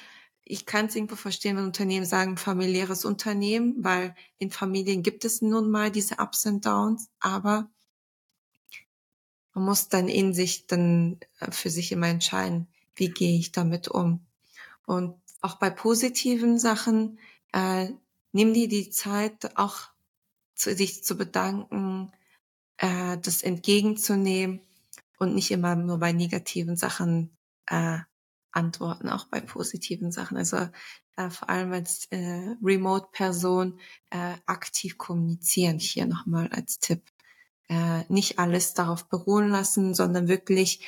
ich 0.44 0.66
kann 0.66 0.88
es 0.88 0.96
irgendwo 0.96 1.16
verstehen, 1.16 1.58
wenn 1.58 1.66
Unternehmen 1.66 2.06
sagen, 2.06 2.38
familiäres 2.38 3.06
Unternehmen, 3.06 3.76
weil 3.84 4.16
in 4.38 4.52
Familien 4.52 5.04
gibt 5.04 5.26
es 5.26 5.42
nun 5.42 5.70
mal 5.70 5.92
diese 5.92 6.16
Ups 6.16 6.46
und 6.46 6.66
Downs, 6.66 7.10
aber 7.20 7.70
man 9.56 9.64
muss 9.64 9.90
dann 9.90 10.08
in 10.08 10.34
sich 10.34 10.68
dann 10.68 11.20
äh, 11.40 11.50
für 11.52 11.72
sich 11.72 11.92
immer 11.92 12.08
entscheiden, 12.08 12.68
wie 12.96 13.10
gehe 13.10 13.40
ich 13.40 13.52
damit 13.52 13.88
um. 13.88 14.26
Und 14.86 15.16
auch 15.42 15.56
bei 15.56 15.70
positiven 15.70 16.60
Sachen, 16.60 17.20
äh, 17.54 17.90
nimm 18.34 18.54
dir 18.54 18.68
die 18.68 18.90
Zeit, 18.92 19.58
auch 19.58 19.90
zu, 20.56 20.76
sich 20.76 21.04
zu 21.04 21.18
bedanken, 21.18 22.12
äh, 22.78 23.18
das 23.18 23.42
entgegenzunehmen 23.44 24.60
und 25.18 25.34
nicht 25.34 25.52
immer 25.52 25.76
nur 25.76 26.00
bei 26.00 26.12
negativen 26.12 26.76
Sachen 26.76 27.36
äh, 27.68 28.00
antworten, 28.52 29.10
auch 29.10 29.26
bei 29.28 29.40
positiven 29.40 30.12
Sachen. 30.12 30.38
Also 30.38 30.58
äh, 31.16 31.30
vor 31.30 31.50
allem 31.50 31.72
als 31.72 32.08
äh, 32.12 32.56
Remote-Person 32.62 33.80
äh, 34.10 34.36
aktiv 34.46 34.98
kommunizieren 34.98 35.80
hier 35.80 36.06
nochmal 36.06 36.50
als 36.50 36.80
Tipp 36.80 37.02
äh, 37.70 38.04
nicht 38.10 38.40
alles 38.40 38.74
darauf 38.74 39.08
beruhen 39.08 39.50
lassen, 39.50 39.94
sondern 39.94 40.28
wirklich 40.28 40.86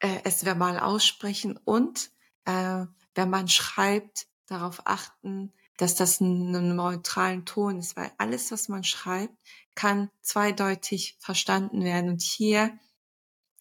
äh, 0.00 0.20
es 0.24 0.44
verbal 0.44 0.78
aussprechen 0.78 1.58
und 1.64 2.10
äh, 2.44 2.86
wenn 3.14 3.30
man 3.30 3.48
schreibt, 3.48 4.26
darauf 4.50 4.82
achten, 4.84 5.52
dass 5.76 5.94
das 5.94 6.20
einen 6.20 6.76
neutralen 6.76 7.46
Ton 7.46 7.78
ist, 7.78 7.96
weil 7.96 8.12
alles, 8.18 8.50
was 8.50 8.68
man 8.68 8.84
schreibt, 8.84 9.34
kann 9.74 10.10
zweideutig 10.20 11.16
verstanden 11.20 11.84
werden. 11.84 12.10
Und 12.10 12.20
hier 12.20 12.78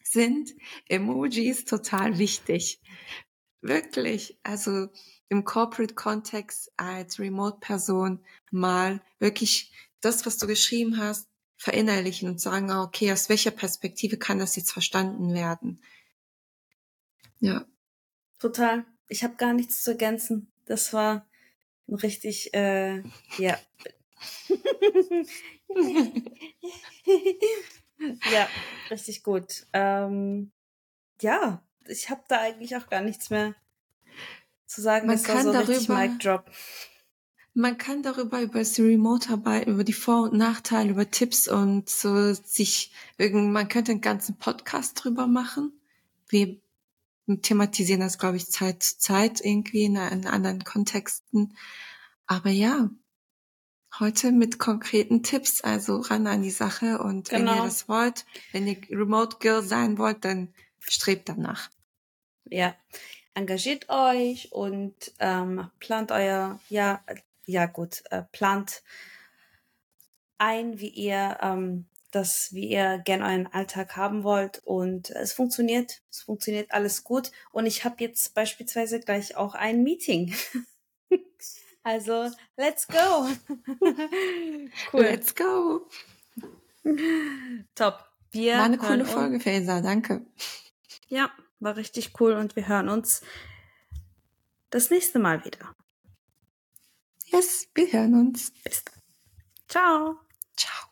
sind 0.03 0.53
Emojis 0.87 1.63
total 1.63 2.17
wichtig. 2.17 2.81
Wirklich. 3.61 4.37
Also 4.43 4.87
im 5.29 5.45
Corporate 5.45 5.93
Kontext 5.93 6.71
als 6.75 7.19
Remote-Person 7.19 8.25
mal 8.51 9.01
wirklich 9.19 9.71
das, 10.01 10.25
was 10.25 10.37
du 10.37 10.47
geschrieben 10.47 10.97
hast, 10.97 11.28
verinnerlichen 11.59 12.29
und 12.29 12.39
sagen, 12.39 12.71
ah, 12.71 12.83
okay, 12.83 13.11
aus 13.11 13.27
welcher 13.27 13.51
Perspektive 13.51 14.17
kann 14.17 14.39
das 14.39 14.55
jetzt 14.55 14.71
verstanden 14.71 15.33
werden? 15.33 15.83
Ja. 17.39 17.65
Total. 18.39 18.85
Ich 19.09 19.25
habe 19.25 19.35
gar 19.35 19.53
nichts 19.53 19.83
zu 19.83 19.91
ergänzen. 19.91 20.49
Das 20.65 20.93
war 20.93 21.27
richtig, 21.89 22.53
äh, 22.53 23.03
ja. 23.37 23.59
ja, 28.31 28.47
richtig 28.89 29.23
gut. 29.23 29.65
Ähm, 29.73 30.53
ja, 31.21 31.61
ich 31.87 32.09
habe 32.09 32.23
da 32.29 32.39
eigentlich 32.39 32.77
auch 32.77 32.87
gar 32.87 33.01
nichts 33.01 33.29
mehr 33.29 33.53
zu 34.65 34.81
sagen. 34.81 35.07
Man 35.07 35.17
das 35.17 35.25
kann 35.25 35.35
war 35.35 35.43
so 35.43 35.51
darüber, 35.51 35.95
Mic 35.95 36.19
Drop. 36.19 36.49
Man 37.59 37.77
kann 37.77 38.03
darüber, 38.03 38.41
über 38.41 38.59
das 38.59 38.79
Remote-Arbeit, 38.79 39.67
über 39.67 39.83
die 39.83 39.91
Vor- 39.91 40.23
und 40.23 40.33
Nachteile, 40.33 40.91
über 40.91 41.11
Tipps 41.11 41.49
und 41.49 41.89
so 41.89 42.33
sich 42.33 42.93
man 43.17 43.67
könnte 43.67 43.91
einen 43.91 43.99
ganzen 43.99 44.37
Podcast 44.37 45.03
drüber 45.03 45.27
machen. 45.27 45.73
Wir 46.29 46.55
thematisieren 47.41 47.99
das, 47.99 48.17
glaube 48.17 48.37
ich, 48.37 48.49
Zeit 48.49 48.81
zu 48.81 48.97
Zeit 48.99 49.41
irgendwie 49.43 49.83
in, 49.83 49.97
in 49.97 50.25
anderen 50.25 50.63
Kontexten. 50.63 51.57
Aber 52.27 52.49
ja, 52.49 52.91
heute 53.99 54.31
mit 54.31 54.57
konkreten 54.57 55.21
Tipps, 55.21 55.59
also 55.59 55.97
ran 55.97 56.27
an 56.27 56.41
die 56.41 56.51
Sache 56.51 56.99
und 56.99 57.27
genau. 57.27 57.41
wenn 57.41 57.47
ihr 57.47 57.53
genau. 57.55 57.65
das 57.65 57.89
wollt, 57.89 58.25
wenn 58.53 58.67
ihr 58.67 58.77
Remote 58.89 59.35
Girl 59.41 59.63
sein 59.63 59.97
wollt, 59.97 60.23
dann 60.23 60.53
strebt 60.79 61.27
danach. 61.27 61.69
Ja, 62.45 62.73
engagiert 63.33 63.89
euch 63.89 64.53
und 64.53 64.95
ähm, 65.19 65.69
plant 65.81 66.13
euer 66.13 66.57
ja 66.69 67.03
ja 67.51 67.65
gut, 67.65 68.03
äh, 68.11 68.23
plant 68.31 68.83
ein, 70.37 70.79
wie 70.79 70.89
ihr 70.89 71.37
ähm, 71.41 71.85
das, 72.11 72.53
wie 72.53 72.69
ihr 72.69 72.97
gerne 72.99 73.25
euren 73.25 73.47
Alltag 73.47 73.95
haben 73.95 74.23
wollt. 74.23 74.61
Und 74.65 75.09
es 75.11 75.33
funktioniert. 75.33 76.01
Es 76.09 76.21
funktioniert 76.21 76.71
alles 76.71 77.03
gut. 77.03 77.31
Und 77.51 77.65
ich 77.65 77.85
habe 77.85 77.95
jetzt 77.99 78.33
beispielsweise 78.33 78.99
gleich 78.99 79.35
auch 79.35 79.53
ein 79.53 79.83
Meeting. 79.83 80.33
also, 81.83 82.31
let's 82.57 82.87
go. 82.87 83.27
cool. 84.93 85.01
Let's 85.01 85.35
go. 85.35 85.87
Top. 87.75 88.05
Wir 88.31 88.57
War 88.57 88.63
eine 88.63 88.77
coole 88.77 89.05
Folge, 89.05 89.39
Faser. 89.39 89.81
Danke. 89.81 90.25
Ja, 91.07 91.31
war 91.59 91.75
richtig 91.75 92.19
cool 92.19 92.33
und 92.33 92.55
wir 92.55 92.67
hören 92.67 92.89
uns 92.89 93.21
das 94.69 94.89
nächste 94.91 95.19
Mal 95.19 95.43
wieder. 95.45 95.75
Yes, 97.31 97.67
wir 97.75 97.91
hören 97.91 98.15
uns. 98.15 98.51
Bis 98.63 98.83
dann. 98.83 99.01
Ciao. 99.67 100.19
Ciao. 100.55 100.88